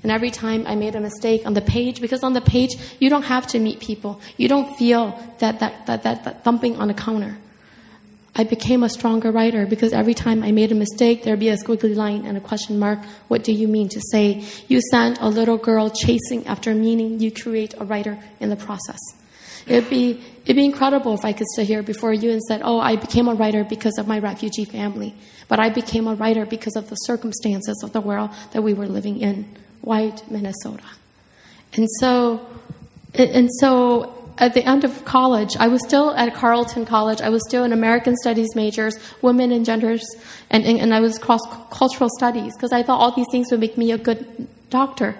And 0.04 0.12
every 0.12 0.32
time 0.32 0.66
I 0.68 0.76
made 0.76 0.96
a 0.96 1.00
mistake 1.00 1.46
on 1.46 1.54
the 1.54 1.62
page, 1.62 2.02
because 2.02 2.24
on 2.24 2.34
the 2.34 2.42
page, 2.42 2.76
you 3.00 3.10
don't 3.10 3.24
have 3.24 3.48
to 3.48 3.60
meet 3.60 3.80
people. 3.80 4.22
You 4.38 4.48
don't 4.48 4.76
feel 4.78 5.20
that, 5.40 5.60
that, 5.60 5.88
that, 5.88 6.04
that, 6.04 6.24
that 6.24 6.44
thumping 6.44 6.78
on 6.78 6.90
a 6.90 6.94
counter. 6.94 7.38
I 8.36 8.44
became 8.44 8.84
a 8.84 8.90
stronger 8.90 9.32
writer 9.32 9.66
because 9.66 9.94
every 9.94 10.14
time 10.14 10.44
I 10.44 10.52
made 10.52 10.72
a 10.72 10.76
mistake, 10.76 11.24
there'd 11.24 11.40
be 11.40 11.50
a 11.50 11.58
squiggly 11.58 11.96
line 11.96 12.24
and 12.24 12.38
a 12.38 12.42
question 12.42 12.78
mark. 12.78 13.00
What 13.30 13.44
do 13.44 13.52
you 13.52 13.68
mean 13.68 13.90
to 13.90 14.02
say? 14.12 14.46
You 14.68 14.80
send 14.92 15.18
a 15.20 15.28
little 15.28 15.58
girl 15.58 15.90
chasing 15.90 16.46
after 16.46 16.76
meaning. 16.76 17.20
You 17.20 17.32
create 17.32 17.74
a 17.80 17.84
writer 17.84 18.20
in 18.40 18.50
the 18.50 18.56
process. 18.56 19.00
It'd 19.68 19.90
be, 19.90 20.24
it'd 20.46 20.56
be 20.56 20.66
incredible 20.66 21.14
if 21.14 21.26
I 21.26 21.34
could 21.34 21.48
sit 21.56 21.68
here 21.68 21.84
before 21.84 22.14
you 22.14 22.32
and 22.32 22.42
said, 22.44 22.62
oh, 22.64 22.80
I 22.80 22.96
became 22.96 23.28
a 23.28 23.34
writer 23.36 23.64
because 23.64 23.98
of 23.98 24.08
my 24.08 24.20
refugee 24.20 24.66
family. 24.66 25.14
But 25.48 25.60
I 25.60 25.70
became 25.70 26.08
a 26.08 26.16
writer 26.16 26.46
because 26.46 26.76
of 26.76 26.90
the 26.90 26.96
circumstances 26.96 27.82
of 27.84 27.94
the 27.94 28.02
world 28.02 28.32
that 28.52 28.62
we 28.62 28.74
were 28.74 28.88
living 28.88 29.20
in, 29.20 29.46
white 29.82 30.30
Minnesota. 30.32 30.84
And 31.74 31.88
so, 32.00 32.48
and 33.14 33.50
so 33.60 34.14
at 34.38 34.54
the 34.54 34.64
end 34.64 34.84
of 34.84 35.04
college, 35.04 35.58
I 35.58 35.68
was 35.68 35.82
still 35.86 36.12
at 36.12 36.34
Carleton 36.34 36.86
College. 36.86 37.22
I 37.22 37.30
was 37.30 37.42
still 37.48 37.64
an 37.64 37.74
American 37.74 38.16
Studies 38.16 38.56
majors, 38.56 38.98
women 39.22 39.52
and 39.52 39.66
genders, 39.66 40.06
and, 40.50 40.64
and, 40.64 40.80
and 40.80 40.94
I 40.94 41.00
was 41.00 41.18
cross 41.18 41.42
cultural 41.72 42.10
studies 42.18 42.56
because 42.56 42.72
I 42.72 42.84
thought 42.84 43.00
all 43.00 43.12
these 43.12 43.28
things 43.32 43.52
would 43.52 43.60
make 43.60 43.78
me 43.78 43.92
a 43.92 43.98
good 43.98 44.48
doctor. 44.70 45.16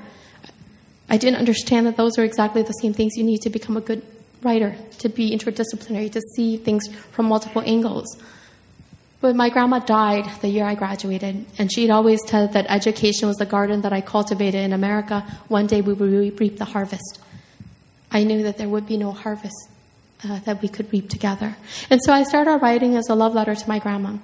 I 1.10 1.18
didn't 1.18 1.38
understand 1.38 1.88
that 1.88 1.98
those 1.98 2.18
are 2.18 2.24
exactly 2.24 2.62
the 2.62 2.74
same 2.74 2.94
things 2.94 3.14
you 3.16 3.24
need 3.24 3.42
to 3.42 3.50
become 3.50 3.78
a 3.78 3.82
good 3.82 4.04
writer, 4.42 4.76
to 5.00 5.10
be 5.10 5.32
interdisciplinary, 5.32 6.12
to 6.12 6.22
see 6.36 6.58
things 6.58 6.88
from 7.12 7.28
multiple 7.28 7.64
angles. 7.66 8.18
But 9.20 9.36
my 9.36 9.50
grandma 9.50 9.80
died 9.80 10.30
the 10.42 10.48
year 10.48 10.66
I 10.66 10.76
graduated, 10.76 11.46
and 11.58 11.72
she'd 11.74 11.90
always 11.90 12.20
said 12.28 12.54
that 12.54 12.68
education 12.70 13.28
was 13.28 13.38
the 13.38 13.46
garden 13.46 13.82
that 13.82 13.94
I 13.94 14.02
cultivated 14.02 14.62
in 14.62 14.74
America. 14.74 15.26
One 15.48 15.66
day 15.66 15.82
we 15.82 15.94
would 15.94 16.40
reap 16.40 16.58
the 16.58 16.66
harvest. 16.66 17.20
I 18.12 18.24
knew 18.24 18.44
that 18.44 18.58
there 18.58 18.70
would 18.70 18.88
be 18.88 18.96
no 18.98 19.12
harvest 19.12 19.70
uh, 20.24 20.40
that 20.40 20.62
we 20.62 20.68
could 20.68 20.92
reap 20.94 21.10
together. 21.10 21.56
And 21.90 22.00
so 22.04 22.14
I 22.14 22.24
started 22.24 22.58
writing 22.58 22.96
as 22.96 23.10
a 23.10 23.16
love 23.16 23.34
letter 23.34 23.56
to 23.56 23.68
my 23.68 23.80
grandma. 23.80 24.18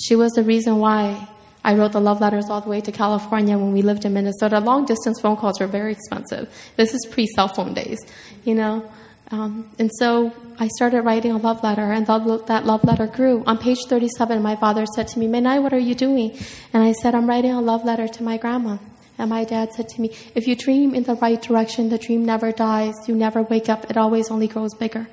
She 0.00 0.14
was 0.14 0.32
the 0.32 0.44
reason 0.44 0.78
why 0.78 1.28
I 1.64 1.74
wrote 1.74 1.92
the 1.92 2.00
love 2.00 2.20
letters 2.20 2.48
all 2.48 2.60
the 2.60 2.68
way 2.68 2.80
to 2.82 2.92
California 2.92 3.58
when 3.58 3.72
we 3.72 3.82
lived 3.82 4.04
in 4.04 4.14
Minnesota. 4.14 4.60
Long 4.60 4.84
distance 4.84 5.20
phone 5.20 5.36
calls 5.36 5.58
were 5.58 5.66
very 5.66 5.92
expensive. 5.92 6.52
This 6.76 6.94
is 6.94 7.06
pre 7.10 7.26
cell 7.26 7.48
phone 7.48 7.74
days, 7.74 7.98
you 8.44 8.54
know. 8.54 8.90
Um, 9.30 9.70
and 9.78 9.90
so 9.98 10.32
I 10.58 10.68
started 10.68 11.02
writing 11.02 11.32
a 11.32 11.36
love 11.36 11.62
letter, 11.62 11.92
and 11.92 12.06
that 12.06 12.64
love 12.64 12.84
letter 12.84 13.06
grew. 13.06 13.44
On 13.46 13.58
page 13.58 13.78
37, 13.86 14.42
my 14.42 14.56
father 14.56 14.86
said 14.86 15.08
to 15.08 15.18
me, 15.18 15.26
Menai, 15.26 15.62
what 15.62 15.72
are 15.72 15.78
you 15.78 15.94
doing? 15.94 16.36
And 16.72 16.82
I 16.82 16.92
said, 16.92 17.14
I'm 17.14 17.26
writing 17.26 17.50
a 17.50 17.60
love 17.60 17.84
letter 17.84 18.08
to 18.08 18.22
my 18.22 18.38
grandma. 18.38 18.78
And 19.18 19.30
my 19.30 19.44
dad 19.44 19.72
said 19.72 19.88
to 19.90 20.00
me, 20.00 20.14
If 20.34 20.46
you 20.46 20.56
dream 20.56 20.94
in 20.94 21.02
the 21.02 21.16
right 21.16 21.40
direction, 21.40 21.90
the 21.90 21.98
dream 21.98 22.24
never 22.24 22.52
dies. 22.52 22.94
You 23.06 23.14
never 23.14 23.42
wake 23.42 23.68
up, 23.68 23.90
it 23.90 23.96
always 23.96 24.30
only 24.30 24.48
grows 24.48 24.74
bigger. 24.74 25.08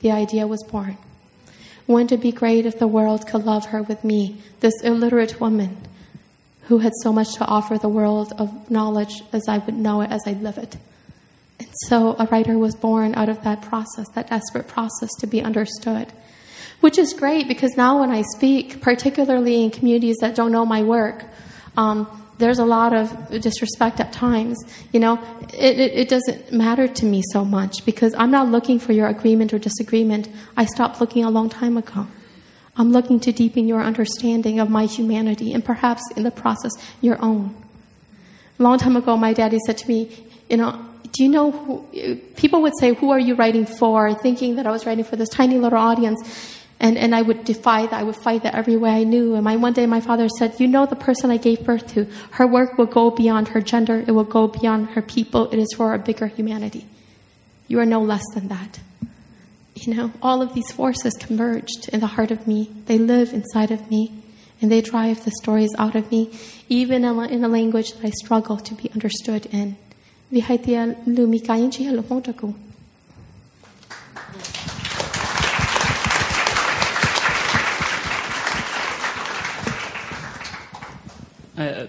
The 0.00 0.12
idea 0.12 0.46
was 0.46 0.62
born. 0.62 0.96
Wouldn't 1.86 2.12
it 2.12 2.20
be 2.20 2.32
great 2.32 2.64
if 2.64 2.78
the 2.78 2.86
world 2.86 3.26
could 3.26 3.44
love 3.44 3.66
her 3.66 3.82
with 3.82 4.04
me, 4.04 4.40
this 4.60 4.80
illiterate 4.82 5.40
woman 5.40 5.76
who 6.68 6.78
had 6.78 6.92
so 7.02 7.12
much 7.12 7.34
to 7.34 7.44
offer 7.44 7.76
the 7.76 7.88
world 7.88 8.32
of 8.38 8.70
knowledge 8.70 9.22
as 9.32 9.48
I 9.48 9.58
would 9.58 9.74
know 9.74 10.00
it 10.00 10.10
as 10.10 10.22
I 10.24 10.32
live 10.32 10.56
it? 10.56 10.76
So 11.88 12.16
a 12.18 12.26
writer 12.26 12.58
was 12.58 12.74
born 12.74 13.14
out 13.14 13.28
of 13.28 13.42
that 13.44 13.62
process, 13.62 14.06
that 14.14 14.28
desperate 14.28 14.68
process 14.68 15.10
to 15.20 15.26
be 15.26 15.40
understood. 15.42 16.12
Which 16.80 16.98
is 16.98 17.12
great 17.12 17.46
because 17.46 17.76
now 17.76 18.00
when 18.00 18.10
I 18.10 18.22
speak, 18.36 18.80
particularly 18.80 19.62
in 19.62 19.70
communities 19.70 20.16
that 20.20 20.34
don't 20.34 20.50
know 20.50 20.64
my 20.64 20.82
work, 20.82 21.24
um, 21.76 22.08
there's 22.38 22.58
a 22.58 22.64
lot 22.64 22.94
of 22.94 23.28
disrespect 23.42 24.00
at 24.00 24.12
times. 24.12 24.58
You 24.92 25.00
know, 25.00 25.20
it, 25.52 25.78
it, 25.78 25.92
it, 25.92 26.08
doesn't 26.08 26.52
matter 26.52 26.88
to 26.88 27.04
me 27.04 27.22
so 27.32 27.44
much 27.44 27.84
because 27.84 28.14
I'm 28.14 28.30
not 28.30 28.48
looking 28.48 28.78
for 28.78 28.92
your 28.92 29.08
agreement 29.08 29.52
or 29.52 29.58
disagreement. 29.58 30.28
I 30.56 30.64
stopped 30.64 31.00
looking 31.00 31.22
a 31.22 31.30
long 31.30 31.50
time 31.50 31.76
ago. 31.76 32.06
I'm 32.76 32.92
looking 32.92 33.20
to 33.20 33.32
deepen 33.32 33.68
your 33.68 33.82
understanding 33.82 34.58
of 34.58 34.70
my 34.70 34.86
humanity 34.86 35.52
and 35.52 35.62
perhaps 35.62 36.02
in 36.16 36.22
the 36.22 36.30
process, 36.30 36.72
your 37.02 37.22
own. 37.22 37.54
A 38.58 38.62
long 38.62 38.78
time 38.78 38.96
ago, 38.96 39.16
my 39.18 39.34
daddy 39.34 39.58
said 39.66 39.76
to 39.78 39.88
me, 39.88 40.10
You 40.48 40.56
know, 40.56 40.86
do 41.12 41.24
you 41.24 41.28
know 41.28 41.50
who, 41.50 42.16
people 42.36 42.62
would 42.62 42.72
say, 42.78 42.94
Who 42.94 43.10
are 43.10 43.18
you 43.18 43.34
writing 43.34 43.66
for? 43.66 44.14
thinking 44.14 44.56
that 44.56 44.66
I 44.66 44.70
was 44.70 44.86
writing 44.86 45.04
for 45.04 45.16
this 45.16 45.28
tiny 45.28 45.58
little 45.58 45.78
audience. 45.78 46.56
And, 46.82 46.96
and 46.96 47.14
I 47.14 47.20
would 47.20 47.44
defy 47.44 47.82
that. 47.82 47.92
I 47.92 48.02
would 48.04 48.16
fight 48.16 48.42
that 48.44 48.54
every 48.54 48.76
way 48.76 48.90
I 48.90 49.04
knew. 49.04 49.34
And 49.34 49.44
my, 49.44 49.56
one 49.56 49.74
day 49.74 49.84
my 49.84 50.00
father 50.00 50.28
said, 50.38 50.58
You 50.58 50.66
know 50.66 50.86
the 50.86 50.96
person 50.96 51.30
I 51.30 51.36
gave 51.36 51.64
birth 51.64 51.86
to. 51.94 52.06
Her 52.32 52.46
work 52.46 52.78
will 52.78 52.86
go 52.86 53.10
beyond 53.10 53.48
her 53.48 53.60
gender, 53.60 54.02
it 54.06 54.12
will 54.12 54.24
go 54.24 54.48
beyond 54.48 54.90
her 54.90 55.02
people. 55.02 55.50
It 55.50 55.58
is 55.58 55.68
for 55.76 55.94
a 55.94 55.98
bigger 55.98 56.26
humanity. 56.26 56.86
You 57.68 57.80
are 57.80 57.86
no 57.86 58.00
less 58.00 58.24
than 58.34 58.48
that. 58.48 58.80
You 59.74 59.94
know, 59.94 60.12
all 60.20 60.42
of 60.42 60.54
these 60.54 60.72
forces 60.72 61.14
converged 61.14 61.88
in 61.92 62.00
the 62.00 62.06
heart 62.06 62.30
of 62.30 62.46
me. 62.46 62.70
They 62.86 62.98
live 62.98 63.32
inside 63.32 63.70
of 63.70 63.90
me, 63.90 64.22
and 64.60 64.70
they 64.70 64.80
drive 64.80 65.24
the 65.24 65.30
stories 65.42 65.70
out 65.78 65.94
of 65.94 66.10
me, 66.10 66.36
even 66.68 67.04
in 67.04 67.44
a 67.44 67.48
language 67.48 67.92
that 67.92 68.04
I 68.04 68.10
struggle 68.10 68.56
to 68.56 68.74
be 68.74 68.90
understood 68.92 69.46
in. 69.46 69.76
Alomotaku. 71.86 72.54
Uh, 81.58 81.86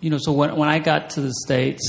you 0.00 0.10
know, 0.10 0.18
so 0.20 0.30
when, 0.32 0.54
when 0.56 0.68
I 0.68 0.78
got 0.78 1.10
to 1.10 1.22
the 1.22 1.32
States, 1.32 1.82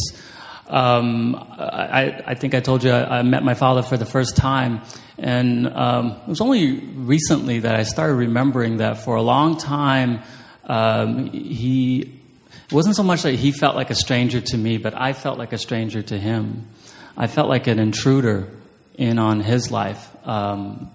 um, 0.69 1.35
I, 1.35 2.23
I, 2.25 2.33
think 2.35 2.55
I 2.55 2.61
told 2.61 2.85
you 2.85 2.91
I, 2.91 3.19
I, 3.19 3.21
met 3.21 3.43
my 3.43 3.53
father 3.53 3.83
for 3.83 3.97
the 3.97 4.05
first 4.05 4.37
time. 4.37 4.81
And 5.17 5.67
um, 5.67 6.11
it 6.21 6.27
was 6.27 6.41
only 6.41 6.79
recently 6.79 7.59
that 7.59 7.75
I 7.75 7.83
started 7.83 8.13
remembering 8.13 8.77
that 8.77 8.97
for 9.03 9.15
a 9.15 9.21
long 9.21 9.57
time, 9.57 10.21
um, 10.65 11.31
he, 11.31 12.16
it 12.67 12.73
wasn't 12.73 12.95
so 12.95 13.03
much 13.03 13.23
that 13.23 13.33
he 13.35 13.51
felt 13.51 13.75
like 13.75 13.89
a 13.89 13.95
stranger 13.95 14.41
to 14.41 14.57
me, 14.57 14.77
but 14.77 14.93
I 14.93 15.13
felt 15.13 15.37
like 15.37 15.53
a 15.53 15.57
stranger 15.57 16.01
to 16.01 16.17
him. 16.17 16.67
I 17.15 17.27
felt 17.27 17.47
like 17.47 17.67
an 17.67 17.79
intruder 17.79 18.49
in 18.95 19.19
on 19.19 19.39
his 19.39 19.71
life. 19.71 20.09
Um, 20.27 20.91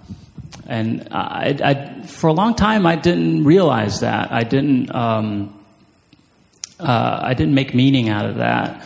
and 0.66 1.08
I, 1.10 1.56
I, 1.64 2.06
for 2.06 2.28
a 2.28 2.32
long 2.32 2.54
time, 2.54 2.86
I 2.86 2.96
didn't 2.96 3.44
realize 3.44 4.00
that. 4.00 4.32
I 4.32 4.44
didn't. 4.44 4.94
Um, 4.94 5.58
uh, 6.78 7.20
I 7.22 7.34
didn't 7.34 7.54
make 7.54 7.74
meaning 7.74 8.08
out 8.08 8.26
of 8.26 8.36
that. 8.36 8.84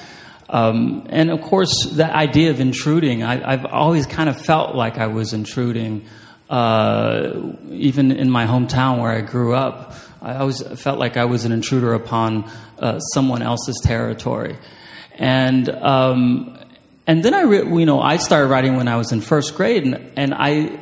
Um, 0.49 1.07
and 1.11 1.31
of 1.31 1.41
course, 1.41 1.91
that 1.95 2.13
idea 2.13 2.51
of 2.51 2.61
intruding, 2.61 3.23
I, 3.23 3.57
have 3.57 3.67
always 3.67 4.07
kind 4.07 4.29
of 4.29 4.41
felt 4.41 4.77
like 4.77 4.99
I 4.99 5.09
was 5.09 5.33
intruding. 5.33 6.07
Uh, 6.49 7.53
even 7.71 8.13
in 8.13 8.31
my 8.31 8.47
hometown 8.47 9.01
where 9.01 9.11
I 9.11 9.21
grew 9.21 9.55
up, 9.55 9.95
I 10.23 10.37
always 10.37 10.63
felt 10.63 10.99
like 10.99 11.17
I 11.17 11.25
was 11.25 11.45
an 11.45 11.53
intruder 11.53 11.95
upon 11.95 12.51
uh, 12.79 12.99
someone 12.99 13.43
else's 13.43 13.81
territory. 13.83 14.57
And 15.19 15.69
um, 15.69 16.59
and 17.07 17.25
then 17.25 17.35
I, 17.35 17.43
re- 17.43 17.59
you 17.59 17.87
know, 17.87 18.01
I 18.01 18.17
started 18.17 18.49
writing 18.49 18.77
when 18.77 18.89
I 18.89 18.97
was 18.97 19.13
in 19.13 19.21
first 19.21 19.55
grade, 19.57 19.85
and, 19.85 20.13
and 20.17 20.35
I 20.35 20.79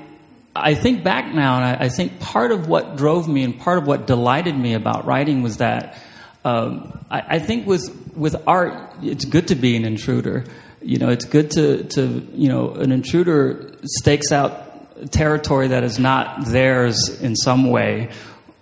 I 0.57 0.75
think 0.75 1.05
back 1.05 1.35
now, 1.35 1.57
and 1.57 1.65
I, 1.65 1.85
I, 1.87 1.89
think 1.89 2.21
part 2.21 2.53
of 2.53 2.69
what 2.69 2.97
drove 2.97 3.29
me 3.29 3.43
and 3.43 3.59
part 3.59 3.79
of 3.79 3.87
what 3.87 4.07
delighted 4.07 4.57
me 4.57 4.75
about 4.75 5.05
writing 5.05 5.43
was 5.43 5.57
that 5.57 5.99
um, 6.45 7.05
I, 7.11 7.37
I, 7.37 7.39
think 7.41 7.67
with 7.67 8.15
with 8.15 8.37
art, 8.47 8.95
it's 9.03 9.25
good 9.25 9.49
to 9.49 9.57
be 9.57 9.77
an 9.77 9.85
intruder. 9.85 10.45
You 10.81 10.99
know, 10.99 11.09
it's 11.09 11.25
good 11.25 11.51
to 11.53 11.85
to 11.85 12.27
you 12.35 12.49
know 12.49 12.73
an 12.75 12.93
intruder 12.93 13.75
stakes 13.85 14.31
out 14.33 14.64
territory 15.11 15.68
that 15.68 15.84
is 15.84 15.99
not 15.99 16.47
theirs 16.47 17.09
in 17.20 17.36
some 17.36 17.70
way. 17.70 18.11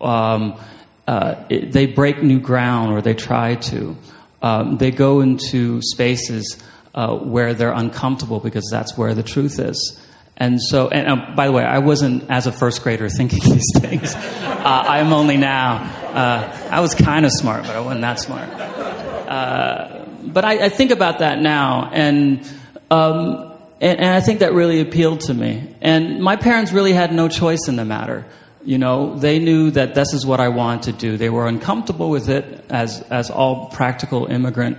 Um, 0.00 0.58
uh, 1.06 1.44
it, 1.48 1.72
they 1.72 1.86
break 1.86 2.22
new 2.22 2.40
ground, 2.40 2.92
or 2.92 3.02
they 3.02 3.14
try 3.14 3.56
to. 3.56 3.96
Um, 4.40 4.78
they 4.78 4.90
go 4.90 5.20
into 5.20 5.80
spaces 5.82 6.62
uh, 6.94 7.16
where 7.16 7.54
they're 7.54 7.72
uncomfortable 7.72 8.40
because 8.40 8.68
that's 8.70 8.96
where 8.96 9.14
the 9.14 9.22
truth 9.22 9.58
is. 9.58 10.00
And 10.36 10.60
so, 10.60 10.88
and 10.88 11.08
uh, 11.08 11.34
by 11.36 11.46
the 11.46 11.52
way, 11.52 11.64
I 11.64 11.78
wasn't 11.78 12.30
as 12.30 12.46
a 12.46 12.52
first 12.52 12.82
grader 12.82 13.08
thinking 13.16 13.40
these 13.44 13.70
things. 13.78 14.14
Uh, 14.14 14.84
I'm 14.86 15.12
only 15.12 15.36
now. 15.36 15.76
Uh, 16.12 16.68
I 16.70 16.80
was 16.80 16.94
kind 16.94 17.24
of 17.24 17.32
smart, 17.32 17.62
but 17.62 17.76
I 17.76 17.80
wasn't 17.80 18.02
that 18.02 18.20
smart. 18.20 18.48
Uh, 18.48 20.06
but 20.24 20.44
I, 20.44 20.66
I, 20.66 20.68
think 20.68 20.90
about 20.90 21.20
that 21.20 21.40
now, 21.40 21.90
and, 21.92 22.46
um, 22.90 23.51
and, 23.82 23.98
and 23.98 24.08
I 24.14 24.20
think 24.20 24.38
that 24.38 24.54
really 24.54 24.80
appealed 24.80 25.20
to 25.22 25.34
me. 25.34 25.74
And 25.80 26.22
my 26.22 26.36
parents 26.36 26.72
really 26.72 26.92
had 26.92 27.12
no 27.12 27.28
choice 27.28 27.66
in 27.66 27.74
the 27.76 27.84
matter. 27.84 28.24
You 28.64 28.78
know, 28.78 29.18
they 29.18 29.40
knew 29.40 29.72
that 29.72 29.96
this 29.96 30.14
is 30.14 30.24
what 30.24 30.38
I 30.38 30.48
wanted 30.48 30.82
to 30.84 30.92
do. 30.92 31.16
They 31.16 31.28
were 31.28 31.48
uncomfortable 31.48 32.08
with 32.08 32.28
it, 32.28 32.64
as 32.70 33.02
as 33.10 33.28
all 33.28 33.70
practical 33.70 34.26
immigrant 34.26 34.78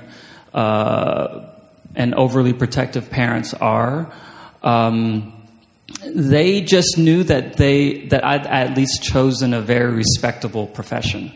uh, 0.54 1.50
and 1.96 2.16
overly 2.16 2.54
protective 2.54 3.10
parents 3.10 3.54
are. 3.54 4.10
Um, 4.64 5.34
they 6.06 6.62
just 6.62 6.98
knew 6.98 7.24
that 7.26 7.58
they 7.58 8.08
that 8.08 8.24
I'd 8.24 8.48
at 8.48 8.78
least 8.78 9.04
chosen 9.04 9.54
a 9.54 9.60
very 9.60 9.92
respectable 9.92 10.66
profession. 10.68 11.34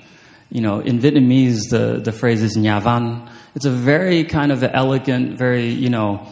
You 0.49 0.61
know, 0.61 0.79
in 0.79 0.99
Vietnamese, 0.99 1.69
the 1.69 1.99
the 2.01 2.13
phrase 2.13 2.41
is 2.41 2.55
nhà 2.55 2.81
văn. 2.81 3.29
It's 3.55 3.65
a 3.65 3.71
very 3.71 4.23
kind 4.23 4.53
of 4.53 4.63
elegant, 4.63 5.37
very 5.37 5.67
you 5.67 5.89
know, 5.89 6.25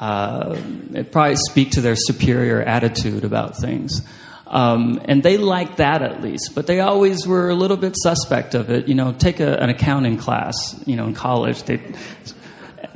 uh, 0.00 0.58
it 0.94 1.12
probably 1.12 1.36
speak 1.36 1.72
to 1.72 1.80
their 1.80 1.94
superior 1.94 2.60
attitude 2.60 3.22
about 3.22 3.56
things. 3.58 4.02
Um, 4.46 5.00
and 5.04 5.22
they 5.22 5.36
liked 5.36 5.76
that 5.76 6.02
at 6.02 6.22
least, 6.22 6.56
but 6.56 6.66
they 6.66 6.80
always 6.80 7.24
were 7.26 7.50
a 7.50 7.54
little 7.54 7.76
bit 7.76 7.94
suspect 7.96 8.54
of 8.54 8.68
it. 8.70 8.88
You 8.88 8.94
know, 8.94 9.12
take 9.12 9.38
a, 9.38 9.62
an 9.62 9.70
accounting 9.70 10.16
class, 10.16 10.82
you 10.86 10.96
know, 10.96 11.06
in 11.06 11.14
college. 11.14 11.62
They, 11.62 11.80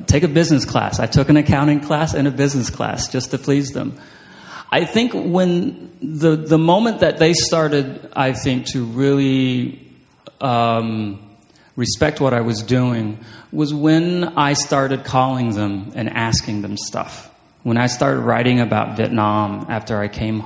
take 0.06 0.22
a 0.22 0.28
business 0.28 0.64
class. 0.64 0.98
I 0.98 1.06
took 1.06 1.28
an 1.28 1.36
accounting 1.36 1.80
class 1.80 2.14
and 2.14 2.26
a 2.26 2.30
business 2.30 2.70
class 2.70 3.08
just 3.08 3.30
to 3.30 3.38
please 3.38 3.70
them. 3.70 4.00
I 4.72 4.84
think 4.84 5.12
when 5.14 5.92
the 6.02 6.34
the 6.34 6.58
moment 6.58 7.00
that 7.00 7.18
they 7.18 7.34
started, 7.34 8.10
I 8.16 8.32
think 8.32 8.66
to 8.68 8.84
really 8.84 9.80
um, 10.40 11.33
respect 11.76 12.20
what 12.20 12.32
I 12.32 12.40
was 12.40 12.62
doing 12.62 13.18
was 13.52 13.74
when 13.74 14.24
I 14.36 14.52
started 14.52 15.04
calling 15.04 15.54
them 15.54 15.92
and 15.94 16.08
asking 16.08 16.62
them 16.62 16.76
stuff. 16.76 17.30
When 17.62 17.76
I 17.76 17.86
started 17.86 18.20
writing 18.20 18.60
about 18.60 18.96
Vietnam 18.96 19.66
after 19.68 19.98
I 19.98 20.08
came, 20.08 20.44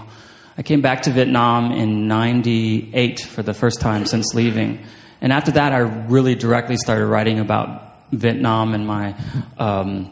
I 0.56 0.62
came 0.62 0.80
back 0.80 1.02
to 1.02 1.10
Vietnam 1.10 1.72
in 1.72 2.08
'98 2.08 3.20
for 3.20 3.42
the 3.42 3.54
first 3.54 3.80
time 3.80 4.06
since 4.06 4.34
leaving, 4.34 4.84
and 5.20 5.32
after 5.32 5.50
that, 5.52 5.72
I 5.72 5.78
really 5.78 6.34
directly 6.34 6.76
started 6.76 7.06
writing 7.06 7.40
about 7.40 8.10
Vietnam 8.12 8.74
and 8.74 8.86
my 8.86 9.14
um, 9.58 10.10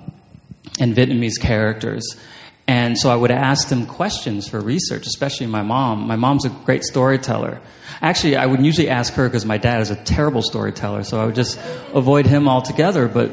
and 0.81 0.95
Vietnamese 0.95 1.41
characters. 1.41 2.05
And 2.69 2.99
so 2.99 3.11
I 3.11 3.17
would 3.17 3.31
ask 3.31 3.69
them 3.69 3.87
questions 3.87 4.49
for 4.49 4.61
research, 4.61 5.07
especially 5.07 5.47
my 5.47 5.63
mom. 5.63 6.07
My 6.07 6.17
mom's 6.17 6.45
a 6.45 6.49
great 6.49 6.83
storyteller. 6.83 7.61
Actually, 8.03 8.37
I 8.37 8.47
would 8.47 8.65
usually 8.65 8.89
ask 8.89 9.15
her 9.15 9.29
because 9.29 9.47
my 9.47 9.57
dad 9.57 9.81
is 9.81 9.91
a 9.91 9.97
terrible 9.97 10.43
storyteller, 10.43 11.05
so 11.05 11.21
I 11.21 11.27
would 11.27 11.37
just 11.37 11.59
avoid 11.95 12.27
him 12.27 12.49
altogether. 12.49 13.07
But, 13.07 13.31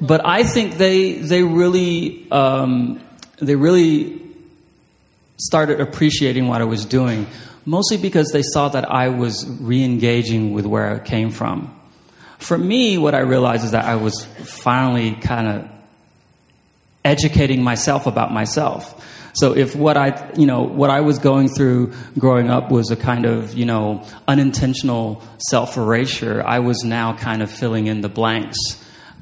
but 0.00 0.24
I 0.24 0.42
think 0.42 0.78
they 0.78 1.14
they 1.14 1.42
really 1.42 2.30
um, 2.30 3.00
they 3.38 3.56
really 3.56 4.22
started 5.36 5.80
appreciating 5.80 6.48
what 6.48 6.62
I 6.62 6.64
was 6.64 6.84
doing, 6.86 7.26
mostly 7.66 7.98
because 7.98 8.30
they 8.32 8.42
saw 8.42 8.70
that 8.70 8.90
I 8.90 9.10
was 9.10 9.46
re-engaging 9.60 10.52
with 10.54 10.66
where 10.66 10.94
I 10.94 10.98
came 10.98 11.30
from. 11.30 11.74
For 12.38 12.56
me, 12.56 12.98
what 12.98 13.14
I 13.14 13.20
realized 13.20 13.64
is 13.64 13.72
that 13.72 13.84
I 13.84 13.96
was 13.96 14.24
finally 14.24 15.12
kind 15.12 15.46
of 15.46 15.77
educating 17.04 17.62
myself 17.62 18.06
about 18.06 18.32
myself. 18.32 19.04
So 19.34 19.54
if 19.54 19.76
what 19.76 19.96
I, 19.96 20.32
you 20.36 20.46
know, 20.46 20.62
what 20.62 20.90
I 20.90 21.00
was 21.00 21.18
going 21.18 21.48
through 21.48 21.92
growing 22.18 22.50
up 22.50 22.70
was 22.70 22.90
a 22.90 22.96
kind 22.96 23.24
of, 23.24 23.54
you 23.54 23.66
know, 23.66 24.04
unintentional 24.26 25.22
self-erasure, 25.48 26.42
I 26.44 26.58
was 26.58 26.82
now 26.82 27.16
kind 27.16 27.42
of 27.42 27.50
filling 27.50 27.86
in 27.86 28.00
the 28.00 28.08
blanks 28.08 28.58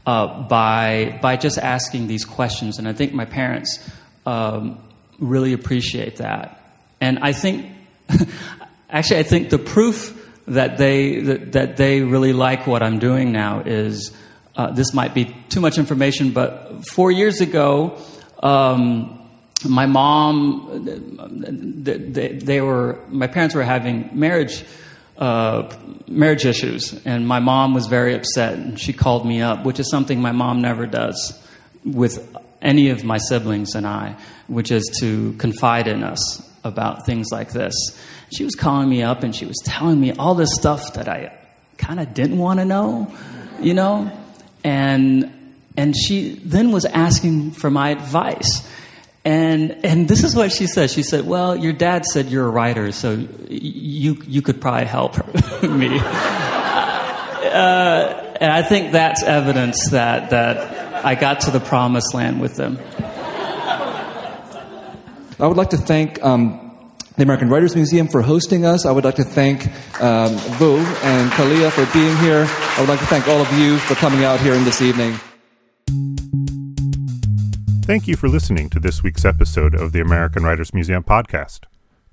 uh, 0.06 0.42
by 0.44 1.18
by 1.20 1.36
just 1.36 1.58
asking 1.58 2.06
these 2.06 2.24
questions, 2.24 2.78
and 2.78 2.88
I 2.88 2.92
think 2.92 3.12
my 3.12 3.24
parents 3.24 3.78
um, 4.24 4.78
really 5.18 5.52
appreciate 5.52 6.16
that. 6.16 6.62
And 7.00 7.18
I 7.18 7.32
think, 7.32 7.72
actually, 8.90 9.20
I 9.20 9.24
think 9.24 9.50
the 9.50 9.58
proof 9.58 10.12
that 10.46 10.78
they 10.78 11.20
that, 11.20 11.52
that 11.52 11.76
they 11.76 12.02
really 12.02 12.32
like 12.32 12.66
what 12.66 12.82
I'm 12.82 13.00
doing 13.00 13.32
now 13.32 13.60
is 13.66 14.16
uh, 14.56 14.70
this 14.70 14.94
might 14.94 15.14
be 15.14 15.34
too 15.48 15.60
much 15.60 15.78
information, 15.78 16.30
but 16.30 16.84
four 16.86 17.10
years 17.10 17.40
ago, 17.40 17.98
um, 18.42 19.12
my 19.64 19.86
mom, 19.86 20.84
they, 21.82 22.28
they, 22.28 22.60
were, 22.60 22.98
my 23.08 23.26
parents 23.26 23.54
were 23.54 23.62
having 23.62 24.10
marriage, 24.12 24.64
uh, 25.18 25.70
marriage 26.06 26.44
issues, 26.44 27.00
and 27.04 27.26
my 27.26 27.38
mom 27.38 27.74
was 27.74 27.86
very 27.86 28.14
upset, 28.14 28.54
and 28.54 28.78
she 28.78 28.92
called 28.92 29.26
me 29.26 29.42
up, 29.42 29.64
which 29.64 29.80
is 29.80 29.90
something 29.90 30.20
my 30.20 30.32
mom 30.32 30.60
never 30.60 30.86
does 30.86 31.42
with 31.84 32.34
any 32.62 32.90
of 32.90 33.04
my 33.04 33.18
siblings 33.18 33.74
and 33.74 33.86
I, 33.86 34.16
which 34.48 34.70
is 34.70 34.84
to 35.00 35.32
confide 35.34 35.86
in 35.86 36.02
us 36.02 36.42
about 36.64 37.06
things 37.06 37.28
like 37.30 37.52
this. 37.52 37.74
She 38.32 38.44
was 38.44 38.54
calling 38.54 38.88
me 38.88 39.02
up 39.02 39.22
and 39.22 39.34
she 39.34 39.46
was 39.46 39.56
telling 39.64 40.00
me 40.00 40.12
all 40.12 40.34
this 40.34 40.52
stuff 40.54 40.94
that 40.94 41.08
I 41.08 41.32
kind 41.78 42.00
of 42.00 42.12
didn't 42.12 42.38
want 42.38 42.58
to 42.58 42.64
know, 42.64 43.14
you 43.60 43.74
know? 43.74 44.10
And 44.66 45.30
and 45.76 45.96
she 45.96 46.40
then 46.44 46.72
was 46.72 46.84
asking 46.84 47.52
for 47.52 47.70
my 47.70 47.90
advice. 47.90 48.68
And 49.24 49.84
and 49.84 50.08
this 50.08 50.24
is 50.24 50.34
what 50.34 50.50
she 50.50 50.66
said. 50.66 50.90
She 50.90 51.04
said, 51.04 51.24
"Well, 51.26 51.56
your 51.56 51.72
dad 51.72 52.04
said 52.04 52.26
you're 52.26 52.46
a 52.46 52.50
writer, 52.50 52.90
so 52.90 53.26
you 53.48 54.20
you 54.26 54.42
could 54.42 54.60
probably 54.60 54.86
help 54.86 55.16
me." 55.62 56.00
Uh, 57.46 58.34
and 58.40 58.52
I 58.52 58.62
think 58.62 58.92
that's 58.92 59.22
evidence 59.22 59.90
that 59.90 60.30
that 60.30 61.04
I 61.04 61.14
got 61.14 61.40
to 61.42 61.52
the 61.52 61.60
promised 61.60 62.12
land 62.12 62.40
with 62.40 62.56
them. 62.56 62.78
I 65.38 65.46
would 65.46 65.56
like 65.56 65.70
to 65.70 65.76
thank 65.76 66.22
um, 66.24 66.65
the 67.16 67.22
American 67.22 67.48
Writers 67.48 67.74
Museum 67.74 68.08
for 68.08 68.20
hosting 68.22 68.66
us. 68.66 68.84
I 68.84 68.92
would 68.92 69.04
like 69.04 69.14
to 69.16 69.24
thank 69.24 69.66
um, 70.02 70.34
Vu 70.58 70.76
and 70.76 71.30
Kalia 71.32 71.70
for 71.70 71.90
being 71.92 72.16
here. 72.18 72.46
I 72.46 72.80
would 72.80 72.88
like 72.88 73.00
to 73.00 73.06
thank 73.06 73.26
all 73.26 73.40
of 73.40 73.50
you 73.58 73.78
for 73.78 73.94
coming 73.94 74.24
out 74.24 74.38
here 74.40 74.54
in 74.54 74.64
this 74.64 74.82
evening. 74.82 75.18
Thank 77.84 78.06
you 78.06 78.16
for 78.16 78.28
listening 78.28 78.68
to 78.70 78.80
this 78.80 79.02
week's 79.02 79.24
episode 79.24 79.74
of 79.74 79.92
the 79.92 80.00
American 80.00 80.42
Writers 80.42 80.74
Museum 80.74 81.04
podcast. 81.04 81.60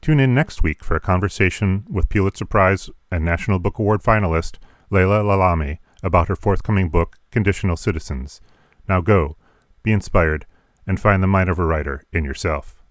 Tune 0.02 0.20
in 0.20 0.34
next 0.34 0.64
week 0.64 0.84
for 0.84 0.96
a 0.96 1.02
conversation 1.02 1.86
with 1.90 2.10
Pulitzer 2.10 2.46
Prize 2.46 2.90
and 3.12 3.26
National 3.26 3.60
Book 3.60 3.80
Award 3.80 4.04
finalist 4.04 4.58
Leila 4.90 5.24
Lalami 5.24 5.80
about 6.04 6.28
her 6.28 6.36
forthcoming 6.36 6.90
book, 6.90 7.18
Conditional 7.32 7.76
Citizens. 7.76 8.40
Now 8.88 9.02
go, 9.02 9.36
be 9.82 9.92
inspired, 9.92 10.46
and 10.86 11.00
find 11.00 11.24
the 11.24 11.28
mind 11.28 11.50
of 11.50 11.58
a 11.58 11.66
writer 11.66 12.06
in 12.12 12.24
yourself. 12.24 12.83